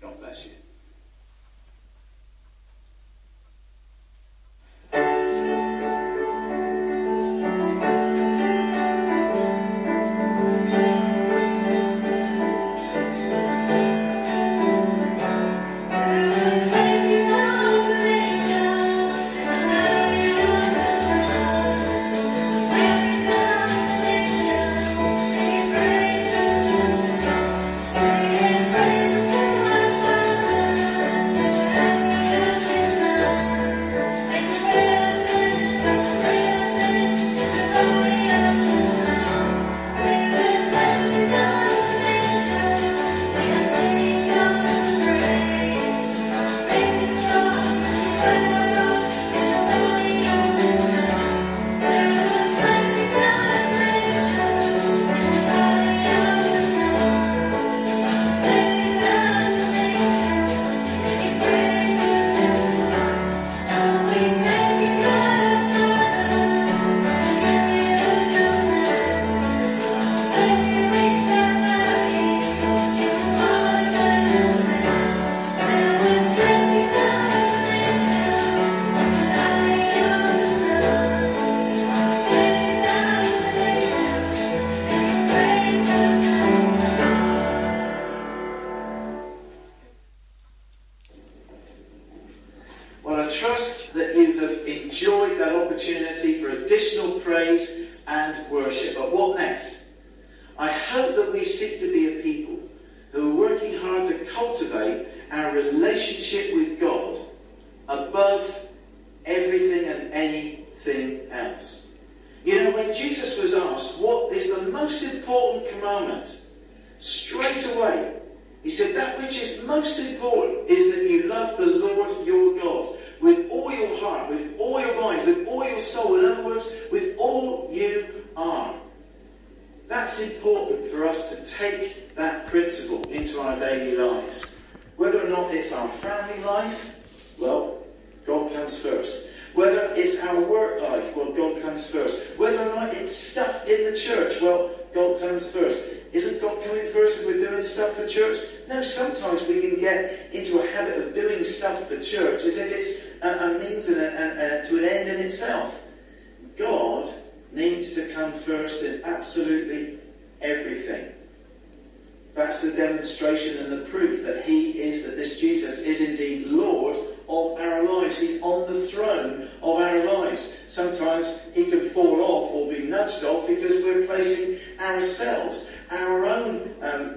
God 0.00 0.18
bless 0.18 0.44
you. 0.44 0.52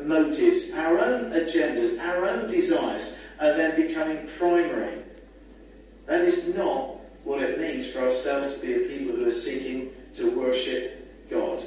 Motives, 0.05 0.73
our 0.73 0.99
own 0.99 1.31
agendas, 1.31 1.99
our 1.99 2.25
own 2.25 2.47
desires, 2.47 3.17
are 3.39 3.55
then 3.55 3.75
becoming 3.75 4.27
primary. 4.37 4.99
That 6.05 6.21
is 6.21 6.55
not 6.55 6.99
what 7.23 7.41
it 7.41 7.59
means 7.59 7.89
for 7.89 7.99
ourselves 7.99 8.53
to 8.53 8.59
be 8.59 8.73
a 8.73 8.79
people 8.79 9.15
who 9.15 9.25
are 9.25 9.31
seeking 9.31 9.91
to 10.13 10.37
worship 10.37 11.29
God. 11.29 11.63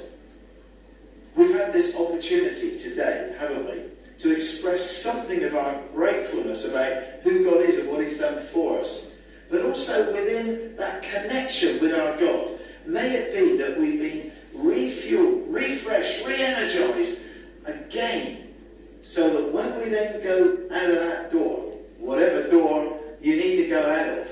We've 1.35 1.55
had 1.55 1.73
this 1.73 1.99
opportunity 1.99 2.79
today, 2.79 3.35
haven't 3.39 3.67
we, 3.67 3.83
to 4.19 4.35
express 4.35 4.91
something 4.91 5.43
of 5.45 5.55
our 5.55 5.81
gratefulness 5.93 6.65
about 6.65 7.03
who 7.23 7.45
God 7.45 7.61
is 7.61 7.79
and 7.79 7.91
what 7.91 8.03
He's 8.03 8.19
done 8.19 8.43
for 8.47 8.81
us. 8.81 9.13
But 9.51 9.65
also 9.65 10.13
within 10.13 10.77
that 10.77 11.03
connection 11.03 11.81
with 11.81 11.95
our 11.95 12.17
God, 12.17 12.59
may 12.87 13.13
it 13.13 13.35
be 13.35 13.57
that 13.59 13.79
we've 13.79 14.01
been 14.01 14.33
refueled, 14.57 15.45
refreshed, 15.49 16.27
re 16.27 16.43
energized 16.43 17.26
again, 17.67 18.55
so 19.01 19.29
that 19.31 19.53
when 19.53 19.77
we 19.79 19.89
then 19.89 20.23
go 20.23 20.59
out 20.75 20.91
of 20.91 20.97
that 20.97 21.31
door, 21.31 21.77
whatever 21.99 22.49
door 22.49 22.99
you 23.21 23.37
need 23.37 23.57
to 23.57 23.69
go 23.69 23.81
out 23.91 24.19
of, 24.19 24.29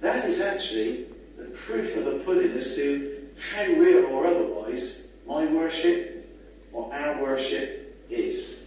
that 0.00 0.24
is 0.24 0.40
actually 0.40 1.06
the 1.36 1.44
proof 1.44 1.96
of 1.96 2.04
the 2.04 2.22
pudding 2.24 2.52
as 2.52 2.74
to 2.76 3.28
how 3.52 3.64
real 3.64 4.06
or 4.06 4.26
otherwise 4.26 5.08
my 5.26 5.44
worship 5.46 6.28
or 6.72 6.92
our 6.92 7.20
worship 7.22 7.96
is. 8.10 8.62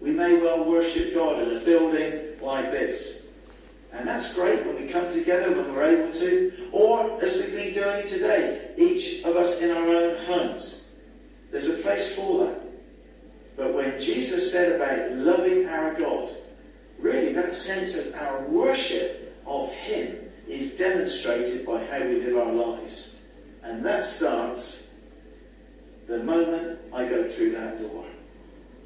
We 0.00 0.10
may 0.10 0.38
well 0.38 0.64
worship 0.64 1.14
God 1.14 1.42
in 1.42 1.56
a 1.56 1.60
building 1.60 2.40
like 2.40 2.70
this. 2.70 3.26
And 3.92 4.06
that's 4.06 4.34
great 4.34 4.64
when 4.66 4.76
we 4.76 4.88
come 4.88 5.10
together, 5.10 5.50
when 5.50 5.72
we're 5.72 5.84
able 5.84 6.12
to, 6.12 6.68
or 6.72 7.22
as 7.22 7.34
we've 7.34 7.52
been 7.52 7.72
doing 7.72 8.06
today, 8.06 8.70
each 8.76 9.24
of 9.24 9.36
us 9.36 9.62
in 9.62 9.70
our 9.70 9.86
own 9.86 10.24
homes. 10.26 10.90
There's 11.50 11.68
a 11.68 11.82
place 11.82 12.14
for 12.14 12.44
that. 12.44 12.65
But 13.56 13.74
when 13.74 13.98
Jesus 13.98 14.52
said 14.52 14.76
about 14.76 15.12
loving 15.12 15.66
our 15.68 15.94
God, 15.94 16.28
really 16.98 17.32
that 17.32 17.54
sense 17.54 17.96
of 17.96 18.14
our 18.14 18.42
worship 18.42 19.34
of 19.46 19.72
Him 19.72 20.18
is 20.46 20.76
demonstrated 20.76 21.66
by 21.66 21.84
how 21.86 22.00
we 22.00 22.20
live 22.20 22.36
our 22.36 22.52
lives. 22.52 23.18
And 23.62 23.84
that 23.84 24.04
starts 24.04 24.92
the 26.06 26.18
moment 26.18 26.78
I 26.92 27.04
go 27.08 27.24
through 27.24 27.52
that 27.52 27.80
door. 27.80 28.04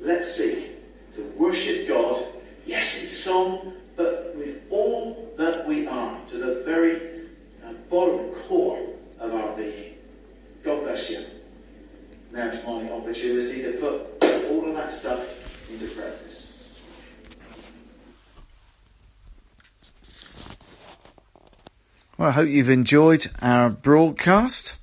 Let's 0.00 0.32
seek 0.34 0.70
to 1.14 1.22
worship 1.36 1.88
God, 1.88 2.24
yes, 2.64 3.02
in 3.02 3.08
song, 3.08 3.74
but 3.96 4.34
with 4.36 4.62
all 4.70 5.32
that 5.36 5.66
we 5.66 5.86
are, 5.86 6.24
to 6.26 6.36
the 6.38 6.62
very 6.64 7.26
uh, 7.64 7.72
bottom 7.90 8.32
core 8.32 8.80
of 9.18 9.34
our 9.34 9.54
being. 9.56 9.94
God 10.62 10.80
bless 10.82 11.10
you. 11.10 11.24
Now 12.32 12.46
it's 12.46 12.64
my 12.66 12.90
opportunity 12.90 13.62
to 13.62 13.72
put 13.72 14.09
all 14.50 14.68
of 14.68 14.74
that 14.74 14.90
stuff 14.90 15.70
into 15.70 15.86
practice. 15.86 16.48
Well, 22.18 22.28
I 22.28 22.32
hope 22.32 22.48
you've 22.48 22.68
enjoyed 22.68 23.26
our 23.40 23.70
broadcast. 23.70 24.76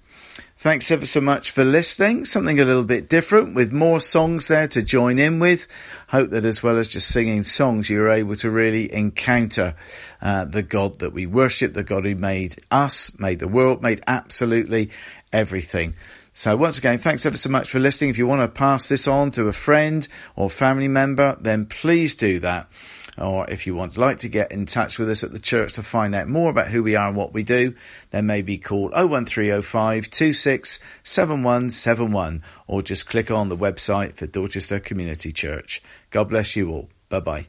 Thanks 0.56 0.90
ever 0.90 1.06
so 1.06 1.22
much 1.22 1.52
for 1.52 1.64
listening. 1.64 2.26
Something 2.26 2.60
a 2.60 2.66
little 2.66 2.84
bit 2.84 3.10
different 3.10 3.54
with 3.54 3.72
more 3.72 4.00
songs 4.00 4.48
there 4.48 4.68
to 4.70 4.82
join 4.82 5.20
in 5.20 5.38
with. 5.38 5.68
Hope 6.08 6.32
that 6.32 6.46
as 6.46 6.64
well 6.64 6.80
as 6.80 6.88
just 6.88 7.10
singing 7.10 7.44
songs, 7.44 7.90
you're 7.92 8.10
able 8.10 8.36
to 8.38 8.50
really 8.50 8.92
encounter 8.92 9.76
uh, 10.20 10.46
the 10.46 10.64
God 10.64 10.98
that 11.00 11.14
we 11.14 11.28
worship, 11.28 11.74
the 11.74 11.84
God 11.84 12.06
who 12.06 12.16
made 12.16 12.56
us, 12.72 13.18
made 13.20 13.38
the 13.38 13.48
world, 13.48 13.84
made 13.84 14.02
absolutely 14.08 14.90
everything. 15.32 15.94
So 16.38 16.56
once 16.56 16.78
again, 16.78 17.00
thanks 17.00 17.26
ever 17.26 17.36
so 17.36 17.50
much 17.50 17.68
for 17.68 17.80
listening. 17.80 18.12
If 18.12 18.20
you 18.20 18.28
want 18.28 18.44
to 18.44 18.48
pass 18.48 18.88
this 18.88 19.08
on 19.08 19.32
to 19.32 19.48
a 19.48 19.54
friend 19.54 20.08
or 20.36 20.52
family 20.52 20.88
member, 20.88 21.36
then 21.42 21.66
please 21.66 22.14
do 22.14 22.38
that 22.42 22.70
or 23.18 23.50
if 23.50 23.66
you 23.66 23.74
would 23.74 23.98
like 23.98 24.20
to 24.20 24.30
get 24.30 24.52
in 24.52 24.68
touch 24.68 25.00
with 25.00 25.10
us 25.10 25.24
at 25.24 25.32
the 25.32 25.40
church 25.40 25.74
to 25.74 25.82
find 25.82 26.14
out 26.14 26.28
more 26.28 26.52
about 26.52 26.68
who 26.68 26.84
we 26.84 26.96
are 26.96 27.08
and 27.08 27.18
what 27.18 27.34
we 27.34 27.42
do, 27.42 27.74
then 28.12 28.28
maybe 28.28 28.60
call 28.60 28.90
01305 28.90 30.12
267171 30.12 32.44
or 32.68 32.84
just 32.84 33.10
click 33.10 33.32
on 33.32 33.50
the 33.50 33.58
website 33.58 34.16
for 34.16 34.28
Dorchester 34.28 34.80
Community 34.80 35.32
Church. 35.32 35.82
God 36.12 36.30
bless 36.30 36.56
you 36.56 36.70
all. 36.70 36.88
Bye 37.10 37.22
bye. 37.22 37.48